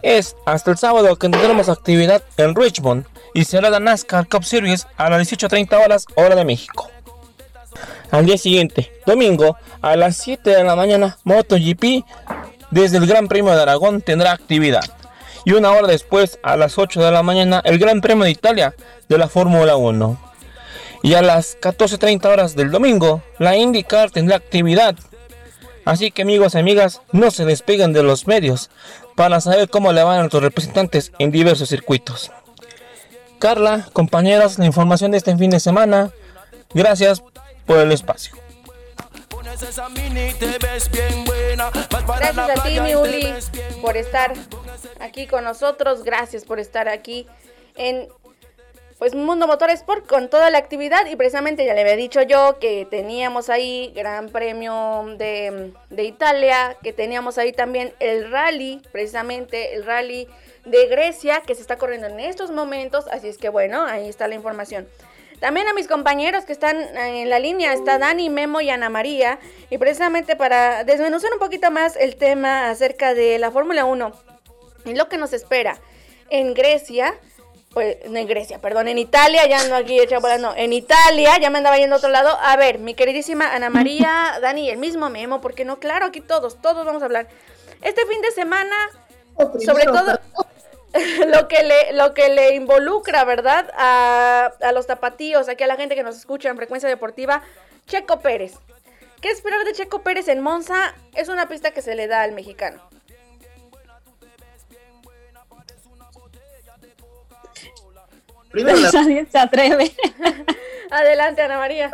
Es 0.00 0.36
hasta 0.46 0.70
el 0.70 0.78
sábado 0.78 1.16
que 1.16 1.28
tendremos 1.28 1.68
actividad 1.68 2.22
en 2.36 2.54
Richmond 2.54 3.04
y 3.34 3.44
será 3.44 3.68
la 3.68 3.80
NASCAR 3.80 4.28
Cup 4.28 4.44
Series 4.44 4.86
a 4.96 5.10
las 5.10 5.28
18.30 5.28 5.84
horas 5.84 6.06
hora 6.14 6.36
de 6.36 6.44
México. 6.44 6.88
Al 8.12 8.26
día 8.26 8.38
siguiente, 8.38 8.92
domingo, 9.04 9.56
a 9.80 9.96
las 9.96 10.16
7 10.18 10.50
de 10.50 10.62
la 10.62 10.76
mañana, 10.76 11.18
MotoGP 11.24 12.04
desde 12.70 12.98
el 12.98 13.08
Gran 13.08 13.26
Premio 13.26 13.52
de 13.56 13.62
Aragón 13.62 14.00
tendrá 14.00 14.30
actividad. 14.30 14.84
Y 15.44 15.54
una 15.54 15.72
hora 15.72 15.88
después, 15.88 16.38
a 16.44 16.56
las 16.56 16.78
8 16.78 17.02
de 17.02 17.10
la 17.10 17.24
mañana, 17.24 17.60
el 17.64 17.80
Gran 17.80 18.00
Premio 18.00 18.22
de 18.22 18.30
Italia 18.30 18.72
de 19.08 19.18
la 19.18 19.26
Fórmula 19.26 19.74
1. 19.74 20.16
Y 21.02 21.14
a 21.14 21.22
las 21.22 21.58
14.30 21.60 22.24
horas 22.26 22.54
del 22.54 22.70
domingo, 22.70 23.20
la 23.40 23.56
IndyCar 23.56 24.12
tendrá 24.12 24.36
actividad. 24.36 24.94
Así 25.84 26.10
que 26.10 26.22
amigos 26.22 26.54
y 26.54 26.58
amigas, 26.58 27.02
no 27.12 27.30
se 27.30 27.44
despeguen 27.44 27.92
de 27.92 28.02
los 28.02 28.26
medios 28.26 28.70
para 29.16 29.40
saber 29.40 29.68
cómo 29.68 29.92
le 29.92 30.02
van 30.02 30.16
a 30.16 30.20
nuestros 30.20 30.42
representantes 30.42 31.12
en 31.18 31.30
diversos 31.30 31.68
circuitos. 31.68 32.30
Carla, 33.38 33.88
compañeros, 33.92 34.58
la 34.58 34.66
información 34.66 35.10
de 35.10 35.18
este 35.18 35.36
fin 35.36 35.50
de 35.50 35.60
semana. 35.60 36.12
Gracias 36.74 37.22
por 37.66 37.78
el 37.78 37.90
espacio. 37.92 38.34
Gracias 39.42 39.78
a 39.78 39.88
ti, 42.62 42.80
mi 42.80 42.94
Uli, 42.94 43.34
por 43.80 43.96
estar 43.96 44.32
aquí 45.00 45.26
con 45.26 45.44
nosotros. 45.44 46.04
Gracias 46.04 46.44
por 46.44 46.60
estar 46.60 46.88
aquí 46.88 47.26
en 47.76 48.08
pues 49.02 49.16
Mundo 49.16 49.48
Motor 49.48 49.70
Sport 49.70 50.06
con 50.06 50.30
toda 50.30 50.48
la 50.50 50.58
actividad. 50.58 51.06
Y 51.06 51.16
precisamente 51.16 51.64
ya 51.66 51.74
le 51.74 51.80
había 51.80 51.96
dicho 51.96 52.22
yo 52.22 52.60
que 52.60 52.86
teníamos 52.88 53.50
ahí 53.50 53.92
Gran 53.96 54.28
Premio 54.28 55.04
de, 55.18 55.72
de 55.90 56.04
Italia, 56.04 56.76
que 56.84 56.92
teníamos 56.92 57.36
ahí 57.36 57.52
también 57.52 57.92
el 57.98 58.30
rally, 58.30 58.80
precisamente 58.92 59.74
el 59.74 59.84
rally 59.84 60.28
de 60.66 60.86
Grecia 60.86 61.42
que 61.44 61.56
se 61.56 61.62
está 61.62 61.78
corriendo 61.78 62.06
en 62.06 62.20
estos 62.20 62.52
momentos, 62.52 63.08
así 63.08 63.26
es 63.26 63.38
que 63.38 63.48
bueno, 63.48 63.84
ahí 63.84 64.08
está 64.08 64.28
la 64.28 64.36
información. 64.36 64.86
También 65.40 65.66
a 65.66 65.74
mis 65.74 65.88
compañeros 65.88 66.44
que 66.44 66.52
están 66.52 66.76
en 66.96 67.28
la 67.28 67.40
línea, 67.40 67.72
está 67.72 67.98
Dani, 67.98 68.30
Memo 68.30 68.60
y 68.60 68.70
Ana 68.70 68.88
María, 68.88 69.40
y 69.68 69.78
precisamente 69.78 70.36
para 70.36 70.84
desmenuzar 70.84 71.32
un 71.32 71.40
poquito 71.40 71.72
más 71.72 71.96
el 71.96 72.14
tema 72.14 72.70
acerca 72.70 73.14
de 73.14 73.40
la 73.40 73.50
Fórmula 73.50 73.84
1 73.84 74.12
y 74.84 74.94
lo 74.94 75.08
que 75.08 75.18
nos 75.18 75.32
espera 75.32 75.80
en 76.32 76.54
Grecia, 76.54 77.14
pues 77.72 77.96
no 78.08 78.18
en 78.18 78.26
Grecia, 78.26 78.58
perdón, 78.58 78.88
en 78.88 78.98
Italia, 78.98 79.46
ya 79.46 79.66
no 79.68 79.76
aquí 79.76 79.98
hecha 79.98 80.18
bola, 80.18 80.38
no, 80.38 80.54
en 80.54 80.72
Italia, 80.72 81.38
ya 81.40 81.50
me 81.50 81.58
andaba 81.58 81.78
yendo 81.78 81.96
a 81.96 81.98
otro 81.98 82.10
lado. 82.10 82.36
A 82.40 82.56
ver, 82.56 82.78
mi 82.78 82.94
queridísima 82.94 83.54
Ana 83.54 83.70
María, 83.70 84.38
Dani, 84.40 84.70
el 84.70 84.78
mismo 84.78 85.08
Memo, 85.08 85.40
porque 85.40 85.64
no, 85.64 85.78
claro, 85.78 86.06
aquí 86.06 86.20
todos, 86.20 86.60
todos 86.60 86.84
vamos 86.84 87.02
a 87.02 87.06
hablar. 87.06 87.28
Este 87.80 88.04
fin 88.06 88.20
de 88.20 88.30
semana, 88.30 88.76
sobre 89.64 89.84
todo 89.84 90.18
lo 91.26 91.48
que 91.48 91.62
le, 91.62 91.92
lo 91.94 92.14
que 92.14 92.28
le 92.28 92.54
involucra, 92.54 93.24
¿verdad? 93.24 93.70
A, 93.76 94.52
a 94.60 94.72
los 94.72 94.86
tapatíos, 94.86 95.48
aquí 95.48 95.64
a 95.64 95.66
la 95.66 95.76
gente 95.76 95.94
que 95.94 96.02
nos 96.02 96.16
escucha 96.16 96.50
en 96.50 96.56
frecuencia 96.56 96.88
deportiva, 96.88 97.42
Checo 97.86 98.20
Pérez. 98.20 98.54
¿Qué 99.20 99.30
esperar 99.30 99.64
de 99.64 99.72
Checo 99.72 100.02
Pérez 100.02 100.28
en 100.28 100.40
Monza? 100.40 100.94
Es 101.14 101.28
una 101.28 101.48
pista 101.48 101.70
que 101.70 101.80
se 101.80 101.94
le 101.94 102.08
da 102.08 102.22
al 102.22 102.32
mexicano. 102.32 102.82
Primero 108.52 108.78
la- 108.78 108.90
Nadie 108.92 109.26
se 109.30 109.38
atreve. 109.38 109.92
Adelante, 110.90 111.42
Ana 111.42 111.58
María. 111.58 111.90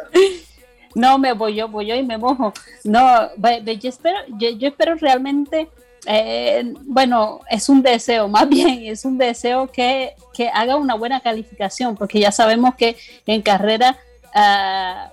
No, 0.94 1.18
me 1.18 1.32
voy 1.32 1.54
yo, 1.54 1.68
voy 1.68 1.86
yo 1.86 1.94
y 1.94 2.02
me 2.02 2.18
mojo. 2.18 2.52
No, 2.84 3.30
yo 3.36 3.88
espero, 3.88 4.18
yo, 4.38 4.50
yo 4.50 4.68
espero 4.68 4.94
realmente, 4.96 5.68
eh, 6.06 6.72
bueno, 6.82 7.40
es 7.50 7.68
un 7.68 7.82
deseo, 7.82 8.26
más 8.28 8.48
bien, 8.48 8.80
es 8.86 9.04
un 9.04 9.16
deseo 9.18 9.70
que, 9.70 10.14
que 10.34 10.48
haga 10.48 10.76
una 10.76 10.94
buena 10.94 11.20
calificación, 11.20 11.94
porque 11.96 12.18
ya 12.18 12.32
sabemos 12.32 12.74
que 12.74 12.96
en 13.26 13.42
carrera 13.42 13.96
ah, 14.34 15.12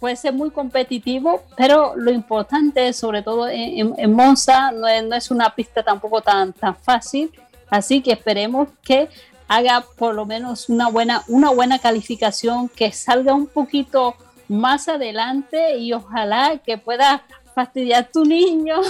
puede 0.00 0.16
ser 0.16 0.34
muy 0.34 0.50
competitivo, 0.50 1.42
pero 1.56 1.94
lo 1.96 2.10
importante, 2.10 2.92
sobre 2.92 3.22
todo 3.22 3.48
en, 3.48 3.78
en- 3.78 3.94
en 3.96 4.12
Monza, 4.12 4.70
no 4.72 4.86
es, 4.86 5.02
no 5.04 5.16
es 5.16 5.30
una 5.30 5.54
pista 5.54 5.82
tampoco 5.82 6.20
tan, 6.20 6.52
tan 6.52 6.76
fácil, 6.76 7.30
así 7.70 8.02
que 8.02 8.12
esperemos 8.12 8.68
que 8.82 9.08
haga 9.48 9.84
por 9.96 10.14
lo 10.14 10.24
menos 10.26 10.68
una 10.68 10.88
buena, 10.88 11.22
una 11.28 11.50
buena 11.50 11.78
calificación, 11.78 12.68
que 12.68 12.92
salga 12.92 13.34
un 13.34 13.46
poquito 13.46 14.16
más 14.48 14.88
adelante 14.88 15.76
y 15.78 15.92
ojalá 15.92 16.58
que 16.64 16.78
pueda 16.78 17.22
fastidiar 17.54 18.04
a 18.04 18.06
tu 18.08 18.24
niño, 18.24 18.80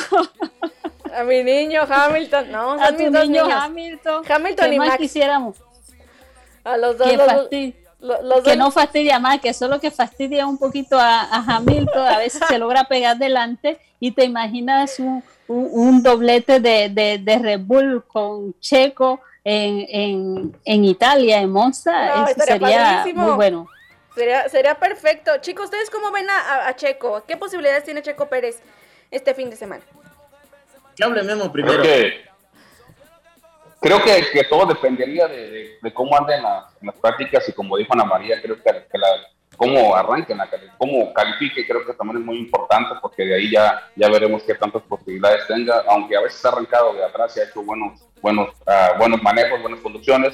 A 1.16 1.22
mi 1.22 1.44
niño 1.44 1.82
Hamilton. 1.88 2.50
No, 2.50 2.72
a 2.72 2.88
tu 2.88 3.04
dos 3.04 3.12
niño 3.28 3.44
niños. 3.44 3.48
Hamilton. 3.52 4.24
Hamilton 4.28 4.68
¿Qué 4.70 4.74
y 4.74 4.78
más 4.78 4.88
Max. 4.88 4.98
quisiéramos? 4.98 5.56
A 6.64 6.76
los 6.76 6.96
dos. 6.98 7.08
Que, 7.08 7.16
los, 7.16 7.26
fasti- 7.28 7.74
lo- 8.00 8.22
los 8.22 8.40
que 8.42 8.50
dos- 8.50 8.58
no 8.58 8.70
fastidia 8.70 9.18
más, 9.18 9.40
que 9.40 9.52
solo 9.54 9.78
que 9.80 9.90
fastidia 9.90 10.46
un 10.46 10.58
poquito 10.58 10.98
a, 10.98 11.20
a 11.22 11.56
Hamilton, 11.56 12.06
a 12.08 12.18
veces 12.18 12.42
se 12.48 12.58
logra 12.58 12.84
pegar 12.84 13.16
delante 13.18 13.78
y 14.00 14.10
te 14.12 14.24
imaginas 14.24 14.98
un, 14.98 15.22
un- 15.46 15.68
un 15.72 16.02
doblete 16.02 16.58
de, 16.58 16.88
de- 16.88 17.18
de 17.18 17.38
Red 17.38 17.60
Bull 17.60 18.04
con 18.06 18.58
Checo 18.60 19.20
en, 19.44 19.86
en- 19.88 20.56
en 20.64 20.84
Italia, 20.84 21.40
en 21.40 21.50
Monza, 21.50 21.92
No, 22.16 22.26
eso 22.28 22.40
sería 22.40 22.58
padrísimo. 22.96 23.26
muy 23.26 23.34
bueno. 23.36 23.68
Sería, 24.14 24.48
sería 24.48 24.74
perfecto. 24.76 25.32
Chicos, 25.40 25.66
¿ustedes 25.66 25.90
cómo 25.90 26.10
ven 26.12 26.28
a, 26.30 26.66
a- 26.68 26.76
Checo? 26.76 27.22
¿Qué 27.26 27.36
posibilidades 27.36 27.84
tiene 27.84 28.00
Checo 28.02 28.26
Pérez 28.28 28.60
este 29.10 29.34
fin 29.34 29.50
de 29.50 29.56
semana? 29.56 29.82
Que 30.96 31.04
hable 31.04 31.22
Memo 31.24 31.50
Creo 31.50 31.52
primero. 31.52 31.82
que, 31.82 32.24
creo 33.80 34.02
que, 34.02 34.24
que 34.32 34.44
todo 34.44 34.66
dependería 34.66 35.26
de, 35.28 35.50
de- 35.50 35.70
de 35.82 35.92
cómo 35.94 36.16
anden 36.16 36.42
las, 36.42 36.64
en 36.80 36.86
las 36.86 36.96
prácticas 36.96 37.48
y 37.48 37.52
como 37.52 37.76
dijo 37.76 37.92
Ana 37.92 38.04
María, 38.04 38.40
creo 38.40 38.56
que, 38.56 38.62
que 38.62 38.98
la, 38.98 39.08
cómo 39.56 39.94
arranquen, 39.96 40.38
la, 40.38 40.48
cómo 40.78 41.12
califique, 41.12 41.66
creo 41.66 41.84
que 41.84 41.92
también 41.94 42.20
es 42.20 42.24
muy 42.24 42.38
importante 42.38 42.94
porque 43.02 43.24
de 43.24 43.34
ahí 43.34 43.50
ya, 43.50 43.90
ya 43.96 44.08
veremos 44.08 44.42
qué 44.44 44.54
tantas 44.54 44.82
posibilidades 44.82 45.46
tenga, 45.48 45.82
aunque 45.88 46.16
a 46.16 46.20
veces 46.20 46.42
ha 46.44 46.48
arrancado 46.50 46.94
de 46.94 47.04
atrás 47.04 47.36
y 47.36 47.40
ha 47.40 47.44
hecho 47.44 47.62
buenos, 47.62 48.00
buenos, 48.24 48.48
ah, 48.66 48.94
buenos 48.98 49.22
manejos, 49.22 49.60
buenas 49.60 49.80
conducciones, 49.80 50.32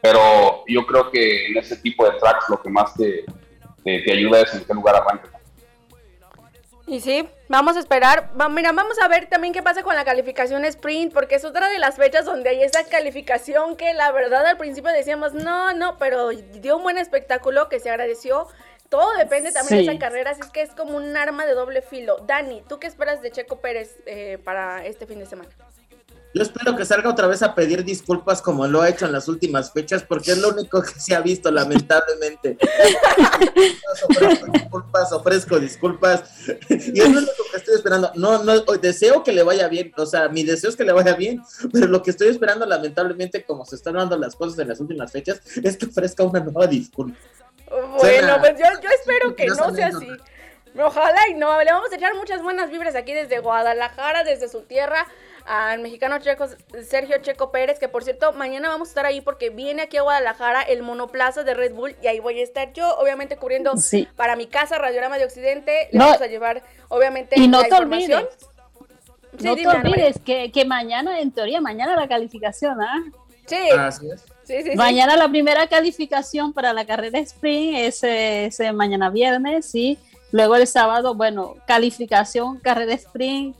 pero 0.00 0.62
yo 0.68 0.86
creo 0.86 1.10
que 1.10 1.46
en 1.48 1.56
ese 1.56 1.76
tipo 1.76 2.04
de 2.08 2.16
tracks 2.20 2.48
lo 2.48 2.62
que 2.62 2.70
más 2.70 2.94
te, 2.94 3.24
te, 3.82 4.02
te 4.02 4.12
ayuda 4.12 4.40
es 4.42 4.54
en 4.54 4.64
qué 4.64 4.72
lugar 4.72 4.94
arranques. 4.94 5.30
Y 6.86 7.00
sí, 7.00 7.26
vamos 7.48 7.76
a 7.76 7.80
esperar. 7.80 8.30
Va- 8.38 8.48
mira, 8.50 8.70
vamos 8.70 9.00
a 9.00 9.08
ver 9.08 9.26
también 9.26 9.52
qué 9.54 9.62
pasa 9.62 9.82
con 9.82 9.96
la 9.96 10.04
calificación 10.04 10.64
sprint, 10.66 11.12
porque 11.12 11.34
es 11.36 11.44
otra 11.44 11.68
de 11.70 11.78
las 11.78 11.96
fechas 11.96 12.24
donde 12.26 12.50
hay 12.50 12.62
esa 12.62 12.84
calificación 12.84 13.76
que 13.76 13.94
la 13.94 14.12
verdad 14.12 14.46
al 14.46 14.56
principio 14.58 14.92
decíamos, 14.92 15.32
no, 15.32 15.72
no, 15.74 15.98
pero 15.98 16.28
dio 16.28 16.76
un 16.76 16.82
buen 16.84 16.98
espectáculo 16.98 17.68
que 17.68 17.80
se 17.80 17.90
agradeció. 17.90 18.46
Todo 18.90 19.10
depende 19.16 19.50
también 19.50 19.80
Sí. 19.80 19.86
de 19.86 19.92
esa 19.92 19.98
carrera, 19.98 20.30
así 20.32 20.42
es 20.42 20.50
que 20.50 20.60
es 20.62 20.70
como 20.70 20.96
un 20.98 21.16
arma 21.16 21.46
de 21.46 21.54
doble 21.54 21.80
filo. 21.82 22.18
Dani, 22.26 22.62
¿tú 22.68 22.78
qué 22.78 22.86
esperas 22.86 23.22
de 23.22 23.32
Checo 23.32 23.56
Pérez 23.60 23.96
eh, 24.06 24.38
para 24.44 24.84
este 24.84 25.06
fin 25.06 25.18
de 25.18 25.26
semana? 25.26 25.48
Yo 26.34 26.42
espero 26.42 26.74
que 26.76 26.84
salga 26.84 27.08
otra 27.10 27.28
vez 27.28 27.42
a 27.42 27.54
pedir 27.54 27.84
disculpas 27.84 28.42
como 28.42 28.66
lo 28.66 28.82
ha 28.82 28.88
hecho 28.88 29.06
en 29.06 29.12
las 29.12 29.28
últimas 29.28 29.72
fechas, 29.72 30.02
porque 30.02 30.32
es 30.32 30.38
lo 30.38 30.48
único 30.48 30.82
que 30.82 30.98
se 30.98 31.14
ha 31.14 31.20
visto, 31.20 31.48
lamentablemente. 31.50 32.58
ofrezco 34.08 34.46
disculpas, 34.52 35.12
ofrezco 35.12 35.58
disculpas. 35.60 36.24
Y 36.68 37.00
es 37.00 37.08
lo 37.08 37.18
único 37.18 37.32
que 37.50 37.56
estoy 37.58 37.74
esperando. 37.76 38.10
No, 38.16 38.42
no, 38.42 38.60
deseo 38.80 39.22
que 39.22 39.32
le 39.32 39.42
vaya 39.42 39.68
bien. 39.68 39.92
O 39.96 40.06
sea, 40.06 40.28
mi 40.28 40.42
deseo 40.42 40.70
es 40.70 40.76
que 40.76 40.84
le 40.84 40.92
vaya 40.92 41.14
bien, 41.14 41.42
pero 41.72 41.86
lo 41.86 42.02
que 42.02 42.10
estoy 42.10 42.28
esperando, 42.28 42.66
lamentablemente, 42.66 43.44
como 43.44 43.64
se 43.64 43.76
están 43.76 43.94
dando 43.94 44.18
las 44.18 44.34
cosas 44.34 44.58
en 44.58 44.68
las 44.68 44.80
últimas 44.80 45.12
fechas, 45.12 45.40
es 45.62 45.76
que 45.76 45.86
ofrezca 45.86 46.24
una 46.24 46.40
nueva 46.40 46.66
disculpa. 46.66 47.16
Bueno, 47.70 47.98
Suena- 48.00 48.40
pues 48.40 48.54
yo, 48.58 48.64
yo 48.82 48.88
espero 48.90 49.34
que 49.34 49.46
no 49.46 49.74
sea 49.74 49.86
así. 49.88 50.08
Ojalá 50.76 51.28
y 51.30 51.34
no. 51.34 51.62
Le 51.62 51.70
vamos 51.72 51.92
a 51.92 51.96
echar 51.96 52.14
muchas 52.16 52.42
buenas 52.42 52.70
vibras 52.70 52.96
aquí 52.96 53.12
desde 53.14 53.38
Guadalajara, 53.38 54.24
desde 54.24 54.48
su 54.48 54.62
tierra, 54.62 55.06
al 55.46 55.80
mexicano 55.80 56.18
Checo, 56.18 56.46
Sergio 56.88 57.16
Checo 57.20 57.50
Pérez, 57.50 57.78
que 57.78 57.88
por 57.88 58.02
cierto, 58.04 58.32
mañana 58.32 58.68
vamos 58.68 58.88
a 58.88 58.90
estar 58.90 59.06
ahí 59.06 59.20
porque 59.20 59.50
viene 59.50 59.82
aquí 59.82 59.96
a 59.96 60.02
Guadalajara 60.02 60.62
el 60.62 60.82
monoplaza 60.82 61.42
de 61.44 61.54
Red 61.54 61.74
Bull 61.74 61.94
y 62.02 62.06
ahí 62.06 62.18
voy 62.20 62.40
a 62.40 62.42
estar 62.42 62.72
yo, 62.72 62.96
obviamente 62.98 63.36
cubriendo 63.36 63.76
Sí. 63.76 64.08
para 64.16 64.36
mi 64.36 64.46
casa 64.46 64.78
Radiorama 64.78 65.18
de 65.18 65.24
Occidente. 65.24 65.88
Le 65.92 65.98
No. 65.98 66.06
vamos 66.06 66.22
a 66.22 66.26
llevar, 66.26 66.62
obviamente, 66.88 67.38
Y 67.38 67.46
no 67.48 67.58
la 67.58 67.64
te 67.64 67.68
información. 67.70 68.22
olvides, 68.24 68.38
Sí, 69.36 69.44
no 69.46 69.56
te 69.56 69.66
olvides 69.66 70.20
que, 70.24 70.52
que 70.52 70.64
mañana, 70.64 71.18
en 71.20 71.32
teoría, 71.32 71.60
mañana 71.60 71.96
la 71.96 72.06
calificación, 72.06 72.80
¿ah? 72.80 73.02
Sí, 73.46 73.56
Así 73.76 74.08
es. 74.10 74.20
sí, 74.44 74.62
sí, 74.62 74.70
sí. 74.70 74.76
Mañana 74.76 75.16
la 75.16 75.28
primera 75.28 75.66
calificación 75.66 76.52
para 76.52 76.72
la 76.72 76.86
carrera 76.86 77.18
sprint 77.18 77.76
es, 77.78 78.02
eh, 78.04 78.46
es, 78.46 78.60
eh, 78.60 78.72
mañana 78.72 79.10
viernes 79.10 79.74
y 79.74 79.98
luego 80.30 80.54
el 80.56 80.66
sábado, 80.68 81.14
bueno, 81.16 81.56
calificación, 81.66 82.58
carrera 82.60 82.94
sprint, 82.94 83.56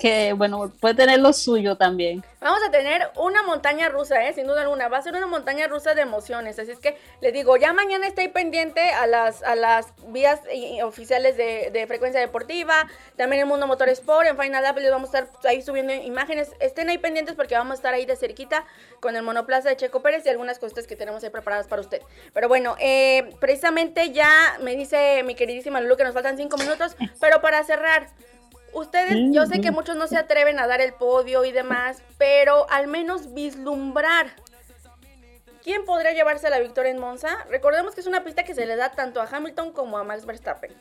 que 0.00 0.32
bueno, 0.32 0.72
puede 0.80 0.94
tener 0.94 1.20
lo 1.20 1.32
suyo 1.32 1.76
también. 1.76 2.24
Vamos 2.40 2.60
a 2.66 2.70
tener 2.70 3.10
una 3.16 3.42
montaña 3.42 3.90
rusa, 3.90 4.26
¿eh? 4.26 4.32
sin 4.32 4.46
duda 4.46 4.62
alguna. 4.62 4.88
Va 4.88 4.96
a 4.96 5.02
ser 5.02 5.14
una 5.14 5.26
montaña 5.26 5.66
rusa 5.68 5.94
de 5.94 6.00
emociones. 6.00 6.58
Así 6.58 6.70
es 6.70 6.78
que 6.78 6.96
les 7.20 7.34
digo, 7.34 7.58
ya 7.58 7.74
mañana 7.74 8.08
ahí 8.16 8.28
pendiente 8.28 8.80
a 8.92 9.06
las, 9.06 9.42
a 9.42 9.54
las 9.54 9.88
vías 10.06 10.40
eh, 10.50 10.82
oficiales 10.82 11.36
de, 11.36 11.70
de 11.70 11.86
frecuencia 11.86 12.18
deportiva. 12.18 12.88
También 13.16 13.42
en 13.42 13.48
Mundo 13.48 13.66
Motor 13.66 13.90
Sport, 13.90 14.26
en 14.26 14.38
Final 14.38 14.64
Up 14.70 14.78
les 14.78 14.90
vamos 14.90 15.14
a 15.14 15.18
estar 15.18 15.50
ahí 15.50 15.60
subiendo 15.60 15.92
imágenes. 15.92 16.52
Estén 16.60 16.88
ahí 16.88 16.96
pendientes 16.96 17.34
porque 17.34 17.54
vamos 17.54 17.72
a 17.72 17.74
estar 17.74 17.92
ahí 17.92 18.06
de 18.06 18.16
cerquita 18.16 18.64
con 19.00 19.16
el 19.16 19.22
monoplaza 19.22 19.68
de 19.68 19.76
Checo 19.76 20.00
Pérez 20.00 20.24
y 20.24 20.30
algunas 20.30 20.58
cositas 20.58 20.86
que 20.86 20.96
tenemos 20.96 21.22
ahí 21.22 21.28
preparadas 21.28 21.68
para 21.68 21.82
usted. 21.82 22.00
Pero 22.32 22.48
bueno, 22.48 22.74
eh, 22.80 23.34
precisamente 23.38 24.12
ya 24.12 24.56
me 24.62 24.76
dice 24.76 25.22
mi 25.24 25.34
queridísima 25.34 25.82
Lulu 25.82 25.98
que 25.98 26.04
nos 26.04 26.14
faltan 26.14 26.38
cinco 26.38 26.56
minutos. 26.56 26.96
Pero 27.20 27.42
para 27.42 27.62
cerrar, 27.64 28.08
Ustedes, 28.72 29.16
yo 29.32 29.46
sé 29.46 29.60
que 29.60 29.70
muchos 29.70 29.96
no 29.96 30.06
se 30.06 30.16
atreven 30.16 30.58
a 30.60 30.66
dar 30.66 30.80
el 30.80 30.92
podio 30.92 31.44
y 31.44 31.52
demás, 31.52 32.02
pero 32.18 32.70
al 32.70 32.86
menos 32.86 33.34
vislumbrar 33.34 34.28
quién 35.62 35.84
podría 35.84 36.12
llevarse 36.12 36.48
la 36.50 36.58
victoria 36.58 36.90
en 36.90 36.98
Monza. 36.98 37.44
Recordemos 37.48 37.94
que 37.94 38.00
es 38.00 38.06
una 38.06 38.22
pista 38.24 38.44
que 38.44 38.54
se 38.54 38.66
le 38.66 38.76
da 38.76 38.92
tanto 38.92 39.20
a 39.20 39.28
Hamilton 39.30 39.72
como 39.72 39.98
a 39.98 40.04
Max 40.04 40.24
Verstappen. 40.24 40.72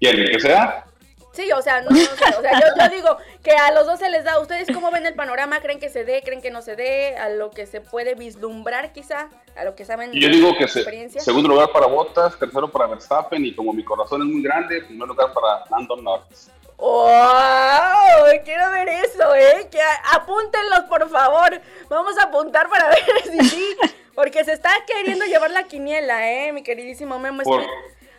¿Quién? 0.00 0.16
¿El 0.16 0.30
que 0.30 0.40
sea? 0.40 0.87
Sí, 1.32 1.52
o 1.52 1.62
sea, 1.62 1.82
no, 1.82 1.90
no 1.90 1.96
sé, 1.96 2.08
o 2.36 2.40
sea, 2.40 2.52
yo, 2.60 2.66
yo 2.82 2.88
digo 2.88 3.16
que 3.44 3.52
a 3.52 3.70
los 3.72 3.86
dos 3.86 3.98
se 4.00 4.08
les 4.10 4.24
da. 4.24 4.40
¿Ustedes 4.40 4.66
cómo 4.74 4.90
ven 4.90 5.06
el 5.06 5.14
panorama? 5.14 5.60
¿Creen 5.60 5.78
que 5.78 5.88
se 5.88 6.04
dé? 6.04 6.22
¿Creen 6.22 6.40
que 6.42 6.50
no 6.50 6.62
se 6.62 6.74
dé? 6.74 7.16
A 7.16 7.28
lo 7.28 7.50
que 7.50 7.66
se 7.66 7.80
puede 7.80 8.14
vislumbrar 8.14 8.92
quizá, 8.92 9.28
a 9.56 9.64
lo 9.64 9.76
que 9.76 9.84
saben. 9.84 10.10
Yo 10.12 10.28
digo 10.28 10.56
que 10.58 10.66
se- 10.66 11.08
segundo 11.20 11.48
lugar 11.48 11.70
para 11.70 11.86
Bottas, 11.86 12.36
tercero 12.38 12.68
para 12.70 12.86
Verstappen 12.86 13.44
y 13.44 13.54
como 13.54 13.72
mi 13.72 13.84
corazón 13.84 14.22
es 14.22 14.28
muy 14.28 14.42
grande, 14.42 14.82
primer 14.82 15.06
lugar 15.06 15.32
para 15.32 15.64
Landon 15.70 16.02
Norris. 16.02 16.50
¡Wow! 16.76 18.40
Quiero 18.44 18.70
ver 18.70 18.88
eso, 18.88 19.34
¿eh? 19.34 19.68
Que 19.70 19.80
apúntenlos, 20.12 20.80
por 20.88 21.08
favor. 21.08 21.60
Vamos 21.88 22.18
a 22.18 22.24
apuntar 22.24 22.68
para 22.68 22.88
ver 22.88 22.98
si 23.30 23.38
sí. 23.48 23.76
Porque 24.14 24.44
se 24.44 24.52
está 24.52 24.70
queriendo 24.86 25.24
llevar 25.26 25.50
la 25.50 25.64
quiniela, 25.64 26.30
¿eh? 26.32 26.52
Mi 26.52 26.62
queridísimo 26.62 27.18
Memo 27.18 27.42
Por-. 27.44 27.64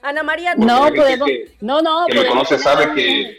Ana 0.01 0.23
María, 0.23 0.55
No 0.55 0.89
podemos, 0.95 1.27
que- 1.27 1.51
no, 1.61 1.81
no. 1.81 2.05
que 2.07 2.13
me 2.19 2.27
conoce 2.27 2.57
sabe 2.57 2.93
que, 2.93 3.37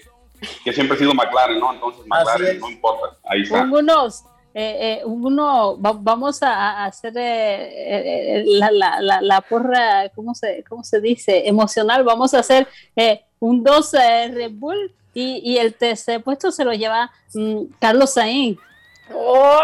que 0.65 0.73
siempre 0.73 0.97
he 0.97 0.99
sido 1.01 1.15
McLaren, 1.15 1.59
¿no? 1.61 1.73
Entonces 1.73 2.03
McLaren 2.07 2.61
no 2.61 2.71
importa, 2.71 3.17
ahí 3.25 3.43
está. 3.43 3.63
Unos, 3.63 4.25
eh, 4.53 4.99
eh, 5.01 5.03
uno, 5.05 5.81
va- 5.81 5.97
vamos 5.99 6.43
a, 6.43 6.85
hacer 6.85 7.13
eh, 7.17 8.39
eh, 8.41 8.43
la, 8.47 8.71
la, 8.71 9.01
la, 9.01 9.21
la 9.21 9.41
porra, 9.43 10.09
¿cómo 10.15 10.35
se, 10.35 10.65
¿cómo 10.69 10.83
se 10.85 11.01
dice? 11.01 11.47
Emocional. 11.49 12.03
Vamos 12.05 12.35
a 12.35 12.41
hacer 12.41 12.67
eh, 12.97 13.23
un 13.39 13.63
2 13.63 13.93
Red 13.93 14.51
Bull 14.53 14.93
y, 15.15 15.41
y 15.45 15.59
el 15.59 15.75
tercer 15.75 16.23
puesto 16.23 16.51
se 16.53 16.65
lo 16.65 16.73
lleva 16.73 17.11
mm, 17.35 17.63
Carlos 17.79 18.15
Sainz. 18.15 18.59
¡Oh! 19.13 19.61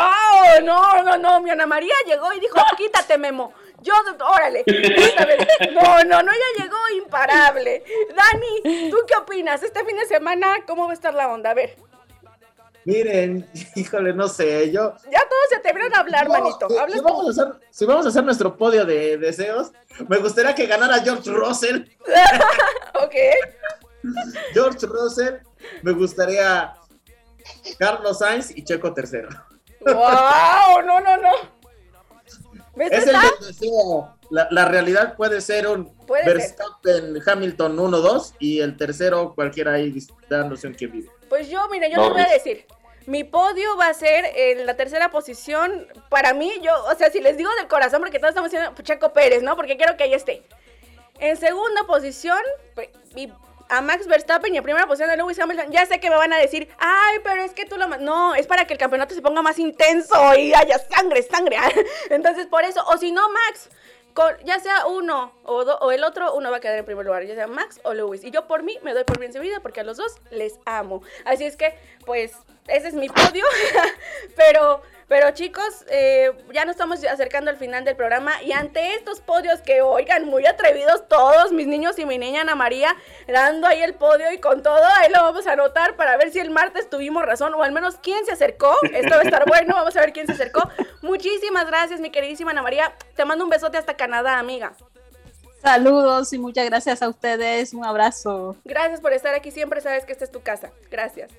No, 0.65 1.03
no, 1.05 1.17
no. 1.19 1.41
Mi 1.41 1.51
Ana 1.51 1.67
María 1.67 1.95
llegó 2.07 2.33
y 2.33 2.41
dijo: 2.41 2.57
Quítate, 2.77 3.17
Memo. 3.19 3.53
Yo, 3.83 3.93
órale. 4.27 4.65
No, 5.73 6.05
no, 6.05 6.23
no, 6.23 6.33
ella 6.33 6.65
llegó 6.65 6.77
imparable. 7.03 7.83
Dani, 8.09 8.91
¿tú 8.91 8.97
qué 9.07 9.17
opinas? 9.17 9.63
Este 9.63 9.85
fin 9.85 9.97
de 9.97 10.07
semana, 10.07 10.65
¿cómo 10.67 10.87
va 10.87 10.91
a 10.91 10.95
estar 10.95 11.15
la 11.15 11.29
onda? 11.29 11.51
A 11.51 11.55
ver, 11.55 11.77
Miren, 12.87 13.45
híjole, 13.75 14.15
no 14.15 14.29
sé, 14.29 14.71
yo... 14.71 14.95
ya 15.11 15.21
todos 15.29 15.49
se 15.51 15.59
te 15.59 15.73
vieron 15.73 15.93
a 15.93 15.99
hablar, 15.99 16.29
manito. 16.29 16.69
si, 16.69 17.01
vamos 17.01 17.27
a 17.27 17.31
hacer, 17.31 17.61
si 17.69 17.85
vamos 17.85 18.07
a 18.07 18.09
hacer 18.11 18.25
nuestro 18.25 18.57
podio 18.57 18.87
de 18.87 19.19
deseos, 19.19 19.73
me 20.09 20.19
gustaría 20.19 20.55
que 20.55 20.67
ganara 20.67 21.01
George 21.01 21.31
Russell. 21.31 21.85
Ok. 22.95 23.15
George 24.55 24.87
Russell, 24.87 25.35
me 25.83 25.93
gustaría 25.93 26.75
Carlos 27.79 28.21
Sainz 28.21 28.51
y 28.57 28.65
Checo 28.65 28.95
tercero. 28.95 29.29
¡Wow! 29.81 30.83
No, 30.83 31.01
no, 31.01 31.17
no. 31.19 31.31
¿Ves 32.77 32.93
Es 32.93 33.07
el 33.07 33.17
deseo. 33.47 34.17
La, 34.31 34.49
la 34.51 34.67
realidad 34.67 35.17
puede 35.17 35.41
ser 35.41 35.67
un 35.67 35.97
Puede 36.07 36.25
ser. 36.25 36.37
Verstappen 36.37 37.23
Hamilton 37.25 37.77
1-2 37.77 38.35
y 38.39 38.61
el 38.61 38.77
tercero 38.77 39.35
cualquiera 39.35 39.73
ahí 39.73 39.97
dándose 40.29 40.67
un 40.67 40.75
que 40.75 40.87
vive. 40.87 41.11
Pues 41.29 41.49
yo, 41.49 41.67
mire, 41.71 41.91
yo 41.91 42.01
les 42.03 42.11
voy 42.11 42.21
a 42.21 42.29
decir. 42.29 42.67
Mi 43.07 43.23
podio 43.23 43.77
va 43.77 43.89
a 43.89 43.95
ser 43.95 44.25
en 44.35 44.67
la 44.67 44.77
tercera 44.77 45.11
posición. 45.11 45.87
Para 46.11 46.35
mí, 46.35 46.53
yo, 46.61 46.73
o 46.85 46.95
sea, 46.97 47.11
si 47.11 47.21
les 47.21 47.37
digo 47.37 47.51
del 47.59 47.69
corazón, 47.69 48.01
porque 48.01 48.19
todos 48.19 48.31
estamos 48.31 48.51
diciendo 48.51 48.75
Checo 48.83 49.13
Pérez, 49.13 49.43
¿no? 49.43 49.55
Porque 49.57 49.77
quiero 49.77 49.97
que 49.97 50.05
ahí 50.05 50.15
esté. 50.15 50.43
En 51.19 51.37
segunda 51.37 51.85
posición, 51.85 52.39
pues, 52.75 52.89
y 53.15 53.33
a 53.69 53.81
Max 53.81 54.07
Verstappen 54.07 54.55
y 54.55 54.59
en 54.59 54.65
primera 54.65 54.87
posición 54.87 55.11
a 55.11 55.17
Lewis 55.17 55.39
Hamilton. 55.39 55.71
Ya 55.71 55.87
sé 55.87 56.01
que 56.01 56.11
me 56.11 56.17
van 56.17 56.33
a 56.33 56.39
decir, 56.39 56.69
ay, 56.79 57.19
pero 57.23 57.43
es 57.43 57.53
que 57.53 57.65
tú 57.65 57.77
lo... 57.77 57.89
ma-". 57.89 57.99
No, 57.99 58.35
es 58.35 58.47
para 58.47 58.67
que 58.67 58.73
el 58.73 58.79
campeonato 58.79 59.15
se 59.15 59.23
ponga 59.23 59.43
más 59.43 59.59
intenso 59.59 60.35
y 60.35 60.55
haya 60.55 60.79
sangre, 60.79 61.23
sangre. 61.23 61.57
Entonces, 62.11 62.47
por 62.47 62.65
eso, 62.65 62.85
o 62.87 62.97
si 62.99 63.13
no, 63.13 63.29
Max, 63.31 63.69
ya 64.45 64.59
sea 64.61 64.87
uno 64.87 65.33
o 65.43 65.93
el 65.93 66.05
otro, 66.05 66.35
uno 66.35 66.51
va 66.51 66.57
a 66.57 66.61
quedar 66.61 66.79
en 66.79 66.85
primer 66.85 67.05
lugar, 67.05 67.25
ya 67.25 67.35
sea 67.35 67.47
Max 67.47 67.81
o 67.85 67.93
Lewis. 67.93 68.25
Y 68.25 68.31
yo 68.31 68.47
por 68.47 68.63
mí 68.63 68.79
me 68.83 68.95
doy 68.95 69.05
por 69.05 69.19
bien 69.19 69.33
servida 69.33 69.61
porque 69.61 69.81
a 69.81 69.85
los 69.85 69.97
dos 69.97 70.17
les 70.31 70.59
amo. 70.65 71.03
Así 71.25 71.45
es 71.45 71.57
que, 71.57 71.75
pues, 72.05 72.33
ese 72.69 72.89
es 72.89 72.95
mi 72.95 73.09
podio. 73.09 73.45
pero, 74.37 74.83
pero 75.09 75.31
chicos, 75.31 75.85
eh, 75.89 76.33
ya 76.53 76.65
nos 76.65 76.75
estamos 76.75 77.05
acercando 77.05 77.51
al 77.51 77.57
final 77.57 77.85
del 77.85 77.95
programa 77.95 78.43
y 78.43 78.53
ante 78.53 78.95
estos 78.95 79.21
podios 79.21 79.61
que, 79.61 79.81
oigan, 79.81 80.25
muy 80.25 80.47
atrevidos 80.47 81.07
todos, 81.07 81.53
mis 81.53 81.69
niños 81.69 81.97
y 81.99 82.07
mi 82.07 82.19
niña 82.19 82.41
Ana 82.41 82.57
María, 82.57 82.97
dando 83.29 83.69
ahí 83.69 83.83
el 83.83 83.95
podio 83.95 84.33
y 84.33 84.39
con 84.39 84.65
todo, 84.65 84.85
ahí 84.97 85.11
lo 85.13 85.23
vamos 85.23 85.47
a 85.47 85.53
anotar 85.53 85.95
para 85.95 86.17
ver 86.17 86.33
si 86.33 86.41
el 86.41 86.51
martes 86.51 86.91
tuvimos 86.91 87.25
razón 87.25 87.55
o 87.55 87.63
al 87.63 87.71
menos 87.71 87.99
quién 88.03 88.25
se 88.27 88.33
acercó. 88.33 88.75
Esto 88.93 89.11
va 89.11 89.21
a 89.21 89.23
estar 89.23 89.45
bueno, 89.47 89.75
vamos 89.75 89.97
a 89.97 90.01
ver 90.01 90.13
quién 90.13 90.27
se 90.27 90.33
acercó. 90.33 90.69
Muchísimas 91.03 91.67
gracias, 91.67 92.01
mi 92.01 92.11
queridísima 92.11 92.51
Ana 92.51 92.63
María. 92.63 92.93
Te 93.15 93.25
mando 93.25 93.45
un 93.45 93.51
besote 93.51 93.79
hasta 93.79 93.95
Canadá, 93.95 94.41
amiga. 94.41 94.73
Saludos 95.63 96.33
y 96.33 96.39
muchas 96.39 96.67
gracias 96.67 97.03
a 97.03 97.09
ustedes. 97.09 97.75
Un 97.75 97.85
abrazo. 97.85 98.57
Gracias 98.65 99.01
por 99.01 99.13
estar 99.13 99.35
aquí 99.35 99.51
siempre, 99.53 99.81
sabes 99.81 100.05
que 100.05 100.13
esta 100.13 100.25
es 100.25 100.33
tu 100.33 100.43
casa. 100.43 100.71
Gracias. 100.91 101.31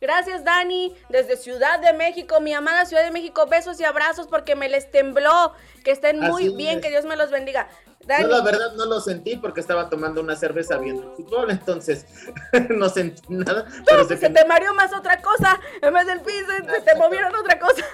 Gracias, 0.00 0.44
Dani, 0.44 0.94
desde 1.08 1.36
Ciudad 1.36 1.80
de 1.80 1.92
México, 1.92 2.40
mi 2.40 2.52
amada 2.54 2.84
Ciudad 2.86 3.04
de 3.04 3.10
México. 3.10 3.46
Besos 3.46 3.80
y 3.80 3.84
abrazos 3.84 4.26
porque 4.26 4.54
me 4.54 4.68
les 4.68 4.90
tembló. 4.90 5.52
Que 5.84 5.90
estén 5.92 6.20
muy 6.20 6.50
bien, 6.50 6.80
que 6.80 6.90
Dios 6.90 7.04
me 7.04 7.16
los 7.16 7.30
bendiga. 7.30 7.68
Dani, 8.06 8.22
Yo 8.22 8.28
la 8.28 8.40
verdad 8.42 8.72
no 8.76 8.86
lo 8.86 9.00
sentí 9.00 9.36
porque 9.36 9.60
estaba 9.60 9.90
tomando 9.90 10.20
una 10.20 10.34
cerveza 10.36 10.78
viendo 10.78 11.02
el 11.02 11.16
fútbol, 11.16 11.50
entonces 11.50 12.06
no 12.70 12.88
sentí 12.88 13.22
nada. 13.28 13.66
Pero 13.84 14.04
sé 14.06 14.16
se 14.16 14.30
te 14.30 14.44
mareó 14.46 14.72
más 14.74 14.92
otra 14.94 15.20
cosa. 15.20 15.60
En 15.82 15.92
vez 15.92 16.06
del 16.06 16.20
piso, 16.20 16.46
se 16.70 16.80
te 16.80 16.94
movieron 16.94 17.34
otra 17.34 17.58
cosa. 17.58 17.84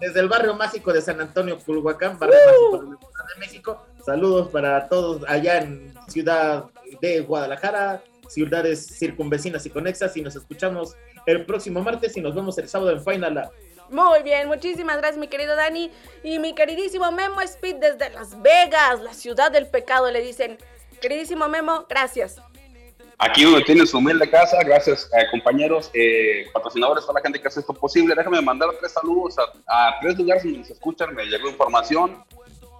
desde 0.00 0.20
el 0.20 0.28
barrio 0.28 0.54
mágico 0.54 0.92
de 0.92 1.00
San 1.00 1.20
Antonio, 1.20 1.58
Culhuacán, 1.58 2.18
barrio 2.18 2.36
Uh. 2.70 2.82
mágico 2.82 3.08
de 3.34 3.40
México, 3.40 3.86
saludos 4.04 4.48
para 4.50 4.88
todos 4.88 5.22
allá 5.26 5.58
en 5.58 5.92
Ciudad 6.08 6.64
de 7.00 7.20
Guadalajara, 7.20 8.02
ciudades 8.32 8.86
circunvecinas 8.98 9.64
y 9.66 9.70
conexas, 9.70 10.16
y 10.16 10.22
nos 10.22 10.36
escuchamos 10.36 10.96
el 11.26 11.44
próximo 11.46 11.80
martes 11.82 12.16
y 12.16 12.20
nos 12.20 12.34
vemos 12.34 12.56
el 12.58 12.68
sábado 12.68 12.90
en 12.92 13.04
Final 13.04 13.34
Lab. 13.34 13.50
Muy 13.90 14.22
bien, 14.22 14.48
muchísimas 14.48 14.96
gracias, 14.96 15.18
mi 15.18 15.28
querido 15.28 15.54
Dani. 15.54 15.90
Y 16.22 16.38
mi 16.38 16.54
queridísimo 16.54 17.12
Memo 17.12 17.42
Speed 17.42 17.76
desde 17.76 18.08
Las 18.10 18.40
Vegas, 18.40 19.00
la 19.02 19.12
ciudad 19.12 19.52
del 19.52 19.66
pecado, 19.66 20.10
le 20.10 20.22
dicen. 20.22 20.56
Queridísimo 21.00 21.46
Memo, 21.48 21.84
gracias. 21.88 22.40
Aquí 23.18 23.44
donde 23.44 23.62
tienen 23.62 23.86
su 23.86 23.98
humilde 23.98 24.28
casa, 24.30 24.58
gracias 24.64 25.08
eh, 25.16 25.26
compañeros, 25.30 25.90
eh, 25.94 26.46
patrocinadores, 26.52 27.04
toda 27.04 27.20
la 27.20 27.22
gente 27.22 27.40
que 27.40 27.46
hace 27.46 27.60
esto 27.60 27.74
posible. 27.74 28.14
Déjame 28.16 28.40
mandar 28.40 28.70
tres 28.80 28.92
saludos 28.92 29.36
a, 29.38 29.42
a 29.68 30.00
tres 30.00 30.16
lugares 30.16 30.42
donde 30.42 30.64
se 30.64 30.72
escuchan, 30.72 31.14
me 31.14 31.26
llegó 31.26 31.48
información. 31.48 32.24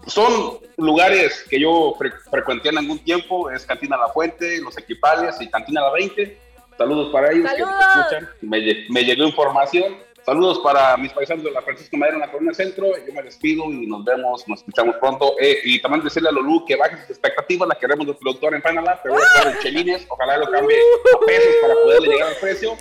Son 0.07 0.59
lugares 0.76 1.44
que 1.48 1.61
yo 1.61 1.94
fre- 1.98 2.12
frecuenté 2.30 2.70
en 2.70 2.78
algún 2.78 2.98
tiempo, 2.98 3.50
es 3.50 3.64
Cantina 3.64 3.96
La 3.96 4.09
Fuente, 4.09 4.61
Los 4.61 4.76
Equipales 4.78 5.40
y 5.40 5.48
Cantina 5.48 5.80
La 5.82 5.90
20. 5.92 6.38
Saludos 6.76 7.12
para 7.12 7.30
ellos 7.32 7.50
que 7.53 7.61
nos 7.61 7.68
¡Saludos! 7.70 8.07
escuchan, 8.12 8.28
me, 8.40 8.59
me 8.88 9.05
llegó 9.05 9.24
información. 9.24 9.96
Saludos 10.24 10.61
para 10.61 10.96
mis 10.96 11.12
paisanos 11.12 11.42
de 11.44 11.50
la 11.50 11.62
Francisco 11.62 11.96
Madero 11.96 12.16
en 12.16 12.20
la 12.22 12.30
Corona 12.30 12.55
Centro. 12.55 12.86
Yo 13.07 13.12
me 13.12 13.22
despido 13.24 13.64
y 13.72 13.86
nos 13.86 14.05
vemos, 14.05 14.46
nos 14.48 14.61
escuchamos 14.61 14.94
pronto. 14.96 15.34
Eh, 15.40 15.59
y 15.64 15.82
también 15.82 16.05
decirle 16.05 16.28
a 16.28 16.32
Lulú 16.32 16.64
que 16.64 16.76
baje 16.76 16.96
sus 17.00 17.11
expectativas, 17.11 17.68
la 17.68 17.74
queremos 17.74 18.07
del 18.07 18.16
productor 18.16 18.55
en 18.55 18.62
Lab, 18.62 19.00
pero 19.03 19.14
voy 19.14 19.22
a 19.22 19.26
estar 19.38 19.53
en 19.53 19.59
chelines, 19.61 20.07
ojalá 20.09 20.36
lo 20.38 20.48
cambie 20.50 20.76
a 20.76 21.26
pesos 21.26 21.55
para 21.61 21.74
poderle 21.74 22.09
llegar 22.09 22.28
al 22.28 22.36
precio. 22.36 22.76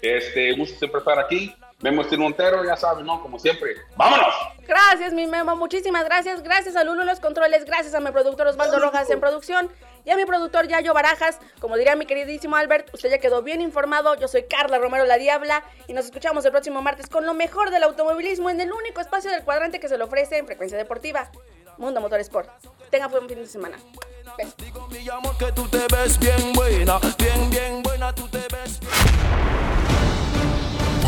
Este, 0.00 0.52
gusto 0.52 0.78
siempre 0.78 0.98
estar 1.00 1.18
aquí. 1.18 1.54
Memo 1.80 2.02
Steve 2.02 2.20
Montero, 2.20 2.64
ya 2.64 2.76
saben, 2.76 3.06
¿no? 3.06 3.22
Como 3.22 3.38
siempre. 3.38 3.76
¡Vámonos! 3.96 4.34
Gracias, 4.66 5.12
mi 5.12 5.28
Memo. 5.28 5.54
Muchísimas 5.54 6.04
gracias. 6.04 6.42
Gracias 6.42 6.74
a 6.74 6.82
Lulu 6.82 7.04
los 7.04 7.20
controles. 7.20 7.64
Gracias 7.64 7.94
a 7.94 8.00
mi 8.00 8.10
productor 8.10 8.48
Osvaldo 8.48 8.80
Rojas 8.80 9.08
en 9.10 9.20
producción. 9.20 9.70
Y 10.04 10.10
a 10.10 10.16
mi 10.16 10.24
productor 10.24 10.66
Yayo 10.66 10.92
Barajas. 10.92 11.38
Como 11.60 11.76
diría 11.76 11.94
mi 11.94 12.04
queridísimo 12.04 12.56
Albert, 12.56 12.92
usted 12.92 13.10
ya 13.10 13.18
quedó 13.18 13.42
bien 13.42 13.60
informado. 13.60 14.16
Yo 14.16 14.26
soy 14.26 14.42
Carla 14.48 14.78
Romero 14.78 15.04
la 15.04 15.18
Diabla. 15.18 15.62
Y 15.86 15.92
nos 15.92 16.06
escuchamos 16.06 16.44
el 16.44 16.50
próximo 16.50 16.82
martes 16.82 17.06
con 17.06 17.24
lo 17.24 17.32
mejor 17.32 17.70
del 17.70 17.84
automovilismo 17.84 18.50
en 18.50 18.60
el 18.60 18.72
único 18.72 19.00
espacio 19.00 19.30
del 19.30 19.44
cuadrante 19.44 19.78
que 19.78 19.88
se 19.88 19.96
le 19.96 20.02
ofrece 20.02 20.36
en 20.36 20.46
frecuencia 20.46 20.76
deportiva. 20.76 21.30
Mundo 21.76 22.00
Motor 22.00 22.18
Sport. 22.20 22.50
Tenga 22.90 23.06
buen 23.06 23.28
fin 23.28 23.38
de 23.38 23.46
semana. 23.46 23.78
Digo, 24.56 24.88
mi 24.88 25.08
amor, 25.08 25.36
que 25.38 25.52
tú 25.52 25.68
te 25.68 25.86
ves 25.94 26.18
bien 26.18 26.52
buena, 26.54 26.98
bien, 27.18 27.50
bien 27.50 27.82
buena, 27.84 28.12
tú 28.12 28.28
te 28.28 28.38
ves 28.52 28.80
bien. 28.80 29.77